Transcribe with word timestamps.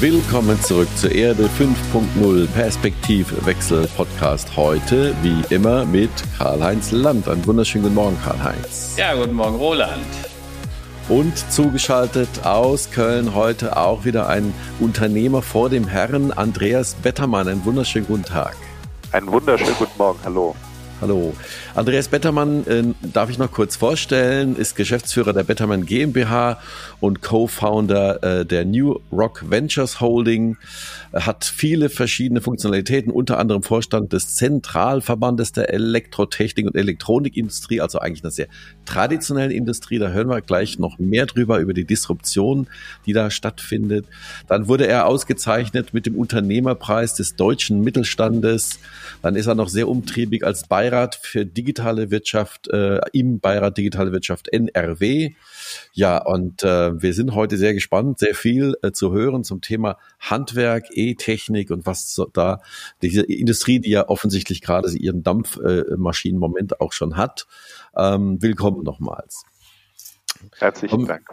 Willkommen 0.00 0.60
zurück 0.62 0.88
zur 0.96 1.12
Erde 1.12 1.44
5.0 1.44 2.48
Perspektivwechsel 2.48 3.86
Podcast. 3.96 4.56
Heute, 4.56 5.14
wie 5.22 5.54
immer, 5.54 5.84
mit 5.84 6.10
Karl-Heinz 6.38 6.90
Land. 6.90 7.28
Einen 7.28 7.46
wunderschönen 7.46 7.84
guten 7.84 7.94
Morgen, 7.94 8.18
Karl-Heinz. 8.24 8.96
Ja, 8.96 9.14
guten 9.14 9.34
Morgen, 9.34 9.56
Roland. 9.56 10.31
Und 11.12 11.36
zugeschaltet 11.52 12.46
aus 12.46 12.90
Köln 12.90 13.34
heute 13.34 13.76
auch 13.76 14.06
wieder 14.06 14.30
ein 14.30 14.54
Unternehmer 14.80 15.42
vor 15.42 15.68
dem 15.68 15.86
Herrn, 15.86 16.32
Andreas 16.32 16.94
Bettermann. 16.94 17.48
Einen 17.48 17.62
wunderschönen 17.66 18.06
guten 18.06 18.24
Tag. 18.24 18.56
Einen 19.10 19.30
wunderschönen 19.30 19.74
guten 19.78 19.92
Morgen. 19.98 20.18
Hallo. 20.24 20.56
Hallo. 21.02 21.34
Andreas 21.74 22.06
Bettermann, 22.06 22.64
äh, 22.68 22.84
darf 23.02 23.28
ich 23.28 23.36
noch 23.36 23.50
kurz 23.50 23.74
vorstellen, 23.74 24.54
ist 24.54 24.76
Geschäftsführer 24.76 25.32
der 25.32 25.42
Bettermann 25.42 25.84
GmbH 25.84 26.60
und 27.00 27.22
Co-Founder 27.22 28.22
äh, 28.22 28.46
der 28.46 28.64
New 28.64 29.00
Rock 29.10 29.50
Ventures 29.50 30.00
Holding, 30.00 30.58
hat 31.12 31.44
viele 31.44 31.88
verschiedene 31.88 32.40
Funktionalitäten, 32.40 33.10
unter 33.10 33.40
anderem 33.40 33.64
Vorstand 33.64 34.12
des 34.12 34.36
Zentralverbandes 34.36 35.50
der 35.50 35.74
Elektrotechnik 35.74 36.66
und 36.66 36.76
Elektronikindustrie, 36.76 37.80
also 37.80 37.98
eigentlich 37.98 38.22
einer 38.22 38.30
sehr 38.30 38.46
traditionellen 38.84 39.50
Industrie. 39.50 39.98
Da 39.98 40.10
hören 40.10 40.28
wir 40.28 40.40
gleich 40.40 40.78
noch 40.78 41.00
mehr 41.00 41.26
drüber, 41.26 41.58
über 41.58 41.74
die 41.74 41.84
Disruption, 41.84 42.68
die 43.06 43.12
da 43.12 43.32
stattfindet. 43.32 44.06
Dann 44.46 44.68
wurde 44.68 44.86
er 44.86 45.06
ausgezeichnet 45.06 45.92
mit 45.94 46.06
dem 46.06 46.14
Unternehmerpreis 46.14 47.16
des 47.16 47.34
deutschen 47.34 47.80
Mittelstandes. 47.80 48.78
Dann 49.20 49.34
ist 49.34 49.48
er 49.48 49.56
noch 49.56 49.68
sehr 49.68 49.88
umtriebig 49.88 50.46
als 50.46 50.68
Beirat 50.68 50.91
Beirat 50.92 51.14
für 51.14 51.46
digitale 51.46 52.10
Wirtschaft, 52.10 52.68
äh, 52.68 53.00
im 53.14 53.40
Beirat 53.40 53.78
Digitale 53.78 54.12
Wirtschaft 54.12 54.48
NRW. 54.52 55.30
Ja, 55.94 56.18
und 56.18 56.62
äh, 56.64 57.00
wir 57.00 57.14
sind 57.14 57.34
heute 57.34 57.56
sehr 57.56 57.72
gespannt, 57.72 58.18
sehr 58.18 58.34
viel 58.34 58.76
äh, 58.82 58.92
zu 58.92 59.10
hören 59.10 59.42
zum 59.42 59.62
Thema 59.62 59.96
Handwerk, 60.20 60.88
E-Technik 60.90 61.70
und 61.70 61.86
was 61.86 62.14
so 62.14 62.26
da 62.26 62.60
diese 63.00 63.22
Industrie, 63.22 63.80
die 63.80 63.88
ja 63.88 64.06
offensichtlich 64.06 64.60
gerade 64.60 64.94
ihren 64.94 65.22
Dampfmaschinenmoment 65.22 66.72
äh, 66.72 66.76
auch 66.78 66.92
schon 66.92 67.16
hat. 67.16 67.46
Ähm, 67.96 68.42
willkommen 68.42 68.82
nochmals. 68.82 69.44
Herzlichen 70.58 71.06
Dank. 71.06 71.26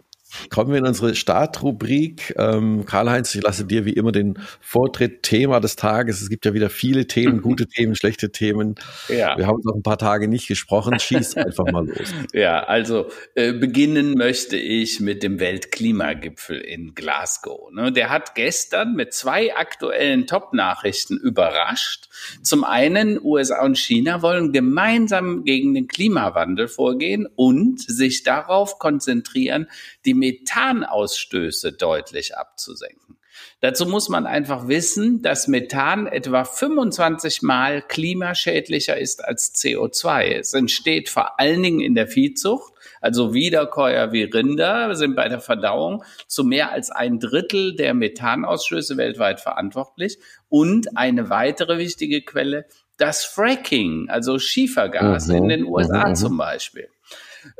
Kommen 0.50 0.72
wir 0.72 0.80
in 0.80 0.86
unsere 0.86 1.16
Startrubrik. 1.16 2.36
Ähm, 2.38 2.86
Karl-Heinz, 2.86 3.34
ich 3.36 3.42
lasse 3.42 3.66
dir 3.66 3.86
wie 3.86 3.94
immer 3.94 4.12
den 4.12 4.40
Vortritt. 4.62 5.24
Thema 5.24 5.60
des 5.60 5.76
Tages. 5.76 6.22
Es 6.22 6.30
gibt 6.30 6.46
ja 6.46 6.54
wieder 6.54 6.70
viele 6.70 7.08
Themen, 7.08 7.42
gute 7.44 7.68
Themen, 7.68 7.96
schlechte 7.96 8.32
Themen. 8.32 8.76
Ja. 9.08 9.38
Wir 9.38 9.48
haben 9.48 9.56
uns 9.56 9.66
noch 9.66 9.76
ein 9.76 9.84
paar 9.84 9.98
Tage 9.98 10.28
nicht 10.28 10.48
gesprochen. 10.48 11.00
Schieß 11.00 11.38
einfach 11.38 11.66
mal 11.72 11.88
los. 11.88 12.14
Ja, 12.34 12.64
also 12.64 13.08
äh, 13.36 13.54
beginnen 13.54 14.14
möchte 14.14 14.56
ich 14.56 15.00
mit 15.00 15.24
dem 15.24 15.40
Weltklimagipfel 15.40 16.60
in 16.60 16.94
Glasgow. 16.94 17.72
Ne? 17.72 17.92
Der 17.92 18.10
hat 18.10 18.36
gestern 18.36 18.96
mit 18.96 19.14
zwei 19.14 19.56
aktuellen 19.56 20.28
Top-Nachrichten 20.28 21.18
überrascht. 21.18 22.10
Zum 22.44 22.64
einen, 22.64 23.20
USA 23.22 23.64
und 23.64 23.78
China 23.78 24.22
wollen 24.22 24.52
gemeinsam 24.52 25.44
gegen 25.44 25.74
den 25.74 25.88
Klimawandel 25.88 26.68
vorgehen 26.68 27.28
und 27.36 27.82
sich 27.82 28.24
darauf 28.24 28.80
konzentrieren, 28.80 29.68
die 30.06 30.14
Methanausstöße 30.20 31.74
deutlich 31.74 32.38
abzusenken. 32.38 33.18
Dazu 33.62 33.86
muss 33.86 34.10
man 34.10 34.26
einfach 34.26 34.68
wissen, 34.68 35.22
dass 35.22 35.48
Methan 35.48 36.08
etwa 36.08 36.46
25 36.46 37.42
Mal 37.42 37.82
klimaschädlicher 37.82 38.98
ist 38.98 39.24
als 39.24 39.54
CO2. 39.56 40.40
Es 40.40 40.54
entsteht 40.54 41.10
vor 41.10 41.40
allen 41.40 41.62
Dingen 41.64 41.82
in 41.82 41.96
der 41.96 42.08
Viehzucht, 42.08 42.74
also 43.02 43.34
Wiederkäuer 43.34 44.12
wie 44.12 44.24
Rinder 44.24 44.96
sind 44.96 45.16
bei 45.16 45.28
der 45.30 45.40
Verdauung 45.40 46.04
zu 46.28 46.44
mehr 46.44 46.72
als 46.72 46.92
ein 46.92 47.20
Drittel 47.20 47.76
der 47.76 47.94
Methanausstöße 47.94 48.98
weltweit 48.98 49.40
verantwortlich. 49.40 50.20
Und 50.48 50.98
eine 50.98 51.30
weitere 51.30 51.78
wichtige 51.78 52.22
Quelle, 52.22 52.66
das 52.98 53.24
Fracking, 53.24 54.10
also 54.10 54.40
Schiefergas 54.40 55.28
mhm. 55.28 55.36
in 55.36 55.50
den 55.50 55.66
USA 55.66 56.10
mhm. 56.10 56.16
zum 56.16 56.38
Beispiel. 56.38 56.90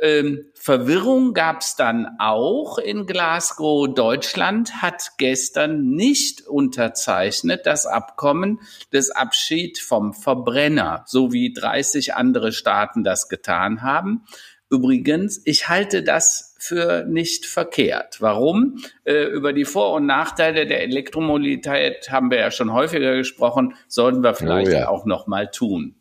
Ähm, 0.02 0.46
Verwirrung 0.54 1.34
gab 1.34 1.62
es 1.62 1.76
dann 1.76 2.08
auch 2.20 2.78
in 2.78 3.06
Glasgow. 3.06 3.94
Deutschland 3.94 4.82
hat 4.82 5.12
gestern 5.18 5.92
nicht 5.92 6.48
unterzeichnet 6.48 7.66
das 7.66 7.86
Abkommen 7.86 8.60
des 8.94 9.12
Abschied 9.12 9.80
vom 9.80 10.14
Verbrenner, 10.14 11.04
so 11.06 11.32
wie 11.32 11.54
30 11.54 12.14
andere 12.16 12.52
Staaten 12.52 13.04
das 13.04 13.30
getan 13.30 13.82
haben. 13.82 14.26
Übrigens, 14.70 15.42
ich 15.46 15.68
halte 15.68 16.04
das 16.04 16.56
für 16.60 17.06
nicht 17.06 17.46
verkehrt. 17.46 18.22
Warum? 18.22 18.84
Äh, 19.04 19.24
über 19.24 19.54
die 19.54 19.66
Vor- 19.66 19.94
und 19.94 20.06
Nachteile 20.06 20.68
der 20.68 20.84
Elektromobilität 20.84 22.12
haben 22.12 22.30
wir 22.30 22.38
ja 22.38 22.52
schon 22.52 22.72
häufiger 22.72 23.16
gesprochen, 23.16 23.74
sollten 23.88 24.22
wir 24.22 24.36
vielleicht 24.36 24.72
oh 24.72 24.76
ja. 24.76 24.88
auch 24.90 25.06
noch 25.06 25.26
mal 25.26 25.50
tun. 25.50 25.96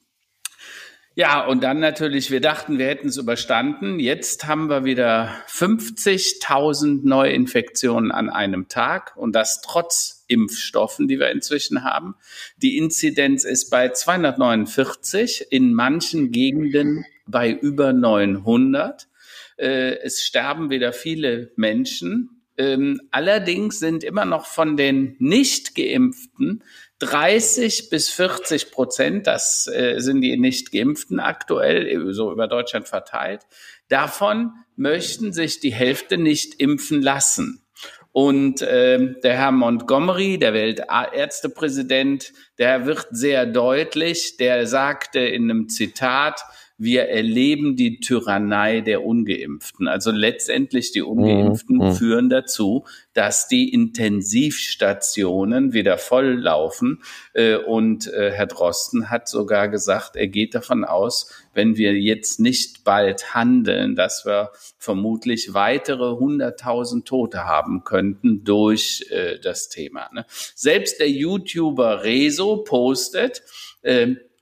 Ja, 1.18 1.44
und 1.44 1.64
dann 1.64 1.80
natürlich, 1.80 2.30
wir 2.30 2.40
dachten, 2.40 2.78
wir 2.78 2.86
hätten 2.86 3.08
es 3.08 3.16
überstanden. 3.16 3.98
Jetzt 3.98 4.46
haben 4.46 4.70
wir 4.70 4.84
wieder 4.84 5.34
50.000 5.48 7.00
Neuinfektionen 7.02 8.12
an 8.12 8.30
einem 8.30 8.68
Tag 8.68 9.16
und 9.16 9.32
das 9.32 9.60
trotz 9.60 10.24
Impfstoffen, 10.28 11.08
die 11.08 11.18
wir 11.18 11.32
inzwischen 11.32 11.82
haben. 11.82 12.14
Die 12.58 12.76
Inzidenz 12.76 13.42
ist 13.42 13.68
bei 13.68 13.88
249, 13.88 15.48
in 15.50 15.74
manchen 15.74 16.30
Gegenden 16.30 17.04
bei 17.26 17.50
über 17.50 17.92
900. 17.92 19.08
Äh, 19.56 19.96
es 20.04 20.22
sterben 20.22 20.70
wieder 20.70 20.92
viele 20.92 21.50
Menschen. 21.56 22.44
Ähm, 22.56 23.00
allerdings 23.10 23.80
sind 23.80 24.04
immer 24.04 24.24
noch 24.24 24.46
von 24.46 24.76
den 24.76 25.16
nicht 25.18 25.74
geimpften 25.74 26.62
30 27.00 27.90
bis 27.90 28.10
40 28.10 28.72
Prozent, 28.72 29.26
das 29.26 29.68
äh, 29.68 29.98
sind 29.98 30.20
die 30.20 30.36
nicht 30.36 30.72
geimpften 30.72 31.20
aktuell, 31.20 32.12
so 32.12 32.32
über 32.32 32.48
Deutschland 32.48 32.88
verteilt. 32.88 33.42
Davon 33.88 34.52
möchten 34.76 35.32
sich 35.32 35.60
die 35.60 35.72
Hälfte 35.72 36.18
nicht 36.18 36.60
impfen 36.60 37.00
lassen. 37.02 37.64
Und 38.12 38.62
äh, 38.62 39.14
der 39.20 39.36
Herr 39.36 39.52
Montgomery, 39.52 40.38
der 40.38 40.54
Weltärztepräsident, 40.54 42.32
der 42.58 42.86
wird 42.86 43.06
sehr 43.10 43.46
deutlich, 43.46 44.36
der 44.38 44.66
sagte 44.66 45.20
in 45.20 45.50
einem 45.50 45.68
Zitat, 45.68 46.40
wir 46.78 47.08
erleben 47.08 47.74
die 47.74 47.98
Tyrannei 47.98 48.80
der 48.80 49.04
Ungeimpften. 49.04 49.88
Also 49.88 50.12
letztendlich 50.12 50.92
die 50.92 51.02
Ungeimpften 51.02 51.78
mhm. 51.78 51.92
führen 51.92 52.28
dazu, 52.28 52.84
dass 53.14 53.48
die 53.48 53.72
Intensivstationen 53.72 55.72
wieder 55.72 55.98
volllaufen. 55.98 57.02
Äh, 57.34 57.56
und 57.56 58.06
äh, 58.12 58.30
Herr 58.30 58.46
Drosten 58.46 59.10
hat 59.10 59.28
sogar 59.28 59.68
gesagt, 59.68 60.14
er 60.14 60.28
geht 60.28 60.54
davon 60.54 60.84
aus, 60.84 61.32
wenn 61.52 61.76
wir 61.76 61.94
jetzt 61.94 62.38
nicht 62.38 62.84
bald 62.84 63.34
handeln, 63.34 63.96
dass 63.96 64.24
wir 64.24 64.52
vermutlich 64.78 65.54
weitere 65.54 66.12
100.000 66.12 67.04
Tote 67.04 67.44
haben 67.44 67.82
könnten 67.82 68.44
durch 68.44 69.04
äh, 69.10 69.40
das 69.40 69.68
Thema. 69.68 70.08
Ne? 70.12 70.24
Selbst 70.28 71.00
der 71.00 71.10
YouTuber 71.10 72.04
Rezo 72.04 72.58
postet, 72.58 73.42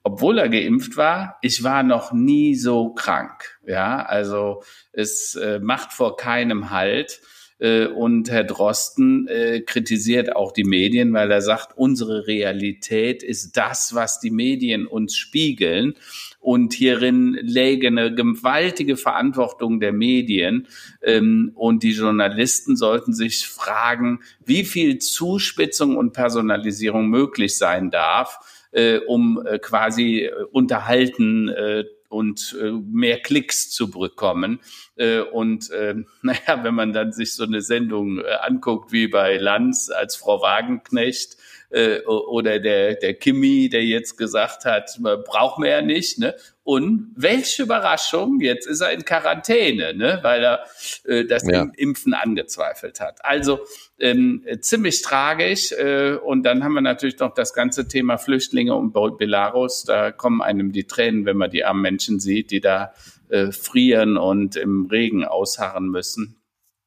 obwohl 0.07 0.39
er 0.39 0.49
geimpft 0.49 0.97
war, 0.97 1.37
ich 1.43 1.65
war 1.65 1.83
noch 1.83 2.13
nie 2.13 2.55
so 2.55 2.91
krank. 2.91 3.59
Ja, 3.67 4.05
also 4.05 4.63
es 4.93 5.35
äh, 5.35 5.59
macht 5.59 5.93
vor 5.93 6.17
keinem 6.17 6.71
Halt. 6.71 7.21
Äh, 7.59 7.87
und 7.87 8.31
Herr 8.31 8.45
Drosten 8.45 9.27
äh, 9.27 9.63
kritisiert 9.63 10.37
auch 10.37 10.53
die 10.53 10.63
Medien, 10.63 11.13
weil 11.13 11.33
er 11.33 11.43
sagt, 11.43 11.77
unsere 11.77 12.29
Realität 12.29 13.25
ist 13.25 13.57
das, 13.57 13.97
was 13.97 14.21
die 14.21 14.31
Medien 14.31 14.87
uns 14.87 15.17
spiegeln. 15.17 15.95
Und 16.39 16.73
hierin 16.73 17.37
läge 17.43 17.89
eine 17.89 18.15
gewaltige 18.15 18.97
Verantwortung 18.97 19.81
der 19.81 19.93
Medien. 19.93 20.69
Ähm, 21.03 21.51
und 21.57 21.83
die 21.83 21.95
Journalisten 21.95 22.77
sollten 22.77 23.13
sich 23.13 23.49
fragen, 23.49 24.21
wie 24.45 24.63
viel 24.63 24.99
Zuspitzung 24.99 25.97
und 25.97 26.13
Personalisierung 26.13 27.09
möglich 27.09 27.59
sein 27.59 27.91
darf 27.91 28.39
äh, 28.77 28.99
um 28.99 29.45
äh, 29.45 29.59
quasi 29.59 30.25
äh, 30.25 30.33
unterhalten 30.53 31.49
äh, 31.49 31.85
und 32.09 32.57
äh, 32.61 32.71
mehr 32.71 33.21
Klicks 33.21 33.71
zu 33.71 33.91
bekommen. 33.91 34.61
Äh, 34.97 35.21
und 35.21 35.71
äh, 35.71 35.95
naja, 36.23 36.63
wenn 36.63 36.75
man 36.75 36.93
dann 36.93 37.13
sich 37.13 37.35
so 37.35 37.45
eine 37.45 37.63
Sendung 37.63 38.19
äh, 38.19 38.25
anguckt 38.43 38.93
wie 38.93 39.09
bei 39.09 39.39
Lanz 39.39 39.91
als 39.91 40.17
Frau 40.17 40.43
Wagenknecht, 40.43 41.39
äh, 41.71 42.01
oder 42.03 42.59
der, 42.59 42.95
der 42.95 43.15
Kimi, 43.15 43.69
der 43.69 43.85
jetzt 43.85 44.17
gesagt 44.17 44.65
hat, 44.65 44.99
braucht 45.25 45.59
man 45.59 45.69
ja 45.69 45.83
nicht. 45.83 46.19
Ne? 46.19 46.35
Und 46.63 47.13
welche 47.17 47.63
Überraschung, 47.63 48.41
jetzt 48.41 48.67
ist 48.67 48.81
er 48.81 48.93
in 48.93 49.05
Quarantäne, 49.05 49.95
ne? 49.95 50.19
weil 50.23 50.43
er 50.43 50.65
äh, 51.05 51.25
das 51.25 51.47
ja. 51.47 51.67
Impfen 51.77 52.15
angezweifelt 52.15 53.01
hat. 53.01 53.25
Also 53.25 53.61
ähm, 53.99 54.45
ziemlich 54.61 55.03
tragisch. 55.03 55.73
Äh, 55.73 56.17
und 56.17 56.43
dann 56.43 56.65
haben 56.65 56.75
wir 56.75 56.81
natürlich 56.81 57.19
noch 57.19 57.35
das 57.35 57.55
ganze 57.55 57.89
Thema 57.89 58.19
Flüchtlinge 58.19 58.75
und 58.75 58.93
Belarus. 59.19 59.85
Da 59.85 60.13
kommen 60.13 60.43
einem 60.43 60.73
die 60.73 60.85
Tränen, 60.85 61.25
wenn 61.25 61.37
man 61.37 61.51
die 61.51 61.65
armen 61.65 61.83
Menschen 61.83 62.21
sieht, 62.21 62.51
die 62.51 62.61
da 62.61 62.93
äh, 63.29 63.53
frieren 63.53 64.17
und 64.17 64.57
im 64.57 64.87
Regen 64.87 65.25
ausharren 65.25 65.89
müssen. 65.89 66.37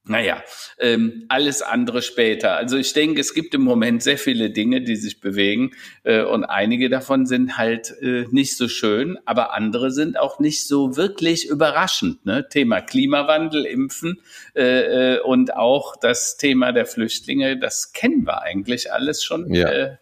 Naja, 0.10 0.44
ähm, 0.80 1.26
alles 1.30 1.62
andere 1.62 2.02
später. 2.02 2.58
Also 2.58 2.78
ich 2.78 2.94
denke, 2.94 3.22
es 3.22 3.36
gibt 3.36 3.54
im 3.54 3.62
Moment 3.62 4.02
sehr 4.02 4.18
viele 4.18 4.50
Dinge, 4.50 4.82
die 4.82 4.96
sich 4.96 5.22
bewegen 5.22 5.76
äh, 6.04 6.24
und 6.24 6.46
einige 6.46 6.90
davon 6.90 7.28
sind 7.28 7.60
halt 7.60 7.94
äh, 8.02 8.26
nicht 8.32 8.58
so 8.58 8.68
schön, 8.68 9.20
aber 9.26 9.54
andere 9.54 9.92
sind 9.92 10.18
auch 10.18 10.40
nicht 10.40 10.66
so 10.66 10.98
wirklich 10.98 11.48
überraschend. 11.48 12.26
Ne? 12.26 12.50
Thema 12.50 12.82
Klimawandel, 12.82 13.66
Impfen 13.66 14.20
äh, 14.56 15.18
äh, 15.18 15.20
und 15.20 15.56
auch 15.56 15.96
das 15.96 16.38
Thema 16.38 16.72
der 16.72 16.88
Flüchtlinge, 16.88 17.60
das 17.60 17.94
kennen 17.94 18.26
wir 18.26 18.42
eigentlich 18.42 18.92
alles 18.92 19.24
schon. 19.24 19.54
Ja. 19.54 19.70
Äh, 19.70 19.98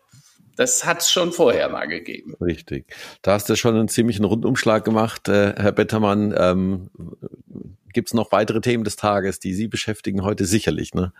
das 0.55 0.85
hat 0.85 1.01
es 1.01 1.11
schon 1.11 1.33
vorher 1.33 1.67
mal 1.67 1.85
gegeben. 1.85 2.33
Richtig. 2.39 2.85
Da 3.21 3.33
hast 3.33 3.49
du 3.49 3.57
schon 3.57 3.75
einen 3.75 3.89
ziemlichen 3.89 4.23
Rundumschlag 4.23 4.85
gemacht, 4.85 5.27
äh, 5.27 5.53
Herr 5.57 5.73
Bettermann. 5.73 6.33
Ähm, 6.35 6.89
Gibt 7.93 8.09
es 8.09 8.13
noch 8.13 8.31
weitere 8.31 8.61
Themen 8.61 8.83
des 8.83 8.95
Tages, 8.95 9.39
die 9.39 9.53
Sie 9.53 9.67
beschäftigen 9.67 10.23
heute 10.23 10.45
sicherlich? 10.45 10.93
Ne? 10.93 11.13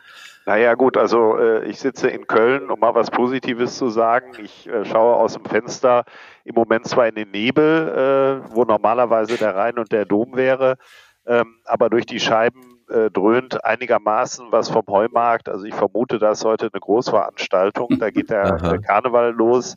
Naja 0.46 0.76
gut, 0.76 0.98
also 0.98 1.38
äh, 1.38 1.66
ich 1.66 1.80
sitze 1.80 2.10
in 2.10 2.28
Köln, 2.28 2.70
um 2.70 2.80
mal 2.80 2.96
was 2.96 3.12
Positives 3.12 3.78
zu 3.78 3.90
sagen. 3.90 4.34
Ich 4.42 4.68
äh, 4.68 4.86
schaue 4.86 5.16
aus 5.16 5.34
dem 5.34 5.46
Fenster 5.46 6.06
im 6.44 6.56
Moment 6.56 6.88
zwar 6.88 7.08
in 7.08 7.16
den 7.16 7.32
Nebel, 7.32 8.44
äh, 8.46 8.56
wo 8.56 8.64
normalerweise 8.64 9.38
der 9.38 9.56
Rhein 9.56 9.78
und 9.78 9.92
der 9.92 10.06
Dom 10.06 10.36
wäre, 10.36 10.78
ähm, 11.26 11.56
aber 11.66 11.90
durch 11.90 12.06
die 12.06 12.20
Scheiben 12.20 12.80
äh, 12.90 13.10
dröhnt 13.10 13.64
einigermaßen 13.66 14.48
was 14.52 14.70
vom 14.70 14.86
Heumarkt. 14.88 15.50
Also 15.50 15.66
ich 15.66 15.76
vermute, 15.76 16.20
da 16.20 16.32
ist 16.32 16.46
heute 16.46 16.70
eine 16.72 16.80
Großveranstaltung. 16.80 17.98
Da 18.00 18.10
geht 18.10 18.30
der, 18.30 18.58
der 18.58 18.80
Karneval 18.80 19.34
los 19.34 19.76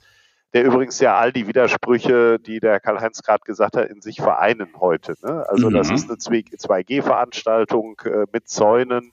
der 0.53 0.65
übrigens 0.65 0.99
ja 1.01 1.17
all 1.17 1.33
die 1.33 1.47
Widersprüche, 1.47 2.39
die 2.39 2.61
der 2.61 2.81
Karl-Heinz 2.81 3.23
gerade 3.23 3.45
gesagt 3.45 3.77
hat, 3.77 3.89
in 3.89 4.01
sich 4.01 4.17
vereinen 4.17 4.69
heute. 4.81 5.15
Ne? 5.23 5.45
Also 5.49 5.71
mhm. 5.71 5.75
das 5.75 5.91
ist 5.91 6.09
eine 6.09 6.19
2G-Veranstaltung 6.19 8.01
äh, 8.05 8.27
mit 8.33 8.49
Zäunen. 8.49 9.13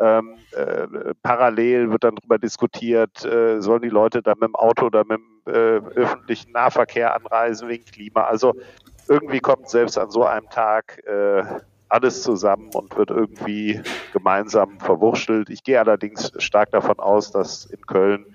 Ähm, 0.00 0.34
äh, 0.50 1.14
parallel 1.22 1.92
wird 1.92 2.02
dann 2.02 2.16
darüber 2.16 2.38
diskutiert, 2.38 3.24
äh, 3.24 3.60
sollen 3.60 3.82
die 3.82 3.88
Leute 3.88 4.22
da 4.22 4.32
mit 4.32 4.42
dem 4.42 4.56
Auto 4.56 4.86
oder 4.86 5.04
mit 5.04 5.20
dem 5.20 5.54
äh, 5.54 5.78
öffentlichen 5.94 6.50
Nahverkehr 6.50 7.14
anreisen 7.14 7.68
wegen 7.68 7.84
Klima. 7.84 8.24
Also 8.24 8.54
irgendwie 9.08 9.38
kommt 9.38 9.68
selbst 9.68 9.96
an 9.96 10.10
so 10.10 10.24
einem 10.24 10.48
Tag 10.50 11.00
äh, 11.06 11.44
alles 11.88 12.22
zusammen 12.22 12.70
und 12.74 12.96
wird 12.96 13.10
irgendwie 13.10 13.80
gemeinsam 14.12 14.80
verwurschtelt. 14.80 15.48
Ich 15.50 15.62
gehe 15.62 15.78
allerdings 15.78 16.32
stark 16.38 16.72
davon 16.72 16.98
aus, 16.98 17.30
dass 17.30 17.66
in 17.66 17.80
Köln 17.86 18.26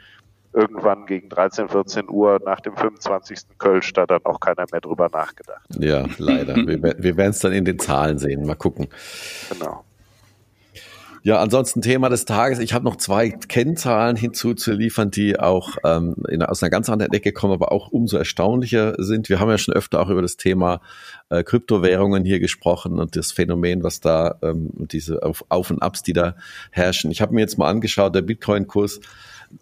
irgendwann 0.54 1.06
gegen 1.06 1.30
13, 1.30 1.70
14 1.70 2.10
Uhr 2.10 2.40
nach 2.44 2.60
dem 2.60 2.76
25. 2.76 3.58
Kölsch 3.58 3.94
da 3.94 4.06
dann 4.06 4.26
auch 4.26 4.40
keiner 4.40 4.66
mehr 4.72 4.82
drüber 4.82 5.10
nachgedacht. 5.12 5.62
Ja, 5.78 6.06
leider. 6.18 6.56
wir, 6.68 6.96
wir 6.98 7.18
werden 7.18 7.32
es 7.32 7.40
dann 7.40 7.54
in 7.54 7.66
den 7.66 7.80
Zahlen 7.80 8.18
sehen. 8.18 8.46
Mal 8.46 8.56
gucken. 8.56 8.88
Genau. 9.50 9.84
Ja, 11.22 11.42
ansonsten 11.42 11.82
Thema 11.82 12.08
des 12.08 12.24
Tages. 12.24 12.60
Ich 12.60 12.74
habe 12.74 12.86
noch 12.86 12.96
zwei 12.96 13.30
Kennzahlen 13.30 14.16
hinzuzuliefern, 14.16 15.12
die 15.12 15.38
auch 15.38 15.76
ähm, 15.84 16.16
in, 16.30 16.42
aus 16.44 16.64
einer 16.64 16.70
ganz 16.70 16.90
anderen 16.90 17.12
Ecke 17.12 17.34
kommen, 17.34 17.54
aber 17.54 17.74
auch 17.74 17.90
umso 17.90 18.18
erstaunlicher 18.18 18.96
sind. 18.98 19.28
Wir 19.28 19.42
haben 19.42 19.50
ja 19.50 19.58
schon 19.58 19.74
öfter 19.74 20.00
auch 20.00 20.10
über 20.10 20.22
das 20.22 20.38
Thema 20.38 20.80
äh, 21.30 21.44
Kryptowährungen 21.44 22.24
hier 22.24 22.40
gesprochen 22.40 23.00
und 23.00 23.18
das 23.18 23.34
Phänomen, 23.34 23.84
was 23.84 24.00
da, 24.00 24.40
ähm, 24.42 24.70
diese 24.74 25.22
Auf-, 25.24 25.44
Auf 25.50 25.72
und 25.72 25.82
Abs, 25.82 26.04
die 26.04 26.14
da 26.14 26.36
herrschen. 26.72 27.12
Ich 27.12 27.22
habe 27.22 27.34
mir 27.34 27.42
jetzt 27.42 27.58
mal 27.58 27.70
angeschaut, 27.70 28.16
der 28.16 28.22
Bitcoin-Kurs 28.22 29.02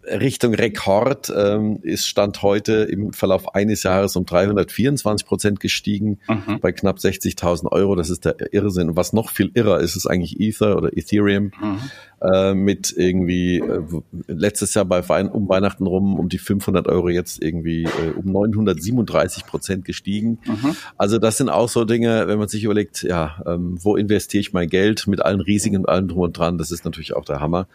Richtung 0.04 0.54
Rekord 0.54 1.32
ähm, 1.36 1.80
ist 1.82 2.08
Stand 2.08 2.42
heute 2.42 2.74
im 2.84 3.14
Verlauf 3.14 3.56
eines 3.56 3.84
Jahres 3.84 4.16
um 4.16 4.26
324 4.26 5.26
Prozent 5.26 5.60
gestiegen 5.60 6.20
mhm. 6.28 6.60
bei 6.60 6.72
knapp 6.72 6.98
60.000 6.98 7.72
Euro. 7.72 7.96
Das 7.96 8.10
ist 8.10 8.26
der 8.26 8.54
Irrsinn. 8.54 8.90
Und 8.90 8.96
was 8.96 9.14
noch 9.14 9.30
viel 9.30 9.52
irrer 9.54 9.80
ist, 9.80 9.96
ist 9.96 10.08
eigentlich 10.08 10.40
Ether 10.40 10.78
oder 10.78 10.96
Ethereum. 10.96 11.52
Mhm 11.62 11.80
äh, 12.22 12.54
mit 12.54 12.94
irgendwie 12.96 13.60
äh, 13.60 13.82
letztes 14.28 14.74
Jahr 14.74 14.86
bei 14.86 15.08
Wein, 15.08 15.30
um 15.30 15.48
Weihnachten 15.50 15.86
rum 15.86 16.18
um 16.18 16.30
die 16.30 16.38
500 16.38 16.88
Euro 16.88 17.10
jetzt 17.10 17.42
irgendwie 17.42 17.84
äh, 17.84 18.12
um 18.16 18.32
937 18.32 19.46
Prozent 19.46 19.86
gestiegen. 19.86 20.40
Mhm. 20.46 20.76
Also 20.98 21.20
das 21.20 21.38
sind 21.38 21.50
auch 21.50 21.70
so 21.70 21.86
Dinge, 21.86 22.28
wenn 22.28 22.40
man 22.40 22.48
sich 22.48 22.64
überlegt, 22.64 23.04
ja, 23.04 23.42
ähm, 23.46 23.78
wo 23.82 23.96
investiere 23.96 24.42
ich 24.42 24.54
mein 24.54 24.70
Geld 24.70 25.08
mit 25.08 25.22
allen 25.22 25.42
Risiken 25.42 25.78
und 25.78 25.90
allem 25.90 26.08
drum 26.08 26.22
und 26.22 26.38
dran, 26.38 26.58
das 26.58 26.72
ist 26.72 26.86
natürlich 26.86 27.16
auch 27.16 27.26
der 27.26 27.40
Hammer, 27.40 27.68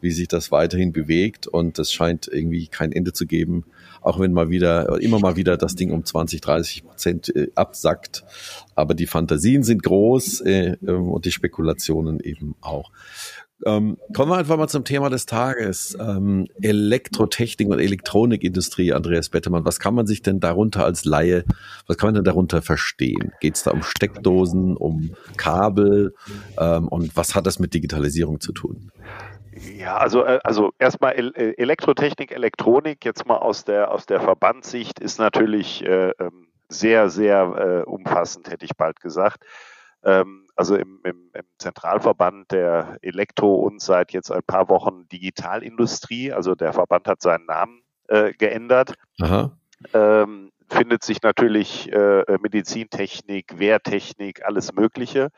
wie 0.00 0.10
sich 0.10 0.28
das 0.28 0.52
weiterhin 0.52 0.92
bewegt 0.92 1.48
und 1.56 1.78
es 1.78 1.92
scheint 1.92 2.28
irgendwie 2.28 2.68
kein 2.68 2.92
Ende 2.92 3.12
zu 3.12 3.26
geben, 3.26 3.64
auch 4.00 4.20
wenn 4.20 4.32
mal 4.32 4.50
wieder, 4.50 5.00
immer 5.00 5.18
mal 5.18 5.36
wieder 5.36 5.56
das 5.56 5.74
Ding 5.74 5.90
um 5.90 6.04
20, 6.04 6.40
30 6.40 6.84
Prozent 6.84 7.34
äh, 7.34 7.48
absackt. 7.54 8.24
Aber 8.74 8.94
die 8.94 9.06
Fantasien 9.06 9.62
sind 9.62 9.82
groß 9.82 10.42
äh, 10.42 10.76
ähm, 10.86 11.08
und 11.08 11.24
die 11.24 11.32
Spekulationen 11.32 12.20
eben 12.20 12.54
auch. 12.60 12.90
Ähm, 13.64 13.96
kommen 14.12 14.30
wir 14.30 14.36
einfach 14.36 14.58
mal 14.58 14.68
zum 14.68 14.84
Thema 14.84 15.08
des 15.08 15.24
Tages. 15.24 15.96
Ähm, 15.98 16.46
Elektrotechnik 16.60 17.68
und 17.68 17.78
Elektronikindustrie, 17.78 18.92
Andreas 18.92 19.30
Bettemann. 19.30 19.64
Was 19.64 19.80
kann 19.80 19.94
man 19.94 20.06
sich 20.06 20.20
denn 20.20 20.40
darunter 20.40 20.84
als 20.84 21.06
Laie, 21.06 21.44
was 21.86 21.96
kann 21.96 22.08
man 22.08 22.14
denn 22.16 22.24
darunter 22.24 22.60
verstehen? 22.60 23.32
Geht 23.40 23.56
es 23.56 23.62
da 23.62 23.70
um 23.70 23.82
Steckdosen, 23.82 24.76
um 24.76 25.12
Kabel 25.38 26.14
ähm, 26.58 26.88
und 26.88 27.16
was 27.16 27.34
hat 27.34 27.46
das 27.46 27.58
mit 27.58 27.72
Digitalisierung 27.72 28.40
zu 28.40 28.52
tun? 28.52 28.90
Ja, 29.56 29.96
also, 29.96 30.24
äh, 30.24 30.38
also 30.44 30.72
erstmal 30.78 31.12
äh, 31.14 31.54
Elektrotechnik, 31.56 32.30
Elektronik, 32.32 33.04
jetzt 33.04 33.26
mal 33.26 33.38
aus 33.38 33.64
der, 33.64 33.90
aus 33.90 34.06
der 34.06 34.20
Verbandssicht, 34.20 35.00
ist 35.00 35.18
natürlich 35.18 35.84
äh, 35.84 36.10
ähm, 36.18 36.48
sehr, 36.68 37.08
sehr 37.08 37.84
äh, 37.86 37.88
umfassend, 37.88 38.50
hätte 38.50 38.64
ich 38.64 38.76
bald 38.76 39.00
gesagt. 39.00 39.44
Ähm, 40.04 40.46
also 40.56 40.76
im, 40.76 41.00
im, 41.04 41.30
im 41.32 41.44
Zentralverband 41.58 42.52
der 42.52 42.98
Elektro 43.02 43.54
und 43.54 43.80
seit 43.80 44.12
jetzt 44.12 44.30
ein 44.30 44.42
paar 44.42 44.68
Wochen 44.68 45.08
Digitalindustrie. 45.08 46.32
Also 46.32 46.54
der 46.54 46.72
Verband 46.72 47.08
hat 47.08 47.22
seinen 47.22 47.46
Namen 47.46 47.82
äh, 48.08 48.32
geändert. 48.32 48.94
Ähm, 49.92 50.50
findet 50.68 51.02
sich 51.02 51.22
natürlich 51.22 51.92
äh, 51.92 52.24
Medizintechnik, 52.40 53.58
Wehrtechnik, 53.58 54.44
alles 54.44 54.72
Mögliche. 54.72 55.28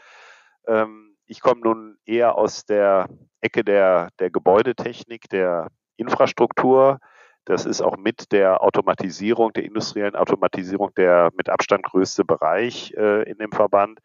Ähm, 0.67 1.08
ich 1.29 1.41
komme 1.41 1.61
nun 1.61 1.99
eher 2.05 2.37
aus 2.37 2.65
der 2.65 3.09
Ecke 3.41 3.63
der, 3.63 4.09
der 4.19 4.31
Gebäudetechnik, 4.31 5.29
der 5.29 5.69
Infrastruktur. 5.97 6.99
Das 7.45 7.67
ist 7.67 7.81
auch 7.81 7.97
mit 7.97 8.33
der 8.33 8.63
Automatisierung, 8.63 9.53
der 9.53 9.65
industriellen 9.65 10.17
Automatisierung 10.17 10.91
der 10.97 11.31
mit 11.37 11.49
Abstand 11.49 11.85
größte 11.85 12.25
Bereich 12.25 12.93
äh, 12.97 13.23
in 13.31 13.39
dem 13.39 13.53
Verband. 13.53 14.01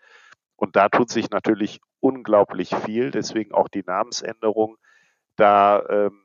Und 0.55 0.75
da 0.75 0.89
tut 0.89 1.09
sich 1.09 1.29
natürlich 1.29 1.79
unglaublich 1.99 2.75
viel, 2.75 3.11
deswegen 3.11 3.53
auch 3.53 3.69
die 3.69 3.83
Namensänderung, 3.85 4.77
da 5.35 5.83
ähm, 5.89 6.21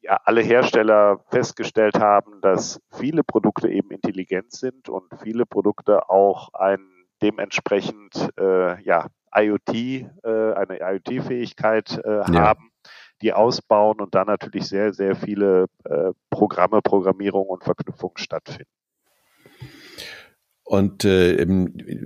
ja, 0.00 0.18
alle 0.24 0.42
Hersteller 0.42 1.24
festgestellt 1.30 1.98
haben, 1.98 2.40
dass 2.40 2.80
viele 2.90 3.22
Produkte 3.22 3.68
eben 3.68 3.90
intelligent 3.90 4.52
sind 4.52 4.88
und 4.88 5.04
viele 5.22 5.46
Produkte 5.46 6.08
auch 6.10 6.52
ein 6.54 6.80
dementsprechend 7.22 8.30
äh, 8.38 8.82
ja, 8.82 9.06
IoT, 9.34 9.74
äh, 9.74 10.06
eine 10.24 10.78
IoT-Fähigkeit 10.80 12.00
äh, 12.04 12.10
ja. 12.10 12.32
haben, 12.32 12.70
die 13.22 13.32
ausbauen 13.32 14.00
und 14.00 14.14
da 14.14 14.24
natürlich 14.24 14.66
sehr, 14.66 14.92
sehr 14.92 15.16
viele 15.16 15.66
äh, 15.84 16.10
Programme, 16.30 16.82
Programmierung 16.82 17.46
und 17.46 17.64
Verknüpfungen 17.64 18.16
stattfinden. 18.18 18.70
Und 20.64 21.04
äh, 21.04 21.44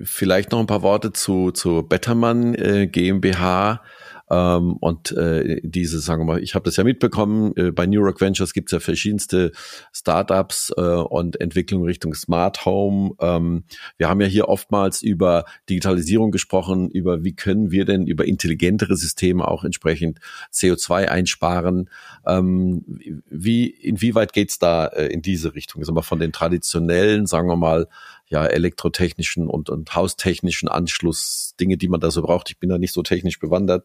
vielleicht 0.05 0.53
noch 0.53 0.61
ein 0.61 0.67
paar 0.67 0.83
Worte 0.83 1.13
zu, 1.13 1.53
zu 1.53 1.83
Bettermann 1.83 2.55
äh, 2.55 2.87
GmbH. 2.87 3.83
Ähm, 4.31 4.77
und 4.79 5.13
äh, 5.13 5.61
diese, 5.63 6.01
sagen 6.01 6.23
wir 6.23 6.35
mal, 6.35 6.43
ich 6.43 6.55
habe 6.55 6.65
das 6.65 6.77
ja 6.77 6.85
mitbekommen, 6.85 7.53
äh, 7.57 7.71
bei 7.71 7.87
New 7.87 8.01
Rock 8.01 8.21
Ventures 8.21 8.53
gibt 8.53 8.69
es 8.69 8.73
ja 8.73 8.81
verschiedenste 8.81 9.53
Startups 9.93 10.73
äh, 10.77 10.81
und 10.81 11.41
Entwicklungen 11.41 11.85
Richtung 11.85 12.15
Smart 12.15 12.65
Home. 12.65 13.13
Ähm, 13.21 13.65
wir 13.99 14.09
haben 14.09 14.21
ja 14.21 14.27
hier 14.27 14.49
oftmals 14.49 15.03
über 15.03 15.45
Digitalisierung 15.69 16.31
gesprochen, 16.31 16.91
über 16.91 17.23
wie 17.25 17.35
können 17.35 17.71
wir 17.71 17.85
denn 17.85 18.07
über 18.07 18.25
intelligentere 18.25 18.97
Systeme 18.97 19.47
auch 19.47 19.65
entsprechend 19.65 20.19
CO2 20.53 21.07
einsparen. 21.07 21.89
Ähm, 22.27 22.85
wie, 23.31 23.67
inwieweit 23.69 24.33
geht's 24.33 24.59
da 24.59 24.87
äh, 24.87 25.07
in 25.07 25.23
diese 25.23 25.55
Richtung? 25.55 25.85
Sagen 25.85 25.97
wir 25.97 26.03
von 26.03 26.19
den 26.19 26.33
traditionellen, 26.33 27.27
sagen 27.27 27.49
wir 27.49 27.57
mal, 27.57 27.89
ja, 28.29 28.45
elektrotechnischen 28.45 29.49
und, 29.49 29.71
und 29.71 29.95
haustechnischen 29.95 30.69
Anschluss, 30.69 31.55
Dinge, 31.61 31.77
die 31.77 31.89
man 31.89 32.01
da 32.01 32.11
so 32.11 32.23
braucht. 32.23 32.51
Ich 32.51 32.59
bin 32.59 32.69
da 32.69 32.79
nicht 32.79 32.93
so 32.93 33.03
technisch 33.03 33.39
bewandert. 33.39 33.85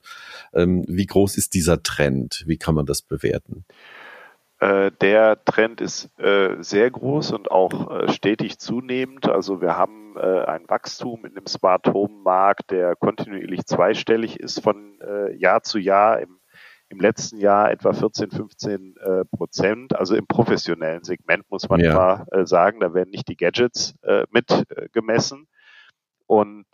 Ähm, 0.54 0.84
wie 0.88 1.06
groß 1.06 1.38
ist 1.38 1.54
dieser 1.54 1.84
Trend? 1.84 2.44
Wie 2.48 2.58
kann 2.58 2.76
man 2.76 2.86
das 2.86 3.02
bewerten? 3.02 3.66
Äh, 4.60 4.92
der 5.02 5.44
Trend 5.46 5.82
ist 5.82 6.10
äh, 6.20 6.62
sehr 6.62 6.90
groß 6.90 7.32
und 7.32 7.50
auch 7.50 7.92
äh, 7.92 8.12
stetig 8.12 8.60
zunehmend. 8.60 9.30
Also 9.30 9.62
wir 9.62 9.76
haben 9.76 10.16
äh, 10.18 10.46
ein 10.46 10.68
Wachstum 10.68 11.26
in 11.26 11.34
dem 11.34 11.48
Smart 11.48 11.88
Home 11.88 12.22
Markt, 12.24 12.72
der 12.72 12.96
kontinuierlich 12.96 13.66
zweistellig 13.66 14.40
ist 14.40 14.60
von 14.62 15.00
äh, 15.02 15.36
Jahr 15.36 15.64
zu 15.64 15.80
Jahr. 15.80 16.20
Im, 16.20 16.41
Im, 16.92 17.00
letzten 17.00 17.38
Jahr 17.38 17.72
etwa 17.72 17.94
14, 17.94 18.32
15 18.32 18.96
äh, 18.98 19.26
Prozent. 19.26 19.96
Also 19.96 20.16
im 20.16 20.28
professionellen 20.28 21.04
Segment 21.04 21.50
muss 21.50 21.68
man 21.70 21.80
ja. 21.80 22.26
mal 22.32 22.46
sagen, 22.46 22.80
da 22.80 22.94
werden 22.94 23.10
nicht 23.10 23.28
die 23.28 23.38
Gadgets 23.38 23.96
mit 24.32 24.66
gemessen. 24.92 25.48
Und 26.28 26.66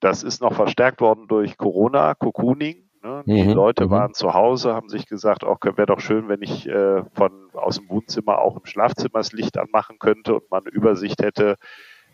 das 0.00 0.22
ist 0.22 0.42
noch 0.42 0.52
verstärkt 0.52 1.00
worden 1.00 1.28
durch 1.28 1.56
Corona, 1.56 2.14
Cocooning. 2.14 2.84
Ne? 3.04 3.22
Die 3.26 3.42
mhm. 3.42 3.52
Leute 3.52 3.86
mhm. 3.86 3.90
waren 3.90 4.14
zu 4.14 4.32
Hause, 4.32 4.74
haben 4.74 4.88
sich 4.88 5.06
gesagt, 5.06 5.44
auch 5.44 5.58
wäre 5.62 5.86
doch 5.86 6.00
schön, 6.00 6.28
wenn 6.28 6.42
ich 6.42 6.66
äh, 6.66 7.02
von 7.12 7.50
aus 7.52 7.76
dem 7.76 7.88
Wohnzimmer 7.90 8.38
auch 8.38 8.56
im 8.56 8.64
Schlafzimmer 8.64 9.18
das 9.18 9.32
Licht 9.32 9.58
anmachen 9.58 9.98
könnte 9.98 10.34
und 10.34 10.50
man 10.50 10.62
eine 10.62 10.74
Übersicht 10.74 11.22
hätte, 11.22 11.56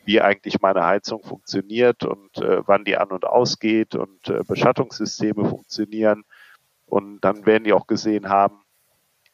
wie 0.05 0.21
eigentlich 0.21 0.61
meine 0.61 0.85
Heizung 0.85 1.23
funktioniert 1.23 2.05
und 2.05 2.39
äh, 2.39 2.62
wann 2.67 2.85
die 2.85 2.97
an 2.97 3.11
und 3.11 3.25
ausgeht 3.25 3.95
und 3.95 4.29
äh, 4.29 4.43
Beschattungssysteme 4.47 5.45
funktionieren. 5.45 6.25
Und 6.91 7.21
dann 7.21 7.47
werden 7.47 7.65
die 7.65 7.73
auch 7.73 7.87
gesehen 7.87 8.29
haben, 8.29 8.61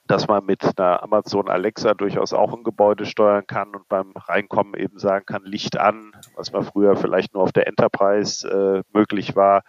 dass 0.07 0.29
man 0.29 0.45
mit 0.45 0.63
einer 0.79 1.03
Amazon 1.03 1.49
Alexa 1.49 1.95
durchaus 1.95 2.33
auch 2.33 2.55
ein 2.55 2.63
Gebäude 2.63 3.07
steuern 3.07 3.47
kann 3.47 3.75
und 3.75 3.89
beim 3.89 4.13
Reinkommen 4.13 4.75
eben 4.75 5.01
sagen 5.01 5.27
kann, 5.27 5.43
Licht 5.45 5.77
an, 5.77 6.13
was 6.37 6.53
man 6.53 6.63
früher 6.63 6.97
vielleicht 6.97 7.35
nur 7.35 7.43
auf 7.43 7.53
der 7.53 7.67
Enterprise 7.67 8.49
äh, 8.49 8.83
möglich 8.97 9.35
war 9.35 9.63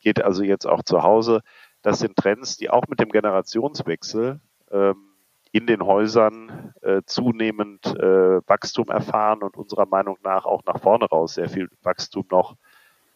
geht 0.00 0.22
also 0.22 0.42
jetzt 0.42 0.66
auch 0.66 0.82
zu 0.82 1.02
Hause. 1.02 1.40
Das 1.82 1.98
sind 1.98 2.16
Trends, 2.16 2.56
die 2.56 2.70
auch 2.70 2.86
mit 2.88 3.00
dem 3.00 3.10
Generationswechsel 3.10 4.40
ähm, 4.70 4.96
in 5.52 5.66
den 5.66 5.82
Häusern 5.82 6.74
äh, 6.82 7.02
zunehmend 7.06 7.86
äh, 7.86 8.40
Wachstum 8.46 8.88
erfahren 8.88 9.42
und 9.42 9.56
unserer 9.56 9.86
Meinung 9.86 10.18
nach 10.22 10.44
auch 10.44 10.62
nach 10.66 10.80
vorne 10.80 11.06
raus 11.06 11.34
sehr 11.34 11.48
viel 11.48 11.68
Wachstum 11.82 12.26
noch 12.30 12.56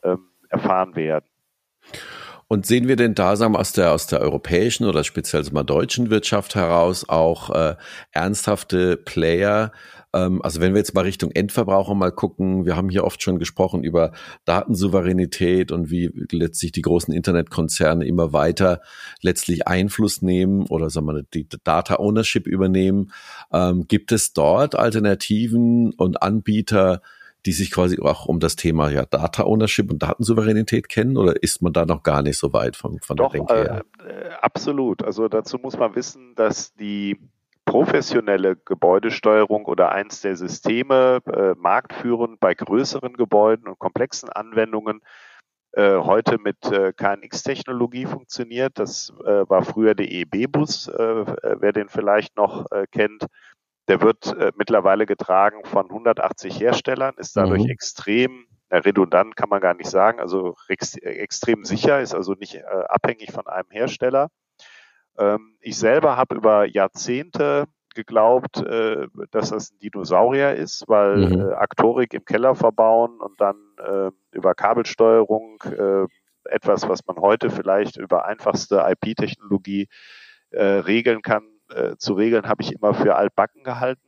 ähm, 0.03 0.29
erfahren 0.49 0.97
werden. 0.97 1.27
Und 2.53 2.67
sehen 2.67 2.87
wir 2.87 2.97
denn 2.97 3.15
da 3.15 3.35
sagen 3.35 3.55
wir, 3.55 3.61
aus 3.61 3.73
der 3.73 3.93
aus 3.93 4.09
der 4.09 4.21
europäischen 4.21 4.85
oder 4.85 5.05
speziell 5.05 5.43
mal 5.53 5.63
deutschen 5.63 6.11
Wirtschaft 6.11 6.55
heraus 6.55 7.09
auch 7.09 7.49
äh, 7.49 7.77
ernsthafte 8.11 8.99
Player, 8.99 9.73
ähm, 10.13 10.43
also 10.43 10.61
wenn 10.61 10.75
wir 10.75 10.79
jetzt 10.79 10.95
mal 10.95 11.01
Richtung 11.01 11.31
Endverbraucher 11.31 11.95
mal 11.95 12.13
gucken, 12.13 12.67
wir 12.67 12.77
haben 12.77 12.91
hier 12.91 13.05
oft 13.05 13.23
schon 13.23 13.39
gesprochen 13.39 13.85
über 13.85 14.13
Datensouveränität 14.45 15.73
und 15.73 15.91
wie 15.91 16.11
letztlich 16.31 16.73
die 16.73 16.83
großen 16.83 17.15
Internetkonzerne 17.15 18.05
immer 18.05 18.35
weiter 18.35 18.83
letztlich 19.23 19.67
Einfluss 19.67 20.21
nehmen 20.21 20.67
oder 20.67 20.91
sagen 20.91 21.07
wir 21.07 21.23
die 21.23 21.49
Data 21.65 22.01
Ownership 22.01 22.47
übernehmen. 22.47 23.13
Ähm, 23.51 23.87
gibt 23.89 24.13
es 24.13 24.35
dort 24.35 24.75
Alternativen 24.75 25.95
und 25.95 26.23
Anbieter, 26.23 27.01
die 27.47 27.53
sich 27.53 27.71
quasi 27.71 28.01
auch 28.01 28.27
um 28.27 28.41
das 28.41 28.57
Thema 28.57 28.91
ja, 28.91 29.05
Data 29.05 29.45
Ownership 29.45 29.91
und 29.91 30.03
Datensouveränität 30.03 30.89
kennen 30.89 31.17
oder 31.17 31.43
ist 31.43 31.63
man 31.63 31.73
da 31.73 31.85
noch 31.85 32.03
gar 32.03 32.23
nicht 32.23 32.39
so 32.39 32.53
weit 32.53 32.77
von, 32.77 33.01
von 33.01 33.17
Doch, 33.17 33.33
der 33.33 33.41
Denke 33.41 33.55
her? 33.55 33.85
Äh, 34.07 34.31
absolut. 34.41 35.03
Also 35.05 35.29
dazu 35.29 35.59
muss 35.59 35.77
man 35.77 35.95
wissen, 35.95 36.35
dass 36.37 36.75
die 36.75 37.19
professionelle 37.65 38.57
Gebäudesteuerung 38.57 39.67
oder 39.67 39.93
eins 39.93 40.21
der 40.21 40.37
Systeme 40.37 41.21
äh, 41.27 41.55
marktführend 41.57 42.41
bei 42.41 42.55
größeren 42.55 43.15
Gebäuden 43.15 43.69
und 43.69 43.79
komplexen 43.79 44.29
Anwendungen 44.29 45.01
äh, 45.73 45.97
heute 45.97 46.39
mit 46.39 46.65
äh, 46.71 46.93
KNX-Technologie 46.93 48.07
funktioniert. 48.07 48.79
Das 48.79 49.13
äh, 49.25 49.49
war 49.49 49.65
früher 49.65 49.95
der 49.95 50.11
EB-Bus, 50.11 50.89
äh, 50.89 51.25
wer 51.61 51.73
den 51.73 51.89
vielleicht 51.89 52.37
noch 52.37 52.71
äh, 52.73 52.87
kennt. 52.91 53.27
Der 53.89 54.01
wird 54.01 54.27
äh, 54.37 54.53
mittlerweile 54.57 55.07
getragen 55.07 55.65
von 55.65 55.87
180 55.87 56.61
Herstellern, 56.61 57.15
ist 57.17 57.37
dadurch 57.37 57.65
mhm. 57.65 57.71
extrem 57.71 58.47
na, 58.71 58.79
redundant, 58.79 59.37
kann 59.37 59.49
man 59.49 59.61
gar 59.61 59.75
nicht 59.75 59.91
sagen, 59.91 60.19
also 60.19 60.57
ex 60.69 60.97
extrem 60.97 61.65
sicher, 61.65 62.01
ist 62.01 62.15
also 62.15 62.33
nicht 62.33 62.55
äh, 62.55 62.63
abhängig 62.89 63.33
von 63.33 63.47
einem 63.47 63.69
Hersteller. 63.71 64.29
Ähm, 65.19 65.57
ich 65.61 65.77
selber 65.77 66.17
habe 66.17 66.37
über 66.37 66.65
Jahrzehnte 66.65 67.67
geglaubt, 67.95 68.59
äh, 68.59 69.07
dass 69.31 69.51
das 69.51 69.73
ein 69.73 69.79
Dinosaurier 69.81 70.55
ist, 70.55 70.85
weil 70.89 71.17
mhm. 71.17 71.41
äh, 71.41 71.53
Aktorik 71.53 72.15
im 72.15 72.25
Keller 72.25 72.55
verbauen 72.55 73.21
und 73.21 73.41
dann 73.41 73.57
äh, 73.79 74.11
über 74.31 74.55
Kabelsteuerung 74.55 75.63
äh, 75.65 76.07
etwas, 76.49 76.89
was 76.89 77.07
man 77.07 77.19
heute 77.19 77.51
vielleicht 77.51 77.97
über 77.97 78.25
einfachste 78.25 78.85
IP-Technologie 78.89 79.89
äh, 80.51 80.65
regeln 80.65 81.23
kann, 81.23 81.45
äh, 81.75 81.97
zu 81.97 82.15
regeln, 82.15 82.49
habe 82.49 82.63
ich 82.63 82.73
immer 82.73 82.95
für 82.95 83.17
altbacken 83.17 83.65
gehalten. 83.65 84.03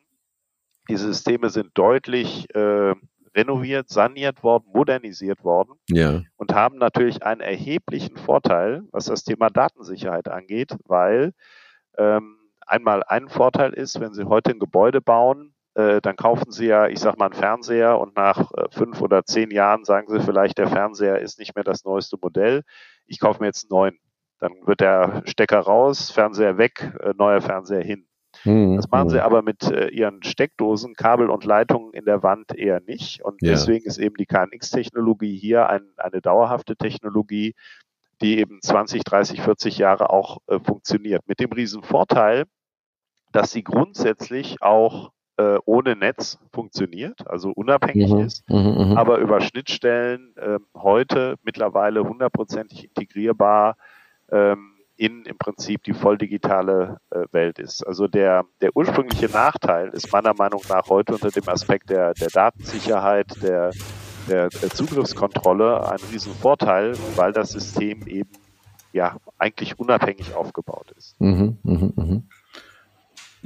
Diese 0.88 1.06
Systeme 1.06 1.50
sind 1.50 1.70
deutlich 1.74 2.54
äh, 2.54 2.94
renoviert, 3.34 3.88
saniert 3.88 4.42
worden, 4.42 4.64
modernisiert 4.72 5.42
worden 5.44 5.74
ja. 5.88 6.22
und 6.36 6.54
haben 6.54 6.78
natürlich 6.78 7.22
einen 7.22 7.40
erheblichen 7.40 8.16
Vorteil, 8.16 8.82
was 8.92 9.06
das 9.06 9.24
Thema 9.24 9.50
Datensicherheit 9.50 10.28
angeht, 10.28 10.76
weil 10.86 11.32
ähm, 11.98 12.36
einmal 12.66 13.02
ein 13.04 13.28
Vorteil 13.28 13.72
ist, 13.72 14.00
wenn 14.00 14.14
Sie 14.14 14.24
heute 14.24 14.50
ein 14.52 14.58
Gebäude 14.58 15.00
bauen, 15.00 15.54
äh, 15.74 16.00
dann 16.00 16.16
kaufen 16.16 16.50
Sie 16.52 16.66
ja, 16.66 16.86
ich 16.86 17.00
sag 17.00 17.18
mal, 17.18 17.26
einen 17.26 17.34
Fernseher 17.34 17.98
und 17.98 18.16
nach 18.16 18.52
äh, 18.52 18.66
fünf 18.70 19.00
oder 19.00 19.24
zehn 19.24 19.50
Jahren 19.50 19.84
sagen 19.84 20.06
Sie 20.08 20.20
vielleicht, 20.20 20.58
der 20.58 20.68
Fernseher 20.68 21.18
ist 21.18 21.38
nicht 21.38 21.54
mehr 21.56 21.64
das 21.64 21.84
neueste 21.84 22.16
Modell. 22.20 22.62
Ich 23.06 23.18
kaufe 23.18 23.40
mir 23.40 23.46
jetzt 23.46 23.64
einen 23.64 23.78
neuen. 23.78 23.98
Dann 24.44 24.66
wird 24.66 24.80
der 24.80 25.22
Stecker 25.24 25.60
raus, 25.60 26.10
Fernseher 26.10 26.58
weg, 26.58 26.92
äh, 27.00 27.14
neuer 27.16 27.40
Fernseher 27.40 27.82
hin. 27.82 28.06
Mhm. 28.44 28.76
Das 28.76 28.90
machen 28.90 29.08
sie 29.08 29.24
aber 29.24 29.40
mit 29.40 29.62
äh, 29.62 29.88
ihren 29.88 30.22
Steckdosen, 30.22 30.92
Kabel 30.92 31.30
und 31.30 31.46
Leitungen 31.46 31.94
in 31.94 32.04
der 32.04 32.22
Wand 32.22 32.54
eher 32.54 32.80
nicht. 32.80 33.24
Und 33.24 33.40
ja. 33.40 33.52
deswegen 33.52 33.86
ist 33.86 33.96
eben 33.96 34.16
die 34.16 34.26
KNX-Technologie 34.26 35.34
hier 35.34 35.70
ein, 35.70 35.88
eine 35.96 36.20
dauerhafte 36.20 36.76
Technologie, 36.76 37.54
die 38.20 38.38
eben 38.38 38.60
20, 38.60 39.04
30, 39.04 39.40
40 39.40 39.78
Jahre 39.78 40.10
auch 40.10 40.36
äh, 40.46 40.58
funktioniert. 40.60 41.26
Mit 41.26 41.40
dem 41.40 41.50
riesen 41.50 41.82
Vorteil, 41.82 42.44
dass 43.32 43.50
sie 43.50 43.64
grundsätzlich 43.64 44.60
auch 44.60 45.10
äh, 45.38 45.56
ohne 45.64 45.96
Netz 45.96 46.38
funktioniert, 46.52 47.26
also 47.26 47.50
unabhängig 47.50 48.12
mhm, 48.12 48.18
ist, 48.20 48.46
mhm, 48.50 48.90
mhm. 48.90 48.98
aber 48.98 49.18
über 49.20 49.40
Schnittstellen 49.40 50.36
äh, 50.36 50.58
heute 50.76 51.36
mittlerweile 51.42 52.04
hundertprozentig 52.04 52.84
integrierbar 52.84 53.76
ähm, 54.30 54.74
in 54.96 55.24
im 55.24 55.36
Prinzip 55.38 55.82
die 55.84 55.92
voll 55.92 56.18
digitale 56.18 56.98
äh, 57.10 57.24
Welt 57.32 57.58
ist. 57.58 57.86
Also 57.86 58.06
der, 58.06 58.44
der 58.60 58.76
ursprüngliche 58.76 59.26
Nachteil 59.26 59.88
ist 59.88 60.12
meiner 60.12 60.34
Meinung 60.34 60.62
nach 60.68 60.88
heute 60.88 61.14
unter 61.14 61.30
dem 61.30 61.48
Aspekt 61.48 61.90
der, 61.90 62.14
der 62.14 62.28
Datensicherheit, 62.28 63.42
der, 63.42 63.72
der, 64.28 64.48
der 64.48 64.70
Zugriffskontrolle 64.70 65.88
ein 65.90 65.98
Riesenvorteil, 66.12 66.94
weil 67.16 67.32
das 67.32 67.50
System 67.50 68.06
eben 68.06 68.30
ja 68.92 69.16
eigentlich 69.38 69.78
unabhängig 69.78 70.34
aufgebaut 70.34 70.92
ist. 70.96 71.20
Mhm, 71.20 71.58
mh, 71.64 71.92
mh. 71.96 72.22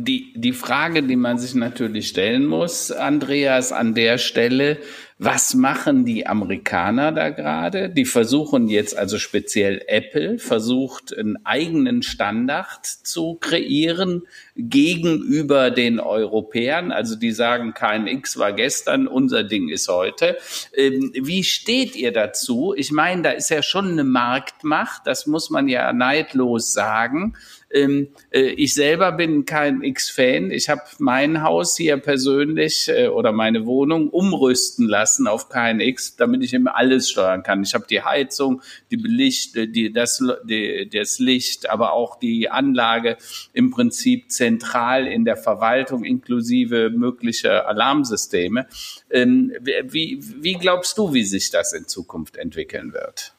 Die, 0.00 0.33
die 0.37 0.52
Frage, 0.52 1.02
die 1.02 1.17
man 1.17 1.38
sich 1.38 1.57
natürlich 1.57 2.07
stellen 2.07 2.47
muss, 2.47 2.93
Andreas, 2.93 3.73
an 3.73 3.95
der 3.95 4.19
Stelle, 4.19 4.78
was 5.21 5.55
machen 5.55 6.05
die 6.05 6.28
Amerikaner 6.28 7.11
da 7.11 7.31
gerade? 7.31 7.90
Die 7.90 8.05
versuchen 8.05 8.69
jetzt, 8.69 8.97
also 8.97 9.19
speziell 9.19 9.83
Apple, 9.88 10.38
versucht 10.38 11.12
einen 11.19 11.45
eigenen 11.45 12.02
Standard 12.02 12.87
zu 12.87 13.35
kreieren 13.40 14.23
gegenüber 14.55 15.73
den 15.73 15.99
Europäern. 15.99 16.93
Also 16.93 17.17
die 17.17 17.33
sagen, 17.33 17.75
kein 17.75 18.07
X 18.07 18.38
war 18.38 18.52
gestern, 18.52 19.09
unser 19.09 19.43
Ding 19.43 19.69
ist 19.69 19.88
heute. 19.88 20.38
Ähm, 20.76 21.11
wie 21.12 21.43
steht 21.43 21.97
ihr 21.97 22.12
dazu? 22.12 22.73
Ich 22.76 22.93
meine, 22.93 23.23
da 23.23 23.31
ist 23.31 23.50
ja 23.50 23.64
schon 23.64 23.90
eine 23.90 24.05
Marktmacht, 24.05 25.02
das 25.07 25.26
muss 25.26 25.50
man 25.50 25.67
ja 25.67 25.93
neidlos 25.93 26.73
sagen. 26.73 27.35
Ähm, 27.71 28.09
äh, 28.31 28.41
ich 28.41 28.73
selber 28.73 29.13
bin 29.13 29.45
kein 29.45 29.83
X-Fan. 29.83 30.51
Ich 30.51 30.69
habe 30.69 30.81
mein 30.99 31.43
Haus 31.43 31.77
hier 31.77 31.99
persönlich 31.99 32.89
äh, 32.89 33.09
oder 33.09 33.33
meine 33.33 33.67
Wohnung 33.67 34.09
umrüsten 34.09 34.87
lassen 34.89 35.27
auf 35.27 35.49
KNX, 35.51 36.17
damit 36.17 36.43
ich 36.43 36.55
immer 36.55 36.77
alles 36.77 37.11
steuern 37.11 37.43
kann. 37.43 37.63
Ich 37.63 37.75
habe 37.75 37.87
die 37.89 38.03
Heizung, 38.03 38.63
die 38.91 38.97
Belicht, 38.97 39.55
die, 39.55 39.93
das, 39.93 40.23
die, 40.45 40.89
das 40.89 41.19
Licht, 41.19 41.69
aber 41.69 41.93
auch 41.93 42.19
die 42.19 42.51
Anlage 42.51 43.19
im 43.53 43.71
Prinzip 43.71 44.31
zentral 44.31 45.07
in 45.07 45.25
der 45.25 45.37
Verwaltung 45.37 46.05
inklusive 46.05 46.91
möglicher 46.91 47.69
Alarmsysteme. 47.69 48.67
Ähm, 49.11 49.53
wie, 49.61 50.21
wie 50.41 50.55
glaubst 50.55 50.97
du, 50.97 51.13
wie 51.13 51.25
sich 51.25 51.51
das 51.51 51.75
in 51.75 51.87
Zukunft 51.87 52.37
entwickeln 52.39 52.95
wird? 52.95 53.35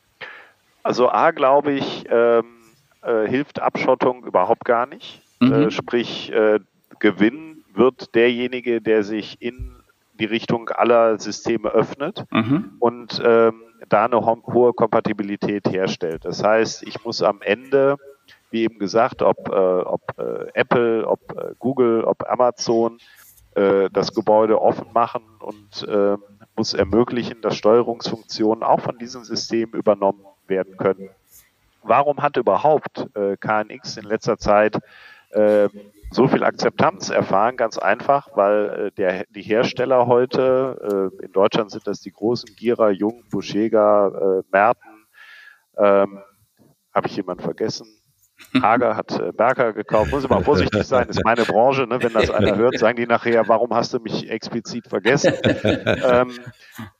Also 0.83 1.09
A, 1.09 1.31
glaube 1.31 1.73
ich, 1.73 2.05
ähm 2.11 2.58
äh, 3.01 3.27
hilft 3.27 3.61
Abschottung 3.61 4.25
überhaupt 4.25 4.65
gar 4.65 4.85
nicht. 4.85 5.21
Mhm. 5.39 5.53
Äh, 5.53 5.71
sprich, 5.71 6.31
äh, 6.31 6.59
Gewinn 6.99 7.63
wird 7.73 8.15
derjenige, 8.15 8.81
der 8.81 9.03
sich 9.03 9.41
in 9.41 9.75
die 10.19 10.25
Richtung 10.25 10.69
aller 10.69 11.17
Systeme 11.17 11.69
öffnet 11.69 12.25
mhm. 12.31 12.73
und 12.79 13.21
ähm, 13.23 13.61
da 13.87 14.05
eine 14.05 14.17
ho 14.17 14.41
hohe 14.47 14.73
Kompatibilität 14.73 15.69
herstellt. 15.69 16.25
Das 16.25 16.43
heißt, 16.43 16.83
ich 16.83 17.05
muss 17.05 17.21
am 17.21 17.41
Ende 17.41 17.97
wie 18.51 18.63
eben 18.63 18.79
gesagt, 18.79 19.21
ob, 19.21 19.49
äh, 19.49 19.51
ob 19.51 20.01
äh, 20.17 20.47
Apple, 20.53 21.07
ob 21.07 21.19
äh, 21.37 21.53
Google, 21.59 22.03
ob 22.03 22.27
Amazon 22.29 22.97
äh, 23.55 23.89
das 23.91 24.13
Gebäude 24.13 24.61
offen 24.61 24.87
machen 24.93 25.21
und 25.39 25.87
äh, 25.87 26.17
muss 26.55 26.73
ermöglichen, 26.73 27.41
dass 27.41 27.55
Steuerungsfunktionen 27.55 28.63
auch 28.63 28.81
von 28.81 28.97
diesem 28.97 29.23
System 29.23 29.71
übernommen 29.71 30.25
werden 30.47 30.77
können. 30.77 31.09
Warum 31.83 32.21
hat 32.21 32.37
überhaupt 32.37 33.07
äh, 33.15 33.37
KNX 33.37 33.97
in 33.97 34.05
letzter 34.05 34.37
Zeit 34.37 34.77
äh, 35.31 35.69
so 36.11 36.27
viel 36.27 36.43
Akzeptanz 36.43 37.09
erfahren? 37.09 37.57
Ganz 37.57 37.77
einfach, 37.77 38.29
weil 38.35 38.87
äh, 38.87 38.91
der, 38.91 39.25
die 39.29 39.41
Hersteller 39.41 40.07
heute, 40.07 41.11
äh, 41.21 41.25
in 41.25 41.31
Deutschland 41.31 41.71
sind 41.71 41.87
das 41.87 42.01
die 42.01 42.11
großen 42.11 42.55
Gira, 42.55 42.89
Jung, 42.89 43.23
Buschega, 43.29 44.07
äh, 44.07 44.43
Merten, 44.51 45.07
ähm, 45.77 46.19
habe 46.93 47.07
ich 47.07 47.15
jemanden 47.15 47.43
vergessen? 47.43 47.87
Hager 48.61 48.95
hat 48.95 49.19
äh, 49.19 49.31
Berger 49.31 49.73
gekauft. 49.73 50.11
Muss 50.11 50.23
ich 50.23 50.29
mal 50.29 50.43
vorsichtig 50.43 50.83
sein, 50.83 51.07
ist 51.07 51.23
meine 51.23 51.43
Branche. 51.43 51.83
Ne? 51.83 52.01
Wenn 52.01 52.13
das 52.13 52.29
einer 52.29 52.55
hört, 52.55 52.77
sagen 52.77 52.95
die 52.97 53.05
nachher, 53.05 53.47
warum 53.47 53.73
hast 53.73 53.93
du 53.93 53.99
mich 53.99 54.29
explizit 54.29 54.87
vergessen? 54.87 55.33
ähm, 55.43 56.31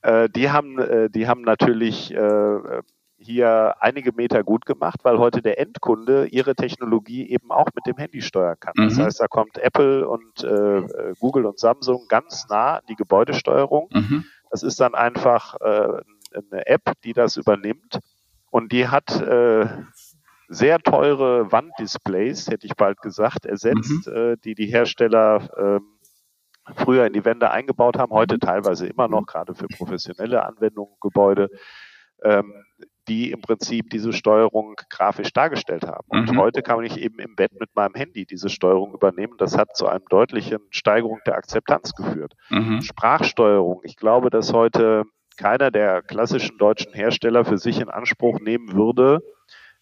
äh, 0.02 0.30
die 0.30 0.50
haben, 0.50 0.78
äh, 0.80 1.10
die 1.10 1.28
haben 1.28 1.42
natürlich 1.42 2.14
äh, 2.14 2.82
hier 3.20 3.76
einige 3.80 4.14
Meter 4.14 4.44
gut 4.44 4.66
gemacht, 4.66 5.00
weil 5.04 5.20
heute 5.20 5.42
der 5.42 5.60
Endkunde 5.60 6.28
ihre 6.28 6.56
Technologie 6.56 7.30
eben 7.30 7.52
auch 7.52 7.68
mit 7.76 7.86
dem 7.86 7.98
Handy 7.98 8.22
steuern 8.22 8.58
kann. 8.60 8.74
Mhm. 8.78 8.90
Das 8.90 9.00
heißt, 9.00 9.20
da 9.20 9.28
kommt 9.28 9.58
Apple 9.58 10.08
und 10.08 10.44
äh, 10.44 11.14
Google 11.20 11.46
und 11.46 11.60
Samsung 11.60 12.06
ganz 12.08 12.48
nah 12.50 12.78
an 12.78 12.84
die 12.90 12.96
Gebäudesteuerung. 12.96 13.90
Mhm. 13.92 14.26
Das 14.50 14.64
ist 14.64 14.80
dann 14.80 14.96
einfach 14.96 15.56
äh, 15.62 16.02
eine 16.52 16.68
App, 16.68 16.94
die 17.04 17.14
das 17.14 17.38
übernimmt 17.38 18.00
und 18.50 18.72
die 18.72 18.88
hat 18.88 19.22
äh, 19.22 19.68
sehr 20.48 20.80
teure 20.80 21.52
Wanddisplays, 21.52 22.48
hätte 22.48 22.66
ich 22.66 22.76
bald 22.76 23.02
gesagt, 23.02 23.46
ersetzt, 23.46 24.08
mhm. 24.08 24.14
äh, 24.14 24.38
die 24.38 24.56
die 24.56 24.66
Hersteller 24.66 25.78
äh, 25.78 26.74
früher 26.76 27.06
in 27.06 27.14
die 27.14 27.26
Wände 27.26 27.52
eingebaut 27.52 27.98
haben, 27.98 28.12
heute 28.12 28.36
mhm. 28.36 28.40
teilweise 28.40 28.88
immer 28.88 29.08
noch, 29.08 29.26
gerade 29.26 29.54
für 29.54 29.68
professionelle 29.68 30.46
Anwendungen, 30.46 30.96
Gebäude, 31.02 31.50
ähm, 32.24 32.54
die 33.10 33.32
im 33.32 33.42
Prinzip 33.42 33.89
diese 33.89 34.13
Steuerung 34.13 34.75
grafisch 34.89 35.34
dargestellt 35.34 35.86
haben. 35.86 36.06
Und 36.08 36.32
mhm. 36.32 36.38
heute 36.38 36.62
kann 36.62 36.84
ich 36.84 36.98
eben 36.98 37.20
im 37.20 37.36
Bett 37.36 37.60
mit 37.60 37.75
meinem 37.75 37.96
Handy 37.96 38.25
diese 38.25 38.50
Steuerung 38.50 38.94
übernehmen. 38.94 39.34
Das 39.38 39.58
hat 39.58 39.75
zu 39.75 39.88
einem 39.88 40.06
deutlichen 40.10 40.60
Steigerung 40.70 41.20
der 41.25 41.36
Akzeptanz 41.36 41.94
geführt. 41.94 42.34
Mhm. 42.50 42.82
Sprachsteuerung. 42.82 43.82
Ich 43.84 43.98
glaube, 43.98 44.30
dass 44.30 44.54
heute 44.54 45.04
keiner 45.38 45.72
der 45.72 46.01
klassischen 46.04 46.58
deutschen 46.58 46.94
Hersteller 46.94 47.46
für 47.46 47.58
sich 47.58 47.80
in 47.80 47.89
Anspruch 47.89 48.39
nehmen 48.39 48.74
würde, 48.74 49.22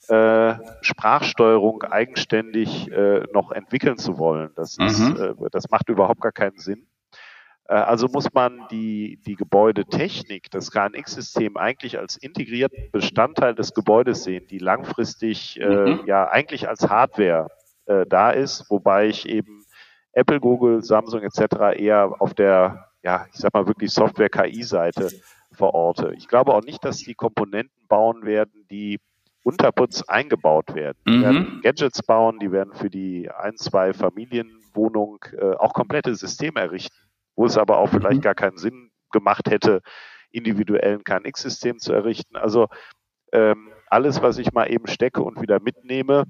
äh, 0.07 0.55
Sprachsteuerung 0.81 1.83
eigenständig 1.83 2.89
äh, 2.91 3.23
noch 3.33 3.51
entwickeln 3.51 3.97
zu 3.97 4.17
wollen. 4.17 4.51
Das, 4.55 4.77
ist, 4.77 4.99
mhm. 4.99 5.17
äh, 5.17 5.49
das 5.51 5.69
macht 5.69 5.89
überhaupt 5.89 6.21
gar 6.21 6.31
keinen 6.31 6.59
Sinn. 6.59 6.87
Äh, 7.67 7.75
also 7.75 8.07
muss 8.07 8.33
man 8.33 8.67
die, 8.71 9.19
die 9.25 9.35
Gebäudetechnik, 9.35 10.49
das 10.51 10.71
KNX-System 10.71 11.57
eigentlich 11.57 11.99
als 11.99 12.17
integrierten 12.17 12.91
Bestandteil 12.91 13.55
des 13.55 13.73
Gebäudes 13.73 14.23
sehen, 14.23 14.47
die 14.49 14.59
langfristig 14.59 15.59
äh, 15.59 15.65
mhm. 15.67 16.01
ja 16.05 16.27
eigentlich 16.29 16.67
als 16.67 16.87
Hardware 16.89 17.49
äh, 17.85 18.05
da 18.07 18.31
ist, 18.31 18.69
wobei 18.69 19.07
ich 19.07 19.27
eben 19.27 19.65
Apple, 20.13 20.39
Google, 20.39 20.81
Samsung 20.83 21.21
etc. 21.21 21.77
eher 21.77 22.15
auf 22.19 22.33
der, 22.33 22.87
ja, 23.03 23.27
ich 23.31 23.39
sag 23.39 23.53
mal 23.53 23.67
wirklich 23.67 23.91
Software-KI-Seite 23.91 25.11
verorte. 25.51 26.13
Ich 26.17 26.27
glaube 26.27 26.53
auch 26.53 26.63
nicht, 26.63 26.83
dass 26.83 26.97
die 26.97 27.15
Komponenten 27.15 27.87
bauen 27.87 28.25
werden, 28.25 28.65
die 28.71 28.99
Unterputz 29.43 30.01
eingebaut 30.03 30.75
werden. 30.75 30.97
Die 31.07 31.11
mhm. 31.11 31.21
werden 31.21 31.61
Gadgets 31.63 32.03
bauen, 32.03 32.39
die 32.39 32.51
werden 32.51 32.73
für 32.73 32.89
die 32.89 33.29
ein, 33.29 33.55
zwei 33.57 33.93
Familienwohnung 33.93 35.19
äh, 35.39 35.53
auch 35.53 35.73
komplette 35.73 36.15
Systeme 36.15 36.59
errichten, 36.59 36.97
wo 37.37 37.45
es 37.45 37.57
aber 37.57 37.77
auch 37.77 37.87
vielleicht 37.87 38.17
mhm. 38.17 38.21
gar 38.21 38.35
keinen 38.35 38.57
Sinn 38.57 38.91
gemacht 39.11 39.49
hätte, 39.49 39.81
individuellen 40.31 41.05
KNX-System 41.05 41.79
zu 41.79 41.93
errichten. 41.93 42.35
Also 42.35 42.67
ähm, 43.31 43.71
alles, 43.87 44.21
was 44.21 44.37
ich 44.37 44.51
mal 44.51 44.69
eben 44.69 44.87
stecke 44.87 45.23
und 45.23 45.41
wieder 45.41 45.61
mitnehme, 45.61 46.25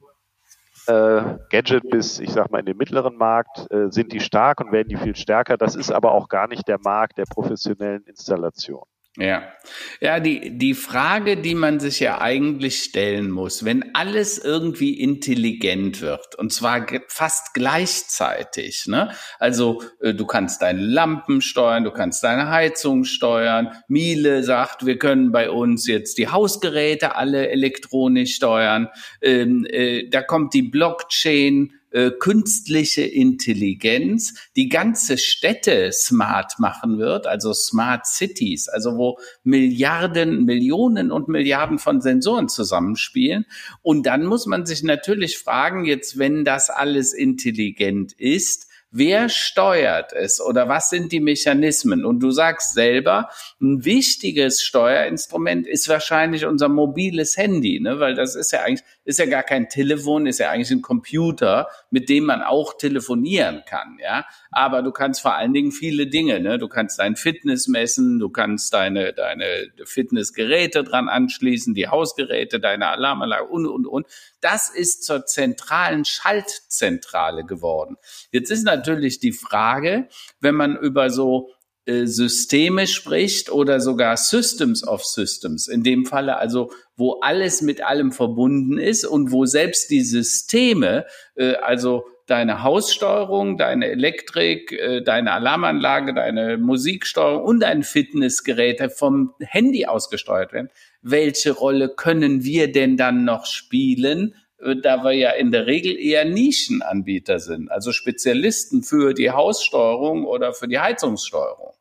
äh, 0.85 1.37
Gadget 1.49 1.89
bis, 1.89 2.19
ich 2.19 2.31
sag 2.31 2.51
mal, 2.51 2.59
in 2.59 2.65
den 2.65 2.77
mittleren 2.77 3.17
Markt, 3.17 3.71
äh, 3.71 3.91
sind 3.91 4.11
die 4.13 4.19
stark 4.19 4.61
und 4.61 4.71
werden 4.71 4.89
die 4.89 4.97
viel 4.97 5.15
stärker. 5.15 5.57
Das 5.57 5.75
ist 5.75 5.91
aber 5.91 6.11
auch 6.11 6.29
gar 6.29 6.47
nicht 6.47 6.67
der 6.67 6.79
Markt 6.79 7.17
der 7.17 7.25
professionellen 7.25 8.03
Installation. 8.03 8.85
Ja, 9.19 9.51
ja, 9.99 10.19
die, 10.19 10.59
die 10.59 10.75
Frage, 10.75 11.37
die 11.37 11.55
man 11.55 11.79
sich 11.79 11.99
ja 11.99 12.21
eigentlich 12.21 12.83
stellen 12.83 13.31
muss, 13.31 13.65
wenn 13.65 13.95
alles 13.95 14.37
irgendwie 14.37 14.93
intelligent 14.93 16.01
wird, 16.01 16.35
und 16.35 16.53
zwar 16.53 16.85
fast 17.07 17.55
gleichzeitig, 17.55 18.85
ne? 18.85 19.09
Also, 19.39 19.81
äh, 20.01 20.13
du 20.13 20.27
kannst 20.27 20.61
deine 20.61 20.81
Lampen 20.81 21.41
steuern, 21.41 21.83
du 21.83 21.89
kannst 21.89 22.23
deine 22.23 22.51
Heizung 22.51 23.05
steuern. 23.05 23.71
Miele 23.87 24.43
sagt, 24.43 24.85
wir 24.85 24.99
können 24.99 25.31
bei 25.31 25.49
uns 25.49 25.87
jetzt 25.87 26.19
die 26.19 26.27
Hausgeräte 26.27 27.15
alle 27.15 27.49
elektronisch 27.49 28.35
steuern. 28.35 28.87
Ähm, 29.23 29.65
äh, 29.67 30.07
da 30.09 30.21
kommt 30.21 30.53
die 30.53 30.61
Blockchain 30.61 31.73
äh, 31.91 32.11
künstliche 32.11 33.03
Intelligenz 33.03 34.33
die 34.55 34.69
ganze 34.69 35.17
Städte 35.17 35.91
smart 35.91 36.59
machen 36.59 36.97
wird, 36.99 37.27
also 37.27 37.53
Smart 37.53 38.05
Cities, 38.05 38.67
also 38.67 38.97
wo 38.97 39.17
Milliarden, 39.43 40.45
Millionen 40.45 41.11
und 41.11 41.27
Milliarden 41.27 41.79
von 41.79 42.01
Sensoren 42.01 42.49
zusammenspielen. 42.49 43.45
Und 43.81 44.05
dann 44.05 44.25
muss 44.25 44.45
man 44.45 44.65
sich 44.65 44.83
natürlich 44.83 45.37
fragen, 45.37 45.85
jetzt 45.85 46.17
wenn 46.19 46.43
das 46.43 46.69
alles 46.69 47.13
intelligent 47.13 48.13
ist, 48.13 48.67
Wer 48.89 49.27
steuert 49.27 50.13
es 50.13 50.39
oder 50.39 50.69
was 50.69 50.89
sind 50.89 51.11
die 51.11 51.19
Mechanismen? 51.19 52.05
Und 52.05 52.21
du 52.21 52.31
sagst 52.31 52.73
selber, 52.73 53.29
ein 53.59 53.83
wichtiges 53.83 54.61
Steuerinstrument 54.61 55.67
ist 55.67 55.89
wahrscheinlich 55.89 56.45
unser 56.45 56.69
mobiles 56.69 57.35
Handy, 57.35 57.81
ne? 57.81 57.99
weil 57.99 58.15
das 58.15 58.35
ist 58.35 58.53
ja 58.53 58.61
eigentlich, 58.61 58.87
ist 59.07 59.19
ja 59.19 59.25
gar 59.25 59.43
kein 59.43 59.69
Telefon, 59.69 60.27
ist 60.27 60.39
ja 60.39 60.51
eigentlich 60.51 60.69
ein 60.69 60.81
Computer, 60.81 61.69
mit 61.91 62.09
dem 62.09 62.25
man 62.25 62.41
auch 62.41 62.77
telefonieren 62.77 63.63
kann, 63.65 63.97
ja. 64.03 64.25
Aber 64.51 64.81
du 64.81 64.91
kannst 64.91 65.21
vor 65.21 65.33
allen 65.33 65.53
Dingen 65.53 65.71
viele 65.71 66.07
Dinge, 66.07 66.41
ne? 66.41 66.57
Du 66.57 66.67
kannst 66.67 66.99
dein 66.99 67.15
Fitness 67.15 67.69
messen, 67.69 68.19
du 68.19 68.27
kannst 68.27 68.73
deine, 68.73 69.13
deine 69.13 69.71
Fitnessgeräte 69.85 70.83
dran 70.83 71.07
anschließen, 71.07 71.73
die 71.73 71.87
Hausgeräte, 71.87 72.59
deine 72.59 72.89
Alarmanlage 72.89 73.45
und, 73.45 73.65
und, 73.65 73.87
und. 73.87 74.07
Das 74.41 74.69
ist 74.69 75.05
zur 75.05 75.25
zentralen 75.25 76.03
Schaltzentrale 76.03 77.45
geworden. 77.45 77.95
Jetzt 78.31 78.51
ist 78.51 78.63
natürlich 78.63 79.19
die 79.19 79.31
Frage, 79.31 80.09
wenn 80.41 80.55
man 80.55 80.75
über 80.75 81.09
so 81.09 81.49
Systeme 81.87 82.85
spricht 82.85 83.49
oder 83.49 83.79
sogar 83.79 84.17
Systems 84.17 84.85
of 84.85 85.05
Systems, 85.05 85.67
in 85.67 85.83
dem 85.83 86.05
Falle 86.05 86.37
also, 86.37 86.71
wo 86.97 87.19
alles 87.21 87.61
mit 87.61 87.85
allem 87.85 88.11
verbunden 88.11 88.77
ist 88.77 89.05
und 89.05 89.31
wo 89.31 89.45
selbst 89.45 89.89
die 89.89 90.01
Systeme, 90.01 91.05
äh, 91.35 91.55
also 91.55 92.05
deine 92.25 92.61
Haussteuerung, 92.61 93.57
deine 93.57 93.87
Elektrik, 93.87 94.73
äh, 94.73 95.01
deine 95.01 95.31
Alarmanlage, 95.31 96.13
deine 96.13 96.57
Musiksteuerung 96.57 97.43
und 97.43 97.59
dein 97.61 97.83
Fitnessgerät 97.83 98.91
vom 98.91 99.33
Handy 99.39 99.85
ausgesteuert 99.85 100.51
werden. 100.51 100.69
Welche 101.01 101.53
Rolle 101.53 101.87
können 101.87 102.43
wir 102.43 102.69
denn 102.71 102.97
dann 102.97 103.23
noch 103.23 103.45
spielen? 103.45 104.35
Äh, 104.59 104.75
da 104.75 105.03
wir 105.03 105.13
ja 105.13 105.31
in 105.31 105.51
der 105.51 105.67
Regel 105.67 105.97
eher 105.97 106.25
Nischenanbieter 106.25 107.39
sind, 107.39 107.71
also 107.71 107.91
Spezialisten 107.91 108.83
für 108.83 109.13
die 109.13 109.31
Haussteuerung 109.31 110.25
oder 110.25 110.53
für 110.53 110.67
die 110.67 110.79
Heizungssteuerung. 110.79 111.76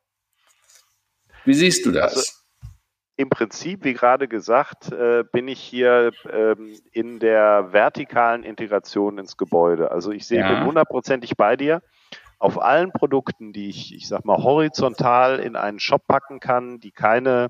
Wie 1.47 1.53
siehst 1.53 1.85
du 1.85 1.91
das? 1.91 2.15
Also 2.15 2.31
im 3.15 3.29
Prinzip, 3.29 3.83
wie 3.83 3.93
gerade 3.93 4.27
gesagt, 4.27 4.91
äh, 4.91 5.23
bin 5.31 5.47
ich 5.47 5.59
hier 5.59 6.11
ähm, 6.31 6.75
in 6.91 7.19
der 7.19 7.69
vertikalen 7.71 8.43
Integration 8.43 9.17
ins 9.17 9.37
Gebäude. 9.37 9.89
Also 9.91 10.11
ich 10.11 10.27
sehe, 10.27 10.41
ja. 10.41 10.53
bin 10.53 10.67
hundertprozentig 10.67 11.35
bei 11.35 11.55
dir. 11.55 11.81
Auf 12.37 12.61
allen 12.61 12.91
Produkten, 12.91 13.53
die 13.53 13.69
ich, 13.69 13.95
ich 13.95 14.07
sag 14.07 14.23
mal, 14.23 14.43
horizontal 14.43 15.39
in 15.39 15.55
einen 15.55 15.79
Shop 15.79 16.05
packen 16.05 16.39
kann, 16.39 16.79
die 16.79 16.91
keine 16.91 17.47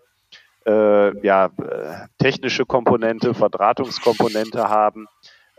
äh, 0.66 1.26
ja, 1.26 1.48
äh, 1.48 2.08
technische 2.18 2.66
Komponente, 2.66 3.34
Verdrahtungskomponente 3.34 4.70
haben, 4.70 5.08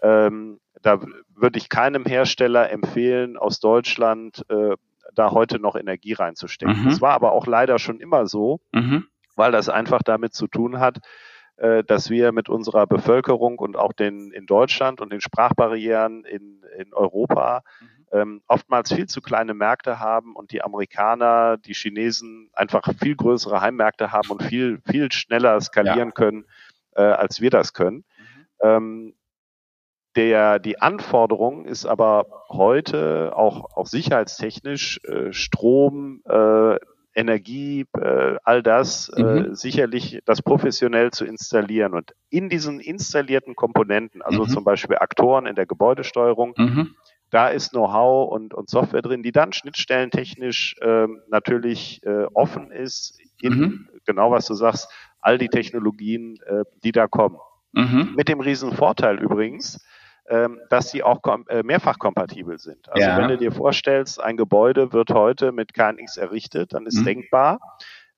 ähm, 0.01 0.61
da 0.81 1.01
würde 1.35 1.59
ich 1.59 1.69
keinem 1.69 2.05
Hersteller 2.05 2.71
empfehlen, 2.71 3.37
aus 3.37 3.61
Deutschland 3.61 4.45
äh, 4.49 4.77
da 5.15 5.31
heute 5.31 5.59
noch 5.59 5.77
Energie 5.77 6.13
reinzustecken. 6.13 6.83
Mhm. 6.83 6.89
Das 6.89 7.01
war 7.01 7.13
aber 7.15 7.33
auch 7.33 7.47
leider 7.47 7.79
schon 7.79 8.01
immer 8.01 8.27
so. 8.27 8.61
Mhm 8.73 9.07
weil 9.39 9.53
das 9.53 9.69
einfach 9.69 10.03
damit 10.03 10.35
zu 10.35 10.49
tun 10.49 10.81
hat, 10.81 10.99
äh, 11.57 11.85
dass 11.85 12.11
wir 12.11 12.33
mit 12.33 12.49
unserer 12.49 12.87
Bevölkerung 12.87 13.59
und 13.59 13.77
auch 13.77 13.93
den 13.93 14.33
in 14.33 14.47
Deutschland 14.47 15.01
und 15.01 15.13
den 15.13 15.21
Sprachbarrieren 15.21 16.25
in, 16.25 16.63
in 16.77 16.93
Europa 16.93 17.63
mhm. 17.81 17.87
ähm, 18.13 18.43
oftmals 18.49 18.93
viel 18.93 19.07
zu 19.07 19.23
kleine 19.23 19.55
Märkte 19.55 20.01
haben 20.01 20.35
und 20.35 20.51
die 20.51 20.63
Amerikaner, 20.63 21.57
die 21.57 21.73
Chinesen 21.73 22.51
einfach 22.53 22.83
viel 22.99 23.17
größere 23.17 23.61
Heimmärkte 23.61 24.13
haben 24.13 24.29
und 24.31 24.43
viel, 24.43 24.83
viel 24.91 25.11
schneller 25.13 25.61
skalieren 25.61 26.09
ja. 26.09 26.15
können, 26.15 26.45
äh, 26.97 27.03
als 27.03 27.41
wir 27.41 27.51
das 27.51 27.73
können. 27.73 27.99
Mhm. 27.99 28.47
Ähm, 28.61 29.15
der, 30.19 30.59
die 30.59 30.83
Anforderung 30.83 31.65
ist 31.65 31.87
aber 31.87 32.27
heute 32.49 33.33
auch, 33.37 33.77
auch 33.77 33.87
sicherheitstechnisch 33.87 34.99
äh, 35.05 35.33
Strom, 35.33 36.23
äh, 36.25 36.77
Energie, 37.15 37.87
äh, 37.97 38.35
all 38.43 38.65
das 38.65 39.11
äh, 39.11 39.23
mhm. 39.23 39.55
sicherlich 39.55 40.21
das 40.25 40.43
professionell 40.43 41.13
zu 41.13 41.25
installieren. 41.25 41.95
Und 41.95 42.15
in 42.31 42.49
diesen 42.49 42.81
installierten 42.81 43.55
Komponenten, 43.55 44.21
also 44.21 44.43
mhm. 44.43 44.49
zum 44.49 44.65
Beispiel 44.65 44.99
Aktoren 44.99 45.47
in 45.47 45.55
der 45.55 45.67
Gebäudesteuerung, 45.67 46.55
mhm. 46.57 46.97
da 47.31 47.49
ist 47.49 47.71
Know-how 47.71 48.33
und, 48.33 48.55
und 48.55 48.69
Software 48.69 49.03
drin, 49.03 49.23
die 49.23 49.33
dann 49.33 49.53
schnittstellentechnisch 49.53 50.75
äh, 50.81 51.07
natürlich 51.29 52.03
äh, 52.05 52.25
offen 52.35 52.73
ist, 52.73 53.21
in 53.41 53.53
mhm. 53.53 53.89
genau 54.05 54.33
was 54.33 54.47
du 54.47 54.55
sagst, 54.55 54.91
all 55.21 55.39
die 55.39 55.49
Technologien, 55.49 56.41
äh, 56.45 56.65
die 56.83 56.91
da 56.91 57.07
kommen. 57.07 57.37
Mhm. 57.73 58.15
Mit 58.17 58.29
dem 58.29 58.41
riesen 58.41 58.73
Vorteil 58.73 59.21
übrigens, 59.21 59.77
ähm, 59.77 59.89
dass 60.69 60.91
sie 60.91 61.03
auch 61.03 61.21
äh, 61.49 61.63
mehrfach 61.63 61.99
kompatibel 61.99 62.59
sind. 62.59 62.89
Also 62.91 63.07
ja. 63.07 63.17
wenn 63.19 63.29
du 63.29 63.39
dir 63.39 63.53
vorstellst, 63.53 64.23
ein 64.23 64.37
Gebäude 64.37 64.93
wird 64.93 65.11
heute 65.11 65.53
mit 65.53 65.73
KNX 65.73 66.17
errichtet, 66.17 66.75
dann 66.75 66.87
ist 66.87 67.01
mhm. 67.01 67.05
denkbar, 67.05 67.61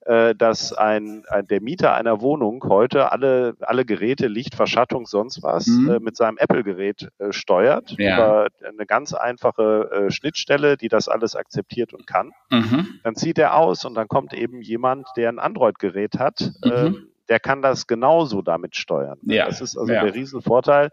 äh, 0.05 0.33
dass 0.33 0.73
ein, 0.73 1.23
ein, 1.29 1.45
der 1.45 1.61
Mieter 1.61 1.93
einer 1.93 2.21
Wohnung 2.21 2.63
heute 2.67 3.11
alle, 3.11 3.55
alle 3.61 3.85
Geräte, 3.85 4.27
Licht, 4.27 4.55
Verschattung, 4.55 5.05
sonst 5.05 5.43
was 5.43 5.67
mhm. 5.67 5.91
äh, 5.91 5.99
mit 5.99 6.17
seinem 6.17 6.37
Apple-Gerät 6.37 7.09
äh, 7.19 7.31
steuert 7.31 7.93
ja. 7.99 8.15
über 8.15 8.47
eine 8.67 8.87
ganz 8.87 9.13
einfache 9.13 9.91
äh, 9.91 10.11
Schnittstelle, 10.11 10.75
die 10.75 10.87
das 10.87 11.07
alles 11.07 11.35
akzeptiert 11.35 11.93
und 11.93 12.07
kann. 12.07 12.31
Mhm. 12.49 12.99
Dann 13.03 13.15
zieht 13.15 13.37
er 13.37 13.55
aus 13.55 13.85
und 13.85 13.93
dann 13.93 14.07
kommt 14.07 14.33
eben 14.33 14.63
jemand, 14.63 15.07
der 15.17 15.29
ein 15.29 15.37
Android-Gerät 15.37 16.17
hat, 16.17 16.51
mhm. 16.65 16.71
Ähm, 16.71 17.07
der 17.29 17.39
kann 17.39 17.61
das 17.61 17.87
genauso 17.87 18.41
damit 18.41 18.75
steuern. 18.75 19.17
Ja. 19.21 19.45
Das 19.45 19.61
ist 19.61 19.77
also 19.77 19.93
ja. 19.93 20.03
der 20.03 20.13
Riesenvorteil. 20.13 20.89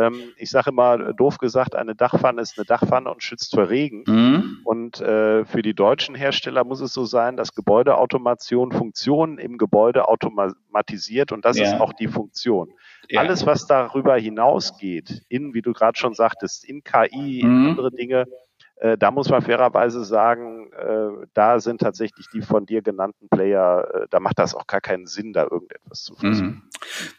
Ähm, 0.00 0.32
ich 0.36 0.50
sage 0.50 0.70
immer, 0.70 1.12
doof 1.12 1.38
gesagt, 1.38 1.74
eine 1.74 1.94
Dachpfanne 1.94 2.40
ist 2.40 2.58
eine 2.58 2.64
Dachpfanne 2.64 3.10
und 3.10 3.22
schützt 3.22 3.54
vor 3.54 3.68
Regen. 3.68 4.04
Mhm. 4.06 4.58
Und 4.64 5.00
äh, 5.00 5.44
für 5.44 5.62
die 5.62 5.74
deutschen 5.74 6.14
Hersteller 6.14 6.64
muss 6.64 6.80
es 6.80 6.92
so 6.92 7.04
sein, 7.04 7.36
dass 7.36 7.54
Gebäudeautomation 7.54 8.72
Funktionen 8.72 9.38
im 9.38 9.58
Gebäude 9.58 10.08
automatisiert 10.08 11.32
und 11.32 11.44
das 11.44 11.58
ja. 11.58 11.64
ist 11.64 11.80
auch 11.80 11.92
die 11.92 12.08
Funktion. 12.08 12.72
Ja. 13.08 13.20
Alles, 13.20 13.46
was 13.46 13.66
darüber 13.66 14.16
hinausgeht, 14.16 15.22
in, 15.28 15.54
wie 15.54 15.62
du 15.62 15.72
gerade 15.72 15.98
schon 15.98 16.14
sagtest, 16.14 16.64
in 16.64 16.82
KI, 16.82 17.40
in 17.40 17.48
mhm. 17.48 17.68
andere 17.70 17.90
Dinge, 17.90 18.26
äh, 18.82 18.98
da 18.98 19.12
muss 19.12 19.28
man 19.28 19.42
fairerweise 19.42 20.04
sagen, 20.04 20.72
äh, 20.72 21.26
da 21.34 21.60
sind 21.60 21.80
tatsächlich 21.80 22.26
die 22.34 22.42
von 22.42 22.66
dir 22.66 22.82
genannten 22.82 23.28
Player, 23.28 23.88
äh, 23.94 24.06
da 24.10 24.18
macht 24.18 24.40
das 24.40 24.56
auch 24.56 24.66
gar 24.66 24.80
keinen 24.80 25.06
Sinn, 25.06 25.32
da 25.32 25.44
irgendetwas 25.44 26.02
zu 26.02 26.16
versuchen. 26.16 26.46
Mhm. 26.46 26.62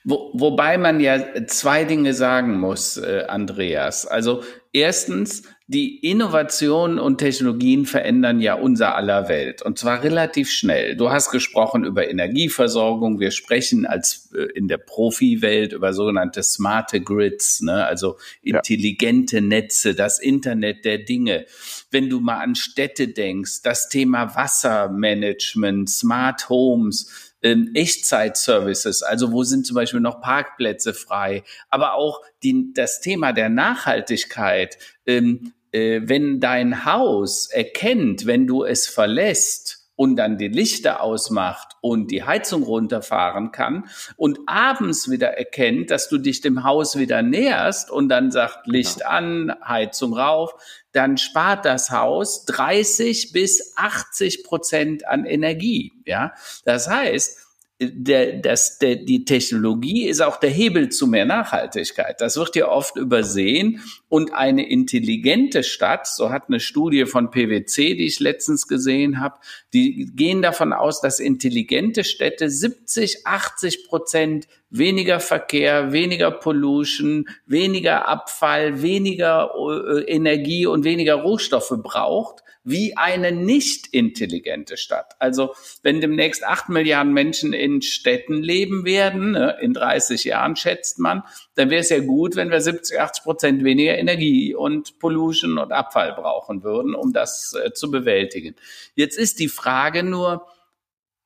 Wo, 0.04 0.32
wobei 0.34 0.78
man 0.78 1.00
ja 1.00 1.46
zwei 1.48 1.86
Dinge 1.86 2.14
sagen 2.14 2.60
muss, 2.60 2.98
äh, 2.98 3.28
Andreas. 3.30 4.06
Also 4.06 4.44
erstens, 4.74 5.44
die 5.74 5.98
Innovationen 5.98 7.00
und 7.00 7.18
Technologien 7.18 7.88
verändern 7.88 8.40
ja 8.40 8.54
unser 8.54 8.96
aller 8.96 9.28
Welt 9.28 9.64
und 9.64 9.80
zwar 9.80 10.04
relativ 10.04 10.52
schnell. 10.52 10.96
Du 10.96 11.10
hast 11.10 11.32
gesprochen 11.32 11.84
über 11.84 12.08
Energieversorgung. 12.08 13.20
Wir 13.20 13.32
sprechen 13.32 13.88
als 13.88 14.32
äh, 14.36 14.44
in 14.54 14.68
der 14.68 14.78
Profi-Welt 14.78 15.74
über 15.74 15.94
sogenannte 15.94 16.44
smarte 16.44 17.02
Grids, 17.02 17.62
ne? 17.62 17.86
also 17.86 18.18
intelligente 18.44 19.38
ja. 19.38 19.42
Netze, 19.42 19.96
das 19.96 20.20
Internet 20.20 20.86
der 20.86 21.00
Dinge. 21.00 21.46
Wenn 21.90 22.08
du 22.08 22.20
mal 22.20 22.38
an 22.38 22.54
Städte 22.54 23.08
denkst, 23.08 23.64
das 23.64 23.90
Thema 23.90 24.36
Wassermanagement, 24.36 25.90
Smart 25.90 26.50
Homes, 26.50 27.34
ähm, 27.42 27.72
Echtzeit-Services, 27.74 29.02
also 29.02 29.32
wo 29.32 29.44
sind 29.44 29.66
zum 29.66 29.76
Beispiel 29.76 30.00
noch 30.00 30.22
Parkplätze 30.22 30.94
frei, 30.94 31.44
aber 31.70 31.96
auch 31.96 32.22
die, 32.44 32.72
das 32.74 33.02
Thema 33.02 33.34
der 33.34 33.50
Nachhaltigkeit, 33.50 34.78
ähm, 35.06 35.42
äh, 35.46 35.63
wenn 35.74 36.40
dein 36.40 36.86
Haus 36.86 37.50
erkennt, 37.50 38.26
wenn 38.26 38.48
du 38.48 38.64
es 38.64 38.88
verlässt, 38.88 39.84
und 39.96 40.16
dann 40.16 40.38
die 40.38 40.48
Lichter 40.48 41.02
ausmacht 41.02 41.76
und 41.82 42.10
die 42.10 42.24
Heizung 42.24 42.64
runterfahren 42.64 43.52
kann 43.52 43.86
und 44.18 44.40
abends 44.48 45.10
wieder 45.10 45.38
erkennt, 45.38 45.92
dass 45.92 46.10
du 46.10 46.18
dich 46.18 46.42
dem 46.42 46.64
Haus 46.64 46.98
wieder 46.98 47.22
näherst 47.22 47.92
und 47.92 48.10
dann 48.10 48.32
sagt 48.32 48.68
Licht 48.68 49.06
an, 49.06 49.54
Heizung 49.66 50.14
rauf, 50.14 50.56
dann 50.94 51.18
spart 51.18 51.66
das 51.66 51.92
Haus 51.92 52.46
30 52.46 53.32
bis 53.34 53.74
80 53.78 54.44
Prozent 54.44 55.08
an 55.08 55.26
Energie. 55.26 55.94
Ja, 56.06 56.34
das 56.66 56.90
heißt, 56.90 57.40
der, 57.80 58.40
das, 58.40 58.78
der, 58.80 58.98
die 58.98 59.26
Technologie 59.26 60.08
ist 60.08 60.22
auch 60.22 60.38
der 60.38 60.50
Hebel 60.50 60.90
zu 60.90 61.08
mehr 61.08 61.26
Nachhaltigkeit. 61.26 62.22
Das 62.22 62.38
wird 62.38 62.56
ja 62.56 62.68
oft 62.68 62.96
übersehen. 62.98 63.82
Und 64.14 64.32
eine 64.32 64.70
intelligente 64.70 65.64
Stadt, 65.64 66.06
so 66.06 66.30
hat 66.30 66.44
eine 66.48 66.60
Studie 66.60 67.08
von 67.08 67.32
PwC, 67.32 67.96
die 67.96 68.06
ich 68.06 68.20
letztens 68.20 68.68
gesehen 68.68 69.20
habe, 69.20 69.40
die 69.74 70.06
gehen 70.16 70.44
davon 70.44 70.72
aus, 70.72 71.02
dass 71.02 71.20
intelligente 71.20 72.04
Städte 72.04 72.48
70, 72.48 73.26
80 73.26 73.88
Prozent 73.88 74.48
weniger 74.70 75.20
Verkehr, 75.20 75.94
weniger 75.94 76.30
Pollution, 76.30 77.28
weniger 77.48 78.08
Abfall, 78.08 78.84
weniger 78.84 79.50
äh, 79.58 80.04
Energie 80.04 80.68
und 80.68 80.84
weniger 80.84 81.16
Rohstoffe 81.16 81.74
braucht 81.82 82.44
wie 82.64 82.96
eine 82.96 83.32
nicht 83.32 83.88
intelligente 83.88 84.78
Stadt. 84.78 85.16
Also 85.20 85.54
wenn 85.82 86.02
demnächst 86.02 86.46
acht 86.46 86.70
Milliarden 86.70 87.14
Menschen 87.14 87.54
in 87.54 87.82
Städten 87.82 88.42
leben 88.42 88.86
werden, 88.86 89.32
ne, 89.32 89.58
in 89.62 89.74
30 89.74 90.24
Jahren 90.24 90.56
schätzt 90.56 91.00
man, 91.00 91.24
dann 91.56 91.70
wäre 91.70 91.82
es 91.82 91.90
ja 91.90 92.00
gut, 92.00 92.36
wenn 92.36 92.50
wir 92.50 92.62
70, 92.62 93.00
80 93.00 93.24
Prozent 93.24 93.64
weniger 93.64 93.98
Energie 93.98 94.56
und 94.56 95.00
Pollution 95.00 95.58
und 95.58 95.72
Abfall 95.72 96.14
brauchen 96.14 96.64
würden, 96.64 96.96
um 96.96 97.14
das 97.14 97.54
äh, 97.54 97.74
zu 97.74 97.92
bewältigen. 97.92 98.56
Jetzt 98.96 99.18
ist 99.18 99.40
die 99.40 99.50
Frage 99.50 100.04
nur, 100.04 100.48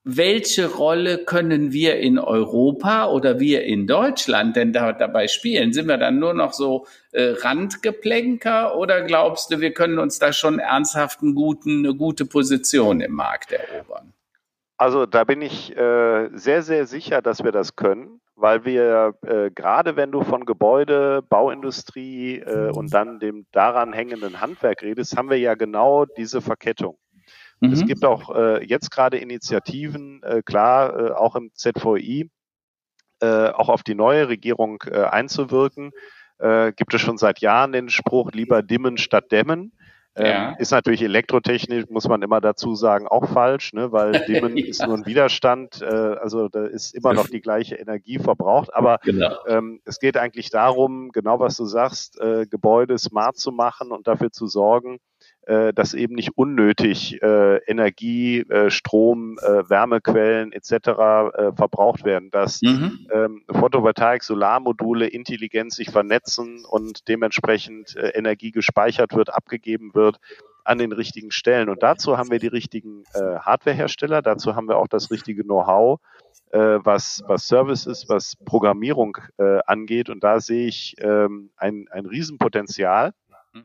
welche 0.09 0.73
Rolle 0.73 1.17
können 1.25 1.73
wir 1.73 1.97
in 1.97 2.17
Europa 2.17 3.07
oder 3.07 3.41
wir 3.41 3.63
in 3.65 3.87
Deutschland 3.87 4.55
denn 4.55 4.71
da, 4.71 4.93
dabei 4.93 5.27
spielen? 5.27 5.73
Sind 5.73 5.87
wir 5.87 5.97
dann 5.97 6.17
nur 6.17 6.33
noch 6.33 6.53
so 6.53 6.87
äh, 7.11 7.33
Randgeplänker 7.37 8.77
oder 8.77 9.01
glaubst 9.01 9.51
du, 9.51 9.59
wir 9.59 9.73
können 9.73 9.99
uns 9.99 10.17
da 10.17 10.31
schon 10.31 10.59
ernsthaft 10.59 11.21
einen 11.21 11.35
guten, 11.35 11.85
eine 11.85 11.93
gute 11.93 12.25
Position 12.25 13.01
im 13.01 13.11
Markt 13.11 13.51
erobern? 13.51 14.13
Also 14.77 15.05
da 15.05 15.25
bin 15.25 15.41
ich 15.41 15.75
äh, 15.75 16.29
sehr, 16.33 16.61
sehr 16.61 16.85
sicher, 16.85 17.21
dass 17.21 17.43
wir 17.43 17.51
das 17.51 17.75
können, 17.75 18.21
weil 18.38 18.65
wir 18.65 19.15
äh, 19.26 19.50
gerade 19.50 19.95
wenn 19.95 20.12
du 20.12 20.21
von 20.21 20.45
Gebäude, 20.45 21.23
Bauindustrie 21.28 22.38
äh, 22.38 22.69
und 22.69 22.93
dann 22.93 23.19
dem 23.19 23.47
daran 23.52 23.93
hängenden 23.93 24.39
Handwerk 24.39 24.84
redest, 24.84 25.17
haben 25.17 25.30
wir 25.30 25.39
ja 25.39 25.56
genau 25.56 26.06
diese 26.06 26.41
Verkettung. 26.41 26.97
Mhm. 27.60 27.73
Es 27.73 27.86
gibt 27.86 28.06
auch 28.06 28.34
äh, 28.36 28.63
jetzt 28.63 28.91
gerade 28.91 29.17
Initiativen, 29.17 30.21
äh, 30.23 30.43
klar, 30.43 31.00
äh, 31.00 31.12
auch 31.12 31.36
im 31.36 31.52
ZVI, 31.56 32.30
äh, 33.21 33.50
auch 33.50 33.69
auf 33.69 33.82
die 33.82 33.95
neue 33.95 34.30
Regierung 34.30 34.84
äh, 34.86 35.02
einzuwirken. 35.02 35.91
Äh, 36.38 36.73
gibt 36.73 36.93
es 36.93 37.02
schon 37.02 37.17
seit 37.17 37.39
Jahren 37.39 37.71
den 37.71 37.89
Spruch, 37.89 38.32
lieber 38.32 38.62
dimmen 38.62 38.97
statt 38.97 39.32
dämmen. 39.32 39.73
Ähm, 40.17 40.25
ja. 40.25 40.51
Ist 40.58 40.71
natürlich 40.71 41.03
elektrotechnisch, 41.03 41.86
muss 41.89 42.08
man 42.08 42.21
immer 42.23 42.41
dazu 42.41 42.75
sagen, 42.75 43.08
auch 43.08 43.27
falsch, 43.27 43.73
ne? 43.73 43.91
weil 43.91 44.12
Dimmen 44.27 44.58
ja. 44.58 44.65
ist 44.65 44.86
nur 44.86 44.97
ein 44.97 45.06
Widerstand, 45.06 45.82
äh, 45.82 45.86
also 45.86 46.49
da 46.49 46.65
ist 46.65 46.95
immer 46.95 47.13
noch 47.13 47.27
die 47.27 47.41
gleiche 47.41 47.75
Energie 47.75 48.17
verbraucht. 48.17 48.73
Aber 48.73 48.99
genau. 49.03 49.36
ähm, 49.47 49.80
es 49.86 49.99
geht 49.99 50.17
eigentlich 50.17 50.49
darum, 50.49 51.12
genau 51.12 51.39
was 51.39 51.56
du 51.58 51.65
sagst, 51.65 52.19
äh, 52.19 52.47
Gebäude 52.47 52.97
smart 52.97 53.38
zu 53.38 53.51
machen 53.51 53.91
und 53.91 54.08
dafür 54.08 54.32
zu 54.32 54.47
sorgen, 54.47 54.99
äh, 55.47 55.73
dass 55.73 55.93
eben 55.93 56.15
nicht 56.15 56.38
unnötig 56.38 57.21
äh, 57.21 57.57
Energie, 57.65 58.39
äh, 58.41 58.69
Strom, 58.69 59.38
äh, 59.39 59.69
Wärmequellen 59.69 60.51
etc. 60.51 60.71
Äh, 60.71 61.51
verbraucht 61.55 62.03
werden, 62.03 62.29
dass 62.31 62.62
mhm. 62.62 63.07
ähm, 63.13 63.43
Photovoltaik, 63.49 64.23
Solarmodule 64.23 65.07
intelligent 65.07 65.71
sich 65.71 65.89
vernetzen 65.89 66.65
und 66.69 67.07
dementsprechend 67.07 67.95
äh, 67.95 68.10
Energie 68.10 68.51
gespeichert 68.51 69.15
wird, 69.15 69.33
abgegeben 69.33 69.93
wird 69.93 70.19
an 70.65 70.79
den 70.79 70.91
richtigen 70.91 71.31
Stellen. 71.31 71.69
Und 71.69 71.81
dazu 71.81 72.17
haben 72.17 72.29
wir 72.29 72.39
die 72.39 72.47
richtigen 72.47 73.03
äh, 73.13 73.38
Hardwarehersteller, 73.39 74.21
dazu 74.21 74.55
haben 74.55 74.67
wir 74.67 74.77
auch 74.77 74.89
das 74.89 75.12
richtige 75.12 75.43
Know-how, 75.43 76.01
äh, 76.51 76.60
was, 76.60 77.23
was 77.25 77.47
Services, 77.47 78.10
was 78.10 78.36
Programmierung 78.43 79.17
äh, 79.38 79.60
angeht. 79.65 80.10
Und 80.10 80.25
da 80.25 80.41
sehe 80.41 80.67
ich 80.67 80.95
ähm, 80.99 81.51
ein, 81.55 81.88
ein 81.89 82.05
Riesenpotenzial. 82.05 83.13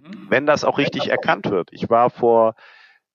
Mhm. 0.00 0.26
wenn 0.28 0.46
das 0.46 0.64
auch 0.64 0.78
richtig 0.78 1.09
erkannt 1.09 1.50
wird. 1.50 1.70
Ich 1.72 1.90
war 1.90 2.11
vor 2.11 2.55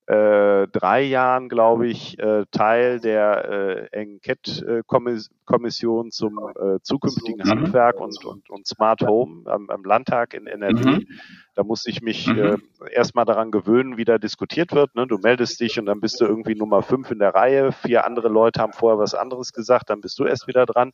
äh, 0.07 0.67
drei 0.69 1.01
Jahren, 1.01 1.49
glaube 1.49 1.87
ich, 1.87 2.17
äh, 2.17 2.45
Teil 2.51 3.01
der 3.01 3.89
äh, 3.91 3.91
Enquete-Kommission 3.91 6.11
zum 6.11 6.37
äh, 6.37 6.79
zukünftigen 6.81 7.41
mhm. 7.43 7.49
Handwerk 7.49 7.99
und, 7.99 8.23
und, 8.23 8.49
und 8.49 8.65
Smart 8.65 9.01
Home 9.01 9.51
am, 9.51 9.69
am 9.69 9.83
Landtag 9.83 10.33
in 10.33 10.47
NRW. 10.47 10.99
Mhm. 10.99 11.07
Da 11.55 11.63
musste 11.63 11.89
ich 11.89 12.01
mich 12.01 12.27
mhm. 12.27 12.39
äh, 12.39 12.57
erstmal 12.93 13.25
daran 13.25 13.51
gewöhnen, 13.51 13.97
wie 13.97 14.05
da 14.05 14.17
diskutiert 14.17 14.71
wird. 14.71 14.95
Ne? 14.95 15.07
Du 15.07 15.17
meldest 15.17 15.59
dich 15.59 15.77
und 15.77 15.87
dann 15.87 15.99
bist 15.99 16.21
du 16.21 16.25
irgendwie 16.25 16.55
Nummer 16.55 16.83
fünf 16.83 17.11
in 17.11 17.19
der 17.19 17.35
Reihe. 17.35 17.73
Vier 17.73 18.05
andere 18.05 18.29
Leute 18.29 18.61
haben 18.61 18.71
vorher 18.71 18.99
was 18.99 19.13
anderes 19.13 19.51
gesagt, 19.51 19.89
dann 19.89 19.99
bist 19.99 20.17
du 20.19 20.23
erst 20.23 20.47
wieder 20.47 20.65
dran. 20.65 20.93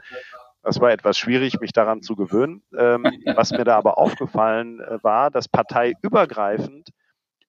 Das 0.63 0.79
war 0.79 0.91
etwas 0.91 1.17
schwierig, 1.17 1.59
mich 1.59 1.73
daran 1.73 2.01
zu 2.01 2.15
gewöhnen. 2.15 2.63
Ähm, 2.75 3.03
was 3.35 3.51
mir 3.51 3.65
da 3.65 3.77
aber 3.77 3.97
aufgefallen 3.97 4.79
äh, 4.79 5.03
war, 5.03 5.29
dass 5.29 5.47
parteiübergreifend 5.47 6.89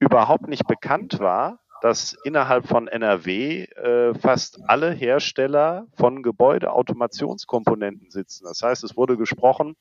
überhaupt 0.00 0.48
nicht 0.48 0.66
bekannt 0.66 1.20
war, 1.20 1.60
dass 1.80 2.16
innerhalb 2.24 2.66
von 2.66 2.88
NRW 2.88 3.64
äh, 3.64 4.14
fast 4.14 4.58
alle 4.66 4.90
Hersteller 4.90 5.86
von 5.94 6.22
Gebäudeautomationskomponenten 6.22 8.10
sitzen. 8.10 8.44
Das 8.44 8.62
heißt, 8.62 8.84
es 8.84 8.96
wurde 8.96 9.16
gesprochen, 9.16 9.76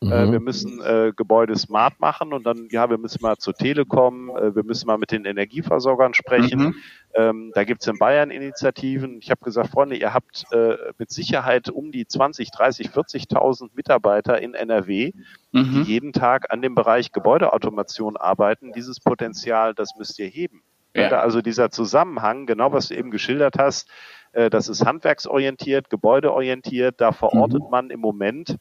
mhm. 0.00 0.12
äh, 0.12 0.32
wir 0.32 0.40
müssen 0.40 0.80
äh, 0.80 1.12
Gebäude 1.16 1.56
smart 1.56 2.00
machen 2.00 2.32
und 2.32 2.44
dann, 2.44 2.68
ja, 2.70 2.90
wir 2.90 2.98
müssen 2.98 3.22
mal 3.22 3.36
zur 3.36 3.54
Telekom, 3.54 4.30
äh, 4.30 4.54
wir 4.54 4.64
müssen 4.64 4.86
mal 4.86 4.98
mit 4.98 5.12
den 5.12 5.24
Energieversorgern 5.24 6.14
sprechen. 6.14 6.60
Mhm. 6.60 6.74
Ähm, 7.14 7.52
da 7.54 7.64
gibt's 7.64 7.86
in 7.86 7.98
Bayern 7.98 8.30
Initiativen. 8.30 9.18
Ich 9.20 9.30
habe 9.30 9.42
gesagt, 9.42 9.70
Freunde, 9.70 9.96
ihr 9.96 10.12
habt 10.12 10.44
äh, 10.52 10.76
mit 10.98 11.10
Sicherheit 11.10 11.70
um 11.70 11.92
die 11.92 12.06
20, 12.06 12.50
30, 12.50 12.88
40.000 12.88 13.70
Mitarbeiter 13.74 14.40
in 14.40 14.54
NRW, 14.54 15.12
mhm. 15.52 15.72
die 15.72 15.82
jeden 15.82 16.12
Tag 16.12 16.52
an 16.52 16.62
dem 16.62 16.74
Bereich 16.74 17.12
Gebäudeautomation 17.12 18.16
arbeiten. 18.16 18.72
Dieses 18.72 19.00
Potenzial, 19.00 19.74
das 19.74 19.94
müsst 19.98 20.18
ihr 20.18 20.26
heben. 20.26 20.62
Ja. 20.94 21.20
Also 21.20 21.42
dieser 21.42 21.70
Zusammenhang, 21.70 22.46
genau 22.46 22.72
was 22.72 22.88
du 22.88 22.96
eben 22.96 23.10
geschildert 23.10 23.56
hast, 23.58 23.90
äh, 24.32 24.50
das 24.50 24.68
ist 24.68 24.84
handwerksorientiert, 24.84 25.90
gebäudeorientiert, 25.90 27.00
da 27.00 27.12
verortet 27.12 27.62
mhm. 27.62 27.70
man 27.70 27.90
im 27.90 28.00
Moment 28.00 28.56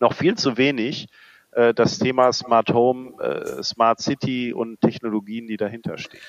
noch 0.00 0.14
viel 0.14 0.34
zu 0.36 0.56
wenig 0.56 1.08
äh, 1.52 1.74
das 1.74 1.98
Thema 1.98 2.32
Smart 2.32 2.70
Home, 2.70 3.12
äh, 3.20 3.62
Smart 3.62 4.00
City 4.00 4.52
und 4.52 4.80
Technologien, 4.80 5.46
die 5.46 5.56
dahinter 5.56 5.98
stehen. 5.98 6.20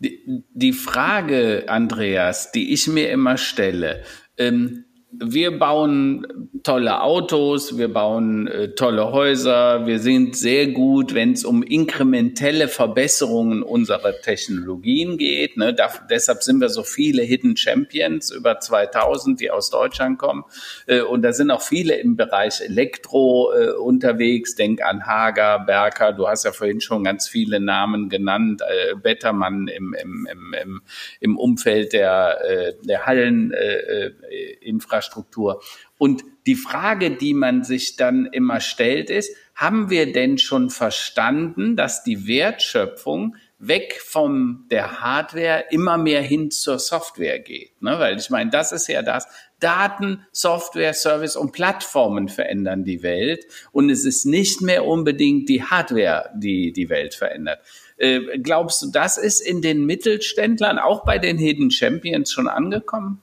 Die, 0.00 0.44
die 0.52 0.72
Frage, 0.72 1.64
Andreas, 1.66 2.52
die 2.52 2.72
ich 2.72 2.86
mir 2.86 3.10
immer 3.10 3.36
stelle, 3.36 4.04
ähm, 4.36 4.84
wir 5.10 5.58
bauen 5.58 6.26
tolle 6.62 7.00
Autos, 7.00 7.78
wir 7.78 7.90
bauen 7.90 8.46
äh, 8.46 8.74
tolle 8.74 9.10
Häuser, 9.10 9.86
wir 9.86 10.00
sind 10.00 10.36
sehr 10.36 10.66
gut, 10.66 11.14
wenn 11.14 11.32
es 11.32 11.46
um 11.46 11.62
inkrementelle 11.62 12.68
Verbesserungen 12.68 13.62
unserer 13.62 14.12
Technologien 14.20 15.16
geht. 15.16 15.56
Ne? 15.56 15.72
Da, 15.72 15.88
deshalb 16.10 16.42
sind 16.42 16.60
wir 16.60 16.68
so 16.68 16.82
viele 16.82 17.22
Hidden 17.22 17.56
Champions, 17.56 18.30
über 18.30 18.60
2000, 18.60 19.40
die 19.40 19.50
aus 19.50 19.70
Deutschland 19.70 20.18
kommen. 20.18 20.44
Äh, 20.86 21.00
und 21.00 21.22
da 21.22 21.32
sind 21.32 21.50
auch 21.50 21.62
viele 21.62 21.96
im 21.96 22.16
Bereich 22.16 22.60
Elektro 22.60 23.50
äh, 23.54 23.70
unterwegs. 23.70 24.56
Denk 24.56 24.82
an 24.82 25.06
Hager, 25.06 25.60
Berker, 25.60 26.12
du 26.12 26.28
hast 26.28 26.44
ja 26.44 26.52
vorhin 26.52 26.82
schon 26.82 27.02
ganz 27.04 27.28
viele 27.28 27.60
Namen 27.60 28.10
genannt, 28.10 28.60
äh, 28.60 28.94
Bettermann 28.94 29.68
im, 29.68 29.94
im, 29.94 30.28
im, 30.30 30.82
im, 31.20 31.38
Umfeld 31.38 31.94
der, 31.94 32.44
äh, 32.44 32.74
der 32.84 33.06
Halleninfrastruktur. 33.06 34.97
Infrastruktur. 34.98 35.62
Und 35.96 36.22
die 36.46 36.54
Frage, 36.54 37.10
die 37.10 37.34
man 37.34 37.64
sich 37.64 37.96
dann 37.96 38.26
immer 38.26 38.60
stellt, 38.60 39.10
ist, 39.10 39.34
haben 39.54 39.90
wir 39.90 40.12
denn 40.12 40.38
schon 40.38 40.70
verstanden, 40.70 41.76
dass 41.76 42.04
die 42.04 42.26
Wertschöpfung 42.26 43.36
weg 43.58 44.00
von 44.00 44.66
der 44.70 45.00
Hardware 45.00 45.64
immer 45.70 45.98
mehr 45.98 46.22
hin 46.22 46.52
zur 46.52 46.78
Software 46.78 47.40
geht. 47.40 47.82
Ne? 47.82 47.98
Weil 47.98 48.16
ich 48.16 48.30
meine, 48.30 48.50
das 48.50 48.70
ist 48.70 48.86
ja 48.86 49.02
das. 49.02 49.26
Daten, 49.58 50.24
Software, 50.30 50.94
Service 50.94 51.34
und 51.34 51.50
Plattformen 51.50 52.28
verändern 52.28 52.84
die 52.84 53.02
Welt 53.02 53.44
und 53.72 53.90
es 53.90 54.04
ist 54.04 54.24
nicht 54.24 54.62
mehr 54.62 54.84
unbedingt 54.84 55.48
die 55.48 55.64
Hardware, 55.64 56.30
die 56.36 56.72
die 56.72 56.88
Welt 56.88 57.14
verändert. 57.14 57.58
Äh, 57.96 58.38
glaubst 58.38 58.80
du, 58.82 58.92
das 58.92 59.18
ist 59.18 59.40
in 59.40 59.60
den 59.60 59.84
Mittelständlern, 59.84 60.78
auch 60.78 61.04
bei 61.04 61.18
den 61.18 61.38
Hidden 61.38 61.72
Champions 61.72 62.30
schon 62.30 62.46
angekommen? 62.46 63.20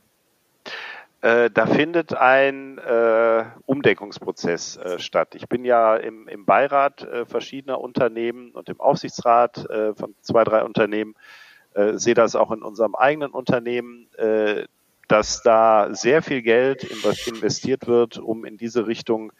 Äh, 1.25 1.49
da 1.49 1.65
findet 1.65 2.13
ein 2.13 2.77
äh, 2.77 3.45
Umdeckungsprozess 3.65 4.77
äh, 4.77 4.99
statt. 4.99 5.33
Ich 5.33 5.49
bin 5.49 5.65
ja 5.65 5.95
im, 5.95 6.27
im 6.27 6.45
Beirat 6.45 7.01
äh, 7.01 7.25
verschiedener 7.25 7.81
Unternehmen 7.81 8.51
und 8.51 8.69
im 8.69 8.79
Aufsichtsrat 8.79 9.67
äh, 9.67 9.95
von 9.95 10.13
zwei, 10.21 10.43
drei 10.43 10.63
Unternehmen, 10.63 11.15
sehe 11.95 12.13
das 12.13 12.37
auch 12.37 12.51
in 12.53 12.61
unserem 12.61 12.95
eigenen 12.95 13.31
Unternehmen, 13.31 14.07
dass 15.09 15.43
da 15.43 15.93
sehr 15.93 16.21
viel 16.21 16.41
Geld 16.41 16.85
investiert 16.85 17.85
wird, 17.85 18.17
um 18.17 18.45
in 18.45 18.55
diese 18.55 18.87
Richtung 18.87 19.33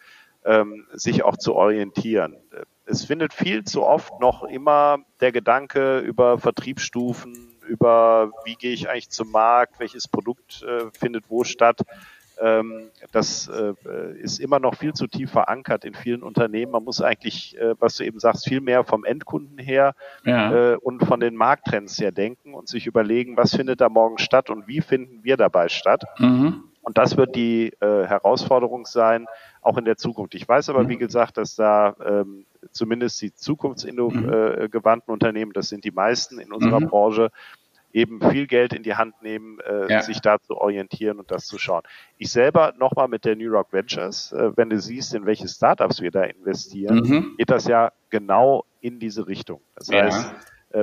ähm, 0.44 0.86
sich 0.92 1.24
auch 1.24 1.38
zu 1.38 1.56
orientieren. 1.56 2.36
Es 2.86 3.06
findet 3.06 3.34
viel 3.34 3.64
zu 3.64 3.84
oft 3.84 4.20
noch 4.20 4.44
immer 4.44 4.98
der 5.22 5.32
Gedanke 5.32 6.00
über 6.00 6.38
Vertriebsstufen, 6.38 7.55
über 7.68 8.32
wie 8.46 8.56
gehe 8.56 8.74
ich 8.74 8.90
eigentlich 8.90 9.10
zum 9.10 9.32
Markt, 9.32 9.80
welches 9.80 10.08
Produkt 10.08 10.64
äh, 10.64 10.86
findet 10.98 11.26
wo 11.30 11.44
statt. 11.44 11.82
Ähm, 12.42 12.90
das 13.12 13.48
äh, 13.48 13.74
ist 14.20 14.40
immer 14.40 14.60
noch 14.60 14.76
viel 14.76 14.94
zu 14.94 15.08
tief 15.08 15.32
verankert 15.32 15.86
in 15.86 15.94
vielen 15.94 16.22
Unternehmen. 16.22 16.72
Man 16.72 16.84
muss 16.84 17.02
eigentlich, 17.02 17.58
äh, 17.58 17.76
was 17.80 17.96
du 17.96 18.04
eben 18.04 18.20
sagst, 18.20 18.48
viel 18.48 18.62
mehr 18.62 18.84
vom 18.84 19.06
Endkunden 19.06 19.58
her 19.58 19.96
ja. 20.26 20.74
äh, 20.74 20.76
und 20.76 21.06
von 21.06 21.20
den 21.20 21.36
Markttrends 21.36 22.00
her 22.00 22.12
denken 22.12 22.54
und 22.54 22.68
sich 22.68 22.88
überlegen, 22.88 23.38
was 23.38 23.56
findet 23.56 23.80
da 23.80 23.90
morgen 23.90 24.18
statt 24.18 24.50
und 24.50 24.68
wie 24.68 24.82
finden 24.82 25.24
wir 25.24 25.38
dabei 25.38 25.70
statt. 25.70 26.04
Mhm. 26.20 26.65
Und 26.86 27.00
das 27.00 27.18
wird 27.18 27.36
die 27.36 27.74
äh, 27.82 28.06
Herausforderung 28.06 28.86
sein, 28.86 29.26
auch 29.62 29.78
in 29.78 29.86
der 29.86 29.98
Zukunft. 29.98 30.36
Ich 30.36 30.48
weiß 30.48 30.70
aber, 30.70 30.84
mhm. 30.84 30.90
wie 30.90 30.98
gesagt, 30.98 31.38
dass 31.38 31.56
da 31.56 31.96
ähm, 32.06 32.46
zumindest 32.72 33.20
die 33.22 33.34
zukunftsgewandten 33.34 35.08
mhm. 35.08 35.14
Unternehmen, 35.14 35.52
das 35.52 35.70
sind 35.70 35.84
die 35.84 35.92
meisten 35.92 36.40
in 36.40 36.54
unserer 36.54 36.80
mhm. 36.80 36.88
Branche, 36.88 37.32
eben 37.92 38.22
viel 38.30 38.46
Geld 38.46 38.74
in 38.74 38.84
die 38.84 38.94
Hand 38.96 39.22
nehmen, 39.24 39.58
äh, 39.62 39.92
ja. 39.92 40.02
sich 40.02 40.20
da 40.20 40.38
zu 40.40 40.58
orientieren 40.58 41.18
und 41.18 41.32
das 41.32 41.48
zu 41.48 41.58
schauen. 41.58 41.82
Ich 42.18 42.30
selber 42.30 42.74
nochmal 42.78 43.08
mit 43.08 43.26
der 43.26 43.36
New 43.36 43.50
Rock 43.50 43.74
Ventures, 43.74 44.32
äh, 44.34 44.56
wenn 44.56 44.70
du 44.70 44.80
siehst, 44.80 45.16
in 45.16 45.26
welche 45.26 45.48
Startups 45.48 46.02
wir 46.02 46.12
da 46.12 46.24
investieren, 46.24 46.98
mhm. 46.98 47.36
geht 47.38 47.50
das 47.50 47.68
ja 47.68 47.94
genau 48.12 48.66
in 48.82 49.00
diese 49.00 49.26
Richtung. 49.28 49.62
Das 49.76 49.88
ja. 49.88 50.04
heißt, 50.04 50.34
äh, 50.34 50.36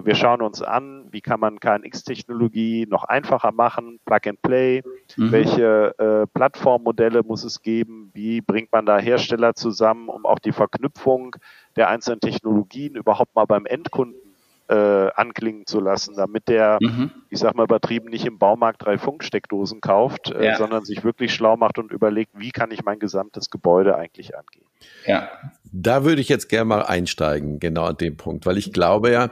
wir 0.05 0.15
schauen 0.15 0.41
uns 0.41 0.63
an, 0.63 1.07
wie 1.11 1.21
kann 1.21 1.41
man 1.41 1.61
KNX-Technologie 1.61 2.87
noch 2.89 3.05
einfacher 3.05 3.53
machen, 3.53 4.01
Plug 4.05 4.21
and 4.27 4.43
Play, 4.43 4.83
mhm. 5.17 5.33
welche 5.33 5.95
äh, 5.99 6.27
Plattformmodelle 6.33 7.23
muss 7.23 7.45
es 7.45 7.63
geben, 7.63 8.11
wie 8.15 8.41
bringt 8.41 8.73
man 8.73 8.87
da 8.87 8.99
Hersteller 8.99 9.55
zusammen, 9.55 10.09
um 10.09 10.25
auch 10.25 10.39
die 10.39 10.53
Verknüpfung 10.53 11.37
der 11.77 11.89
einzelnen 11.89 12.21
Technologien 12.21 12.95
überhaupt 12.95 13.35
mal 13.35 13.45
beim 13.45 13.67
Endkunden 13.67 14.33
äh, 14.69 15.11
anklingen 15.15 15.67
zu 15.67 15.81
lassen, 15.81 16.15
damit 16.17 16.49
der, 16.49 16.79
mhm. 16.81 17.11
ich 17.29 17.39
sag 17.39 17.55
mal 17.55 17.65
übertrieben, 17.65 18.09
nicht 18.09 18.25
im 18.25 18.39
Baumarkt 18.39 18.85
drei 18.85 18.97
Funksteckdosen 18.97 19.81
kauft, 19.81 20.31
äh, 20.31 20.47
ja. 20.47 20.57
sondern 20.57 20.85
sich 20.85 21.05
wirklich 21.05 21.35
schlau 21.35 21.57
macht 21.57 21.79
und 21.79 21.93
überlegt, 21.93 22.31
wie 22.35 22.51
kann 22.51 22.71
ich 22.71 22.83
mein 22.85 22.99
gesamtes 22.99 23.51
Gebäude 23.51 23.97
eigentlich 23.97 24.37
angehen. 24.37 24.65
Ja. 25.07 25.31
Da 25.75 26.05
würde 26.05 26.21
ich 26.21 26.29
jetzt 26.29 26.51
gerne 26.51 26.67
mal 26.67 26.83
einsteigen, 26.83 27.59
genau 27.59 27.85
an 27.85 27.97
dem 27.97 28.19
Punkt, 28.19 28.45
weil 28.45 28.59
ich 28.59 28.75
glaube 28.75 29.11
ja, 29.11 29.31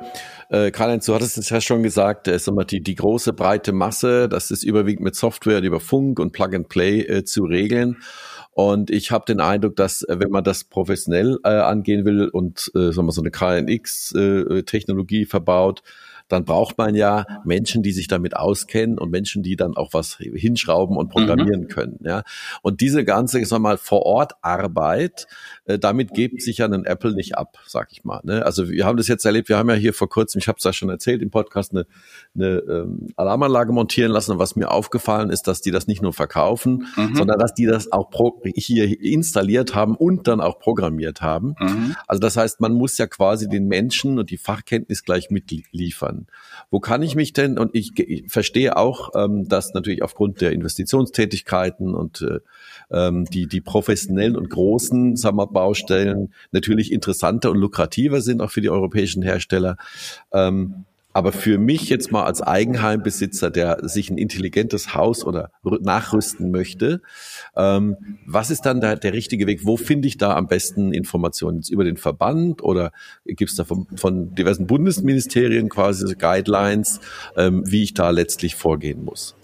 äh, 0.49 0.71
Karl-Heinz, 0.71 1.05
du 1.05 1.15
hattest 1.15 1.37
es 1.37 1.51
ja 1.51 1.61
schon 1.61 1.83
gesagt, 1.83 2.29
äh, 2.29 2.39
immer 2.47 2.65
die, 2.65 2.83
die 2.83 2.95
große 2.95 3.35
breite 3.35 3.73
Masse, 3.73 4.27
das 4.27 4.51
ist 4.51 4.63
überwiegend 4.63 5.05
mit 5.05 5.15
Software 5.15 5.61
über 5.61 5.81
Funk 5.81 6.19
und 6.19 6.33
Plug 6.33 6.55
and 6.55 6.69
Play 6.71 7.01
äh, 7.01 7.25
zu 7.25 7.45
regeln. 7.45 7.99
Und 8.53 8.91
ich 8.91 9.11
habe 9.11 9.25
den 9.27 9.41
Eindruck, 9.41 9.77
dass 9.77 10.03
äh, 10.03 10.17
wenn 10.19 10.31
man 10.31 10.43
das 10.43 10.65
professionell 10.65 11.39
äh, 11.45 11.49
angehen 11.49 12.05
will 12.05 12.29
und 12.29 12.71
äh, 12.75 12.91
sagen 12.91 13.07
wir, 13.07 13.13
so 13.13 13.21
eine 13.21 13.31
KNX-Technologie 13.31 15.23
äh, 15.23 15.27
verbaut, 15.27 15.83
dann 16.31 16.45
braucht 16.45 16.79
man 16.79 16.95
ja 16.95 17.25
Menschen, 17.45 17.83
die 17.83 17.93
sich 17.93 18.07
damit 18.07 18.37
auskennen 18.37 18.99
und 18.99 19.11
Menschen, 19.11 19.43
die 19.43 19.57
dann 19.57 19.77
auch 19.77 19.93
was 19.93 20.17
hinschrauben 20.17 20.97
und 20.97 21.09
programmieren 21.09 21.63
mhm. 21.63 21.69
können. 21.69 21.99
Ja. 22.05 22.23
Und 22.63 22.81
diese 22.81 23.05
ganze, 23.05 23.41
ich 23.41 23.49
sag 23.49 23.59
mal, 23.59 23.77
vor 23.77 24.07
Ort 24.07 24.35
Arbeit, 24.41 25.27
äh, 25.65 25.79
damit 25.79 26.15
gibt 26.15 26.41
sich 26.41 26.59
ja 26.59 26.67
ein 26.67 26.85
Apple 26.85 27.15
nicht 27.15 27.37
ab, 27.37 27.59
sag 27.67 27.89
ich 27.91 28.05
mal. 28.05 28.21
Ne? 28.23 28.47
Also 28.47 28.71
wir 28.71 28.87
haben 28.87 28.97
das 28.97 29.09
jetzt 29.09 29.25
erlebt, 29.25 29.49
wir 29.49 29.59
haben 29.59 29.69
ja 29.69 29.75
hier 29.75 29.93
vor 29.93 30.09
kurzem, 30.09 30.39
ich 30.39 30.47
habe 30.47 30.57
es 30.59 30.65
ja 30.65 30.73
schon 30.73 30.89
erzählt 30.89 31.21
im 31.21 31.31
Podcast, 31.31 31.73
eine, 31.73 31.87
eine 32.37 32.59
ähm, 32.59 33.09
Alarmanlage 33.17 33.73
montieren 33.73 34.13
lassen. 34.13 34.33
Und 34.33 34.39
was 34.39 34.55
mir 34.55 34.71
aufgefallen 34.71 35.31
ist, 35.31 35.49
dass 35.49 35.61
die 35.61 35.73
das 35.73 35.89
nicht 35.89 36.01
nur 36.01 36.13
verkaufen, 36.13 36.87
mhm. 36.97 37.17
sondern 37.17 37.41
dass 37.41 37.55
die 37.55 37.67
das 37.67 37.91
auch 37.91 38.09
pro, 38.09 38.41
hier 38.55 39.01
installiert 39.01 39.75
haben 39.75 39.97
und 39.97 40.29
dann 40.29 40.41
auch 40.41 40.61
programmiert 40.61 41.23
haben. 41.23 41.57
Mhm. 41.59 41.97
Also 42.07 42.21
das 42.21 42.37
heißt, 42.37 42.61
man 42.61 42.73
muss 42.73 42.97
ja 42.99 43.09
quasi 43.09 43.49
den 43.49 43.67
Menschen 43.67 44.21
und 44.21 44.31
die 44.31 44.39
Fachkenntnis 44.39 45.05
gleich 45.05 45.31
mitliefern 45.31 46.20
Wo 46.71 46.81
kann 46.81 47.03
ich 47.03 47.15
mich 47.15 47.33
denn, 47.33 47.59
und 47.59 47.75
ich, 47.75 47.99
ich 47.99 48.31
verstehe 48.31 48.77
auch, 48.77 49.11
ähm, 49.15 49.49
dass 49.49 49.75
natürlich 49.75 50.03
aufgrund 50.03 50.41
der 50.41 50.53
Investitionstätigkeiten 50.53 51.95
und 51.95 52.23
äh, 52.23 52.41
ähm, 52.91 53.25
die, 53.27 53.47
die 53.47 53.61
professionellen 53.61 54.37
und 54.37 54.51
großen 54.51 55.17
sagen 55.17 55.37
wir, 55.37 55.47
Baustellen 55.47 56.33
natürlich 56.53 56.93
interessanter 56.93 57.51
und 57.51 57.59
lukrativer 57.59 58.21
sind, 58.21 58.41
auch 58.41 58.51
für 58.51 58.61
die 58.61 58.71
europäischen 58.71 59.23
Hersteller. 59.23 59.77
Ähm, 60.33 60.85
aber 61.13 61.33
für 61.33 61.59
mich 61.59 61.89
jetzt 61.89 62.13
mal 62.13 62.25
als 62.25 62.41
Eigenheimbesitzer, 62.41 63.51
der 63.51 63.89
sich 63.89 64.11
ein 64.11 64.19
intelligentes 64.19 64.95
Haus 64.95 65.25
oder 65.25 65.51
nachrüsten 65.63 66.51
möchte, 66.51 67.03
ähm, 67.57 67.97
was 68.27 68.51
ist 68.51 68.63
dann 68.63 68.81
der, 68.81 68.97
der 68.97 69.13
richtige 69.13 69.47
Weg? 69.47 69.65
Wo 69.65 69.77
finde 69.77 70.09
ich 70.09 70.19
da 70.19 70.37
am 70.37 70.47
besten 70.47 70.93
Informationen? 70.93 71.59
Jetzt 71.59 71.71
über 71.71 71.85
den 71.85 71.97
Verband 71.97 72.63
oder 72.63 72.93
gibt 73.25 73.51
es 73.51 73.57
da 73.57 73.65
von, 73.65 73.87
von, 73.97 74.35
diversen 74.35 74.67
Bundesministerien 74.67 75.69
quasi 75.69 76.15
Guidelines, 76.15 77.01
ähm, 77.37 77.65
wie 77.67 77.83
ich 77.83 77.95
da 77.95 78.11
letztlich 78.11 78.55
vorgehen 78.55 79.05
muss? 79.05 79.35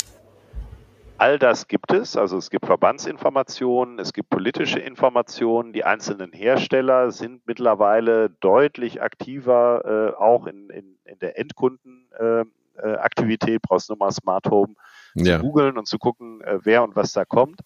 All 1.18 1.38
das 1.38 1.66
gibt 1.66 1.92
es. 1.92 2.16
Also 2.16 2.36
es 2.36 2.50
gibt 2.50 2.66
Verbandsinformationen, 2.66 3.98
es 3.98 4.12
gibt 4.12 4.28
politische 4.28 4.78
Informationen. 4.78 5.72
Die 5.72 5.84
einzelnen 5.84 6.32
Hersteller 6.32 7.10
sind 7.10 7.40
mittlerweile 7.46 8.30
deutlich 8.40 9.00
aktiver, 9.00 10.14
äh, 10.14 10.22
auch 10.22 10.46
in, 10.46 10.68
in, 10.68 10.95
in 11.06 11.18
der 11.18 11.38
Endkundenaktivität. 11.38 13.56
Äh, 13.56 13.60
Brauchst 13.62 13.88
nur 13.88 13.96
mal 13.98 14.12
Smart 14.12 14.46
Home 14.46 14.74
ja. 15.14 15.38
zu 15.38 15.44
googeln 15.44 15.78
und 15.78 15.86
zu 15.86 15.98
gucken, 15.98 16.42
äh, 16.42 16.58
wer 16.62 16.82
und 16.82 16.96
was 16.96 17.12
da 17.12 17.24
kommt. 17.24 17.60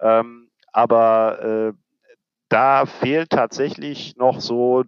Ähm, 0.00 0.50
aber 0.72 1.42
äh, 1.42 1.72
da 2.48 2.86
fehlt 2.86 3.30
tatsächlich 3.30 4.16
noch 4.16 4.40
so 4.40 4.84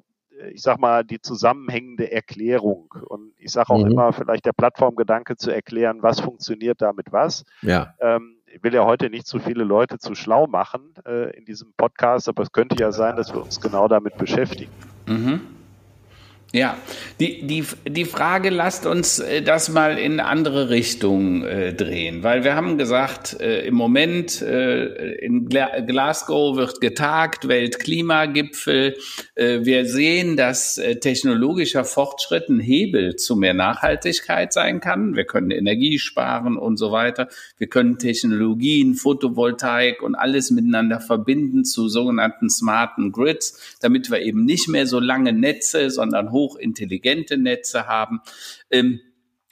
ich 0.52 0.62
sag 0.62 0.78
mal, 0.78 1.04
die 1.04 1.20
zusammenhängende 1.20 2.10
Erklärung. 2.10 2.92
Und 3.08 3.32
ich 3.38 3.52
sage 3.52 3.70
auch 3.70 3.84
mhm. 3.84 3.92
immer, 3.92 4.12
vielleicht 4.12 4.44
der 4.44 4.52
Plattformgedanke 4.52 5.36
zu 5.36 5.50
erklären, 5.50 6.02
was 6.02 6.20
funktioniert 6.20 6.82
damit 6.82 7.12
was. 7.12 7.44
Ja. 7.62 7.94
Ähm, 8.00 8.36
ich 8.46 8.62
will 8.62 8.74
ja 8.74 8.84
heute 8.84 9.10
nicht 9.10 9.26
zu 9.26 9.38
viele 9.38 9.64
Leute 9.64 9.98
zu 9.98 10.14
schlau 10.14 10.46
machen 10.46 10.94
äh, 11.06 11.36
in 11.36 11.44
diesem 11.44 11.72
Podcast, 11.76 12.28
aber 12.28 12.42
es 12.42 12.52
könnte 12.52 12.76
ja 12.78 12.92
sein, 12.92 13.16
dass 13.16 13.34
wir 13.34 13.42
uns 13.42 13.60
genau 13.60 13.88
damit 13.88 14.16
beschäftigen. 14.16 14.72
Mhm. 15.06 15.40
Ja, 16.56 16.78
die, 17.20 17.46
die, 17.46 17.64
die 17.86 18.06
Frage, 18.06 18.48
lasst 18.48 18.86
uns 18.86 19.18
äh, 19.18 19.42
das 19.42 19.68
mal 19.68 19.98
in 19.98 20.20
andere 20.20 20.70
Richtungen 20.70 21.42
äh, 21.44 21.74
drehen, 21.74 22.22
weil 22.22 22.44
wir 22.44 22.54
haben 22.54 22.78
gesagt, 22.78 23.38
äh, 23.38 23.66
im 23.66 23.74
Moment 23.74 24.40
äh, 24.40 25.16
in 25.16 25.50
Gla 25.50 25.80
Glasgow 25.80 26.56
wird 26.56 26.80
getagt, 26.80 27.46
Weltklimagipfel. 27.46 28.96
Äh, 29.34 29.66
wir 29.66 29.84
sehen, 29.84 30.38
dass 30.38 30.78
äh, 30.78 30.96
technologischer 30.96 31.84
Fortschritt 31.84 32.48
ein 32.48 32.58
Hebel 32.58 33.16
zu 33.16 33.36
mehr 33.36 33.52
Nachhaltigkeit 33.52 34.54
sein 34.54 34.80
kann. 34.80 35.14
Wir 35.14 35.24
können 35.24 35.50
Energie 35.50 35.98
sparen 35.98 36.56
und 36.56 36.78
so 36.78 36.90
weiter. 36.90 37.28
Wir 37.58 37.66
können 37.66 37.98
Technologien, 37.98 38.94
Photovoltaik 38.94 40.00
und 40.02 40.14
alles 40.14 40.50
miteinander 40.50 41.00
verbinden 41.00 41.66
zu 41.66 41.90
sogenannten 41.90 42.48
smarten 42.48 43.12
Grids, 43.12 43.76
damit 43.82 44.10
wir 44.10 44.20
eben 44.22 44.46
nicht 44.46 44.68
mehr 44.68 44.86
so 44.86 45.00
lange 45.00 45.34
Netze, 45.34 45.90
sondern 45.90 46.32
hochintelligente 46.46 47.36
Netze 47.36 47.86
haben. 47.86 48.20
Ähm, 48.70 49.00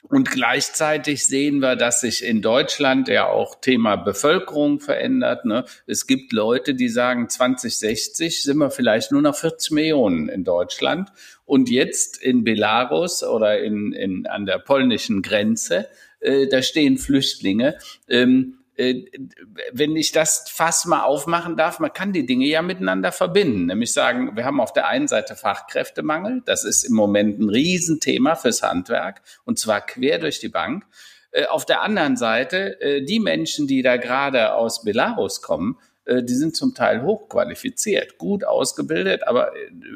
und 0.09 0.29
gleichzeitig 0.29 1.25
sehen 1.25 1.59
wir, 1.59 1.75
dass 1.75 2.01
sich 2.01 2.23
in 2.23 2.41
Deutschland 2.41 3.07
ja 3.07 3.27
auch 3.27 3.59
Thema 3.59 3.95
Bevölkerung 3.95 4.79
verändert. 4.79 5.45
Ne? 5.45 5.65
Es 5.87 6.05
gibt 6.05 6.31
Leute, 6.31 6.75
die 6.75 6.89
sagen, 6.89 7.27
2060 7.27 8.43
sind 8.43 8.57
wir 8.57 8.69
vielleicht 8.69 9.11
nur 9.11 9.23
noch 9.23 9.35
40 9.35 9.71
Millionen 9.71 10.29
in 10.29 10.43
Deutschland. 10.43 11.09
Und 11.45 11.69
jetzt 11.69 12.21
in 12.21 12.43
Belarus 12.43 13.23
oder 13.23 13.59
in, 13.63 13.93
in, 13.93 14.27
an 14.27 14.45
der 14.45 14.59
polnischen 14.59 15.23
Grenze, 15.23 15.87
äh, 16.19 16.47
da 16.47 16.61
stehen 16.61 16.97
Flüchtlinge. 16.97 17.77
Ähm, 18.07 18.59
äh, 18.59 18.64
wenn 18.77 19.95
ich 19.95 20.11
das 20.11 20.49
Fass 20.49 20.85
mal 20.85 21.03
aufmachen 21.03 21.55
darf, 21.55 21.79
man 21.79 21.93
kann 21.93 22.11
die 22.11 22.25
Dinge 22.25 22.45
ja 22.45 22.61
miteinander 22.61 23.11
verbinden. 23.11 23.67
Nämlich 23.67 23.93
sagen, 23.93 24.35
wir 24.35 24.43
haben 24.43 24.59
auf 24.59 24.73
der 24.73 24.87
einen 24.87 25.07
Seite 25.07 25.35
Fachkräftemangel, 25.35 26.41
das 26.45 26.65
ist 26.65 26.83
im 26.83 26.93
Moment 26.93 27.39
ein 27.39 27.49
Riesenthema 27.49 28.35
fürs 28.35 28.63
Handwerk 28.63 29.21
und 29.45 29.59
zwar 29.59 29.81
quer 29.81 30.19
durch 30.19 30.39
die 30.39 30.49
Bank. 30.49 30.85
Äh, 31.31 31.45
auf 31.45 31.65
der 31.65 31.81
anderen 31.81 32.17
Seite, 32.17 32.79
äh, 32.81 33.01
die 33.03 33.19
Menschen, 33.19 33.67
die 33.67 33.81
da 33.81 33.95
gerade 33.97 34.53
aus 34.53 34.83
Belarus 34.83 35.41
kommen, 35.41 35.77
die 36.07 36.35
sind 36.35 36.55
zum 36.55 36.75
Teil 36.75 37.01
hochqualifiziert, 37.01 38.19
gut 38.19 38.43
ausgebildet, 38.43 39.27
aber 39.27 39.53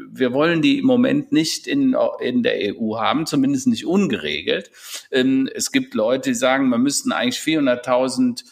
wir 0.10 0.34
wollen 0.34 0.64
die 0.64 0.80
im 0.80 0.86
Moment 0.88 1.32
nicht 1.32 1.68
in, 1.68 1.96
in 2.20 2.42
der 2.42 2.56
EU 2.76 2.98
haben, 2.98 3.28
zumindest 3.28 3.68
nicht 3.68 3.86
ungeregelt. 3.86 4.72
Ähm, 5.12 5.48
es 5.54 5.72
gibt 5.72 5.94
Leute, 5.94 6.32
die 6.32 6.36
sagen, 6.36 6.68
man 6.68 6.82
müssten 6.82 7.12
eigentlich 7.12 7.38
400.000 7.42 8.42
äh, 8.42 8.44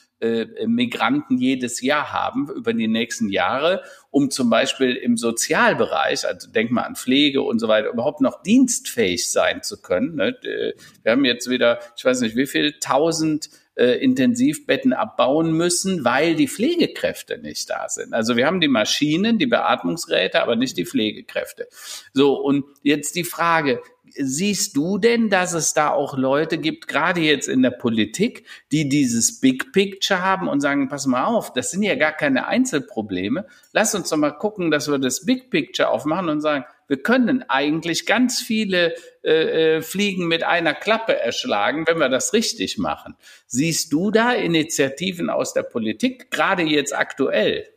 Migranten 0.65 1.37
jedes 1.37 1.81
Jahr 1.81 2.11
haben 2.11 2.49
über 2.49 2.73
die 2.73 2.87
nächsten 2.87 3.29
Jahre, 3.29 3.83
um 4.09 4.31
zum 4.31 4.49
Beispiel 4.49 4.95
im 4.95 5.15
Sozialbereich, 5.15 6.25
also 6.27 6.49
denk 6.49 6.71
mal 6.71 6.83
an 6.83 6.95
Pflege 6.95 7.41
und 7.41 7.59
so 7.59 7.67
weiter, 7.67 7.89
überhaupt 7.89 8.21
noch 8.21 8.41
dienstfähig 8.41 9.29
sein 9.29 9.61
zu 9.61 9.81
können. 9.81 10.15
Ne? 10.15 10.35
Wir 11.03 11.11
haben 11.11 11.25
jetzt 11.25 11.49
wieder, 11.49 11.79
ich 11.95 12.03
weiß 12.03 12.21
nicht 12.21 12.35
wie 12.35 12.47
viel, 12.47 12.79
tausend 12.79 13.49
äh, 13.77 14.03
Intensivbetten 14.03 14.91
abbauen 14.91 15.51
müssen, 15.51 16.03
weil 16.03 16.35
die 16.35 16.47
Pflegekräfte 16.47 17.37
nicht 17.37 17.69
da 17.69 17.87
sind. 17.89 18.13
Also 18.13 18.35
wir 18.35 18.47
haben 18.47 18.59
die 18.59 18.67
Maschinen, 18.67 19.37
die 19.37 19.45
Beatmungsgeräte, 19.45 20.41
aber 20.41 20.55
nicht 20.55 20.77
die 20.77 20.85
Pflegekräfte. 20.85 21.67
So, 22.11 22.33
und 22.41 22.65
jetzt 22.81 23.15
die 23.15 23.23
Frage, 23.23 23.81
siehst 24.15 24.75
du 24.75 24.97
denn, 24.97 25.29
dass 25.29 25.53
es 25.53 25.73
da 25.73 25.89
auch 25.89 26.17
Leute 26.17 26.57
gibt, 26.57 26.87
gerade 26.87 27.21
jetzt 27.21 27.47
in 27.47 27.61
der 27.61 27.71
Politik, 27.71 28.45
die 28.71 28.89
dieses 28.89 29.39
Big 29.39 29.71
Picture 29.71 30.21
haben 30.21 30.47
und 30.47 30.61
sagen, 30.61 30.87
pass 30.87 31.05
mal 31.05 31.25
auf, 31.25 31.53
das 31.53 31.71
sind 31.71 31.83
ja 31.83 31.95
gar 31.95 32.11
keine 32.11 32.47
Einzelprobleme. 32.47 33.45
Lass 33.73 33.95
uns 33.95 34.09
doch 34.09 34.17
mal 34.17 34.31
gucken, 34.31 34.71
dass 34.71 34.89
wir 34.89 34.97
das 34.97 35.25
Big 35.25 35.49
Picture 35.49 35.89
aufmachen 35.89 36.29
und 36.29 36.41
sagen, 36.41 36.65
wir 36.87 37.03
können 37.03 37.43
eigentlich 37.49 38.05
ganz 38.05 38.41
viele 38.41 38.95
äh, 39.23 39.77
äh 39.77 39.81
Fliegen 39.81 40.27
mit 40.27 40.43
einer 40.43 40.73
Klappe 40.73 41.19
erschlagen, 41.19 41.85
wenn 41.87 41.99
wir 41.99 42.09
das 42.09 42.33
richtig 42.33 42.77
machen. 42.77 43.15
Siehst 43.45 43.91
du 43.91 44.11
da 44.11 44.31
Initiativen 44.31 45.29
aus 45.29 45.53
der 45.53 45.63
Politik, 45.63 46.31
gerade 46.31 46.63
jetzt 46.63 46.95
aktuell? 46.95 47.67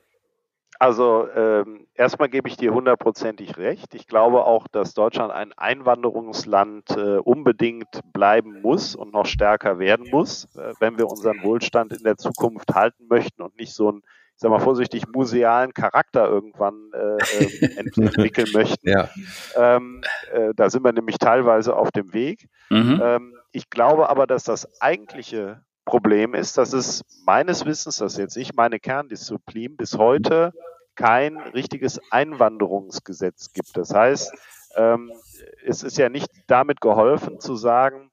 Also 0.80 1.28
ähm, 1.36 1.86
erstmal 1.94 2.30
gebe 2.30 2.48
ich 2.48 2.56
dir 2.56 2.72
hundertprozentig 2.72 3.58
recht. 3.58 3.94
Ich 3.94 4.06
glaube 4.06 4.46
auch, 4.46 4.66
dass 4.66 4.94
Deutschland 4.94 5.30
ein 5.30 5.52
Einwanderungsland 5.52 6.88
äh, 6.96 7.18
unbedingt 7.18 8.00
bleiben 8.14 8.62
muss 8.62 8.96
und 8.96 9.12
noch 9.12 9.26
stärker 9.26 9.78
werden 9.78 10.08
muss, 10.10 10.48
äh, 10.56 10.72
wenn 10.80 10.96
wir 10.96 11.08
unseren 11.08 11.42
Wohlstand 11.42 11.92
in 11.92 12.02
der 12.02 12.16
Zukunft 12.16 12.74
halten 12.74 13.08
möchten 13.10 13.42
und 13.42 13.58
nicht 13.58 13.74
so 13.74 13.90
einen, 13.90 13.98
ich 13.98 14.38
sag 14.40 14.50
mal 14.50 14.58
vorsichtig, 14.58 15.06
musealen 15.06 15.74
Charakter 15.74 16.26
irgendwann 16.26 16.90
äh, 16.94 17.44
äh 17.44 17.76
ent 17.76 17.98
entwickeln 17.98 18.48
möchten. 18.54 18.88
Ja. 18.88 19.10
Ähm, 19.56 20.00
äh, 20.32 20.54
da 20.56 20.70
sind 20.70 20.82
wir 20.82 20.92
nämlich 20.94 21.18
teilweise 21.18 21.76
auf 21.76 21.90
dem 21.90 22.14
Weg. 22.14 22.48
Mhm. 22.70 22.98
Ähm, 23.04 23.34
ich 23.52 23.68
glaube 23.68 24.08
aber, 24.08 24.26
dass 24.26 24.44
das 24.44 24.80
eigentliche 24.80 25.60
Problem 25.90 26.34
ist, 26.34 26.56
dass 26.56 26.72
es 26.72 27.02
meines 27.26 27.66
Wissens, 27.66 27.96
das 27.96 28.12
ist 28.12 28.18
jetzt 28.18 28.36
nicht 28.36 28.54
meine 28.56 28.78
Kerndisziplin, 28.78 29.76
bis 29.76 29.98
heute 29.98 30.52
kein 30.94 31.36
richtiges 31.36 32.00
Einwanderungsgesetz 32.12 33.52
gibt. 33.52 33.76
Das 33.76 33.92
heißt, 33.92 34.32
ähm, 34.76 35.10
es 35.66 35.82
ist 35.82 35.98
ja 35.98 36.08
nicht 36.08 36.30
damit 36.46 36.80
geholfen 36.80 37.40
zu 37.40 37.56
sagen, 37.56 38.10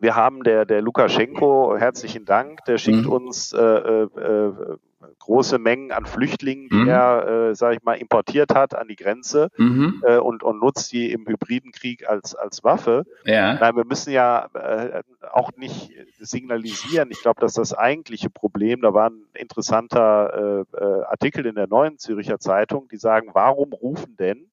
wir 0.00 0.16
haben 0.16 0.42
der, 0.44 0.66
der 0.66 0.82
Lukaschenko, 0.82 1.76
herzlichen 1.78 2.26
Dank, 2.26 2.62
der 2.66 2.76
schickt 2.76 3.06
mhm. 3.06 3.12
uns 3.12 3.52
äh, 3.52 3.58
äh, 3.58 4.02
äh 4.02 4.76
große 5.18 5.58
Mengen 5.58 5.92
an 5.92 6.06
Flüchtlingen, 6.06 6.68
die 6.68 6.76
mhm. 6.76 6.88
er, 6.88 7.28
äh, 7.28 7.54
sage 7.54 7.76
ich 7.76 7.82
mal, 7.82 7.94
importiert 7.94 8.54
hat 8.54 8.74
an 8.74 8.88
die 8.88 8.96
Grenze 8.96 9.48
mhm. 9.56 10.02
äh, 10.06 10.16
und, 10.16 10.42
und 10.42 10.60
nutzt 10.60 10.92
die 10.92 11.12
im 11.12 11.26
hybriden 11.26 11.72
Krieg 11.72 12.08
als, 12.08 12.34
als 12.34 12.64
Waffe. 12.64 13.04
Ja. 13.24 13.54
Nein, 13.54 13.76
wir 13.76 13.84
müssen 13.84 14.12
ja 14.12 14.48
äh, 14.54 15.02
auch 15.32 15.50
nicht 15.56 15.92
signalisieren. 16.18 17.10
Ich 17.10 17.22
glaube, 17.22 17.40
dass 17.40 17.54
das 17.54 17.74
eigentliche 17.74 18.30
Problem, 18.30 18.80
da 18.82 18.94
war 18.94 19.10
ein 19.10 19.24
interessanter 19.34 20.64
äh, 20.72 20.76
äh, 20.76 21.02
Artikel 21.04 21.46
in 21.46 21.54
der 21.54 21.66
neuen 21.66 21.98
Züricher 21.98 22.38
Zeitung, 22.38 22.88
die 22.88 22.96
sagen, 22.96 23.30
warum 23.32 23.72
rufen 23.72 24.16
denn 24.16 24.50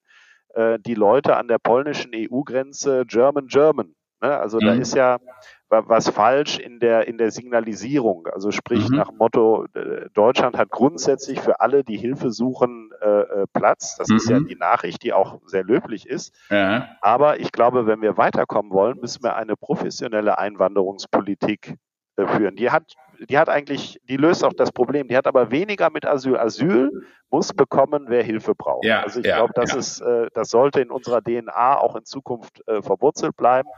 äh, 0.54 0.78
die 0.78 0.94
Leute 0.94 1.36
an 1.36 1.48
der 1.48 1.58
polnischen 1.58 2.12
EU-Grenze 2.14 3.04
German 3.06 3.46
German? 3.48 3.94
Ne? 4.22 4.36
Also 4.36 4.58
mhm. 4.58 4.66
da 4.66 4.72
ist 4.74 4.94
ja 4.94 5.18
was 5.68 6.08
falsch 6.08 6.58
in 6.58 6.78
der, 6.78 7.08
in 7.08 7.18
der 7.18 7.30
Signalisierung. 7.30 8.26
Also 8.28 8.50
sprich 8.50 8.88
mhm. 8.88 8.96
nach 8.96 9.12
Motto, 9.12 9.66
äh, 9.74 10.08
Deutschland 10.14 10.56
hat 10.56 10.70
grundsätzlich 10.70 11.40
für 11.40 11.60
alle, 11.60 11.82
die 11.82 11.96
Hilfe 11.96 12.30
suchen, 12.30 12.90
äh, 13.00 13.06
äh, 13.06 13.46
Platz. 13.52 13.96
Das 13.96 14.08
mhm. 14.08 14.16
ist 14.16 14.28
ja 14.28 14.40
mhm. 14.40 14.46
die 14.46 14.56
Nachricht, 14.56 15.02
die 15.02 15.12
auch 15.12 15.40
sehr 15.46 15.64
löblich 15.64 16.06
ist. 16.06 16.34
Ja. 16.50 16.88
Aber 17.00 17.40
ich 17.40 17.50
glaube, 17.50 17.86
wenn 17.86 18.00
wir 18.00 18.16
weiterkommen 18.16 18.70
wollen, 18.72 18.98
müssen 19.00 19.22
wir 19.24 19.36
eine 19.36 19.56
professionelle 19.56 20.38
Einwanderungspolitik 20.38 21.74
äh, 22.16 22.26
führen. 22.26 22.54
Die 22.54 22.70
hat, 22.70 22.94
die 23.28 23.36
hat 23.36 23.48
eigentlich, 23.48 24.00
die 24.08 24.16
löst 24.16 24.44
auch 24.44 24.52
das 24.52 24.70
Problem. 24.70 25.08
Die 25.08 25.16
hat 25.16 25.26
aber 25.26 25.50
weniger 25.50 25.90
mit 25.90 26.06
Asyl. 26.06 26.36
Asyl 26.36 27.04
muss 27.28 27.52
bekommen, 27.52 28.04
wer 28.08 28.22
Hilfe 28.22 28.54
braucht. 28.54 28.84
Ja, 28.84 29.02
also 29.02 29.18
ich 29.18 29.26
ja, 29.26 29.36
glaube, 29.36 29.52
das 29.56 29.74
ist, 29.74 30.00
äh, 30.00 30.28
das 30.32 30.48
sollte 30.50 30.80
in 30.80 30.90
unserer 30.92 31.22
DNA 31.22 31.78
auch 31.78 31.96
in 31.96 32.04
Zukunft 32.04 32.62
äh, 32.68 32.82
verwurzelt 32.82 33.36
bleiben. 33.36 33.68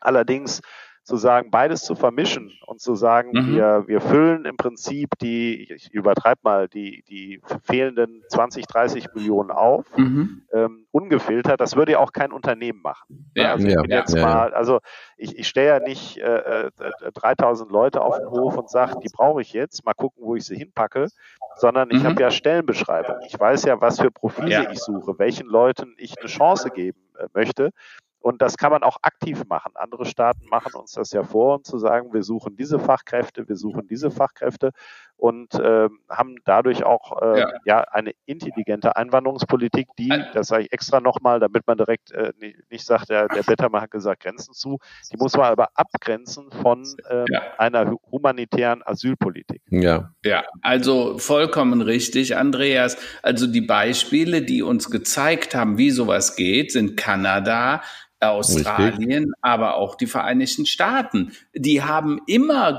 Allerdings 0.00 0.62
zu 1.10 1.16
sagen, 1.16 1.50
beides 1.50 1.82
zu 1.82 1.96
vermischen 1.96 2.52
und 2.66 2.80
zu 2.80 2.94
sagen, 2.94 3.32
mhm. 3.32 3.56
wir, 3.56 3.84
wir 3.88 4.00
füllen 4.00 4.44
im 4.44 4.56
Prinzip 4.56 5.18
die, 5.20 5.72
ich 5.72 5.92
übertreibe 5.92 6.38
mal, 6.44 6.68
die, 6.68 7.02
die 7.08 7.42
fehlenden 7.64 8.22
20, 8.28 8.64
30 8.64 9.08
Millionen 9.14 9.50
auf, 9.50 9.84
mhm. 9.96 10.42
ähm, 10.52 10.86
ungefiltert, 10.92 11.60
das 11.60 11.74
würde 11.74 11.92
ja 11.92 11.98
auch 11.98 12.12
kein 12.12 12.30
Unternehmen 12.30 12.80
machen. 12.80 13.32
Ja, 13.34 13.50
also 13.50 13.66
ich 13.66 13.74
ja, 13.74 13.82
bin 13.82 13.90
jetzt 13.90 14.14
ja, 14.14 14.22
mal, 14.22 14.54
also 14.54 14.78
ich, 15.16 15.36
ich 15.36 15.48
stelle 15.48 15.66
ja 15.66 15.80
nicht 15.80 16.18
äh, 16.18 16.68
äh, 16.68 16.70
3000 17.12 17.72
Leute 17.72 18.02
auf 18.02 18.16
den 18.16 18.30
Hof 18.30 18.56
und 18.56 18.70
sage, 18.70 19.00
die 19.02 19.10
brauche 19.12 19.42
ich 19.42 19.52
jetzt, 19.52 19.84
mal 19.84 19.94
gucken, 19.94 20.22
wo 20.24 20.36
ich 20.36 20.44
sie 20.44 20.56
hinpacke, 20.56 21.08
sondern 21.56 21.90
ich 21.90 22.04
mhm. 22.04 22.06
habe 22.06 22.22
ja 22.22 22.30
Stellenbeschreibungen. 22.30 23.22
Ich 23.26 23.38
weiß 23.38 23.64
ja, 23.64 23.80
was 23.80 24.00
für 24.00 24.12
Profile 24.12 24.68
ich 24.70 24.78
suche, 24.78 25.18
welchen 25.18 25.48
Leuten 25.48 25.96
ich 25.98 26.16
eine 26.20 26.28
Chance 26.28 26.70
geben 26.70 27.00
äh, 27.18 27.26
möchte. 27.34 27.72
Und 28.20 28.42
das 28.42 28.58
kann 28.58 28.70
man 28.70 28.82
auch 28.82 28.98
aktiv 29.02 29.44
machen. 29.48 29.72
Andere 29.74 30.04
Staaten 30.04 30.46
machen 30.46 30.74
uns 30.74 30.92
das 30.92 31.10
ja 31.12 31.22
vor, 31.22 31.56
um 31.56 31.64
zu 31.64 31.78
sagen, 31.78 32.12
wir 32.12 32.22
suchen 32.22 32.54
diese 32.54 32.78
Fachkräfte, 32.78 33.48
wir 33.48 33.56
suchen 33.56 33.88
diese 33.88 34.10
Fachkräfte 34.10 34.72
und 35.20 35.54
äh, 35.54 35.88
haben 36.08 36.36
dadurch 36.44 36.82
auch 36.84 37.20
äh, 37.20 37.40
ja. 37.40 37.52
ja. 37.64 37.80
eine 37.80 38.12
intelligente 38.24 38.96
Einwanderungspolitik, 38.96 39.88
die, 39.98 40.12
das 40.32 40.48
sage 40.48 40.64
ich 40.64 40.72
extra 40.72 41.00
nochmal, 41.00 41.40
damit 41.40 41.66
man 41.66 41.76
direkt 41.76 42.10
äh, 42.12 42.32
nicht, 42.70 42.84
sagt, 42.84 43.10
der, 43.10 43.28
der 43.28 43.42
Bettermann 43.42 43.82
hat 43.82 43.90
gesagt, 43.90 44.22
Grenzen 44.22 44.54
zu, 44.54 44.78
die 45.12 45.18
muss 45.18 45.36
man 45.36 45.46
aber 45.46 45.68
abgrenzen 45.74 46.50
von 46.62 46.84
äh, 47.08 47.24
ja. 47.30 47.42
einer 47.58 47.94
humanitären 48.10 48.82
Asylpolitik. 48.82 49.62
Ja. 49.68 50.12
Ja, 50.24 50.44
also 50.62 51.18
vollkommen 51.18 51.82
richtig, 51.82 52.36
Andreas. 52.36 52.96
Also 53.22 53.46
die 53.46 53.60
Beispiele, 53.60 54.42
die 54.42 54.62
uns 54.62 54.90
gezeigt 54.90 55.54
haben, 55.54 55.76
wie 55.76 55.90
sowas 55.90 56.36
geht, 56.36 56.72
sind 56.72 56.96
Kanada, 56.96 57.82
Australien, 58.20 59.24
Richtig. 59.24 59.34
aber 59.40 59.76
auch 59.76 59.94
die 59.94 60.06
Vereinigten 60.06 60.66
Staaten. 60.66 61.32
Die 61.54 61.82
haben 61.82 62.20
immer 62.26 62.78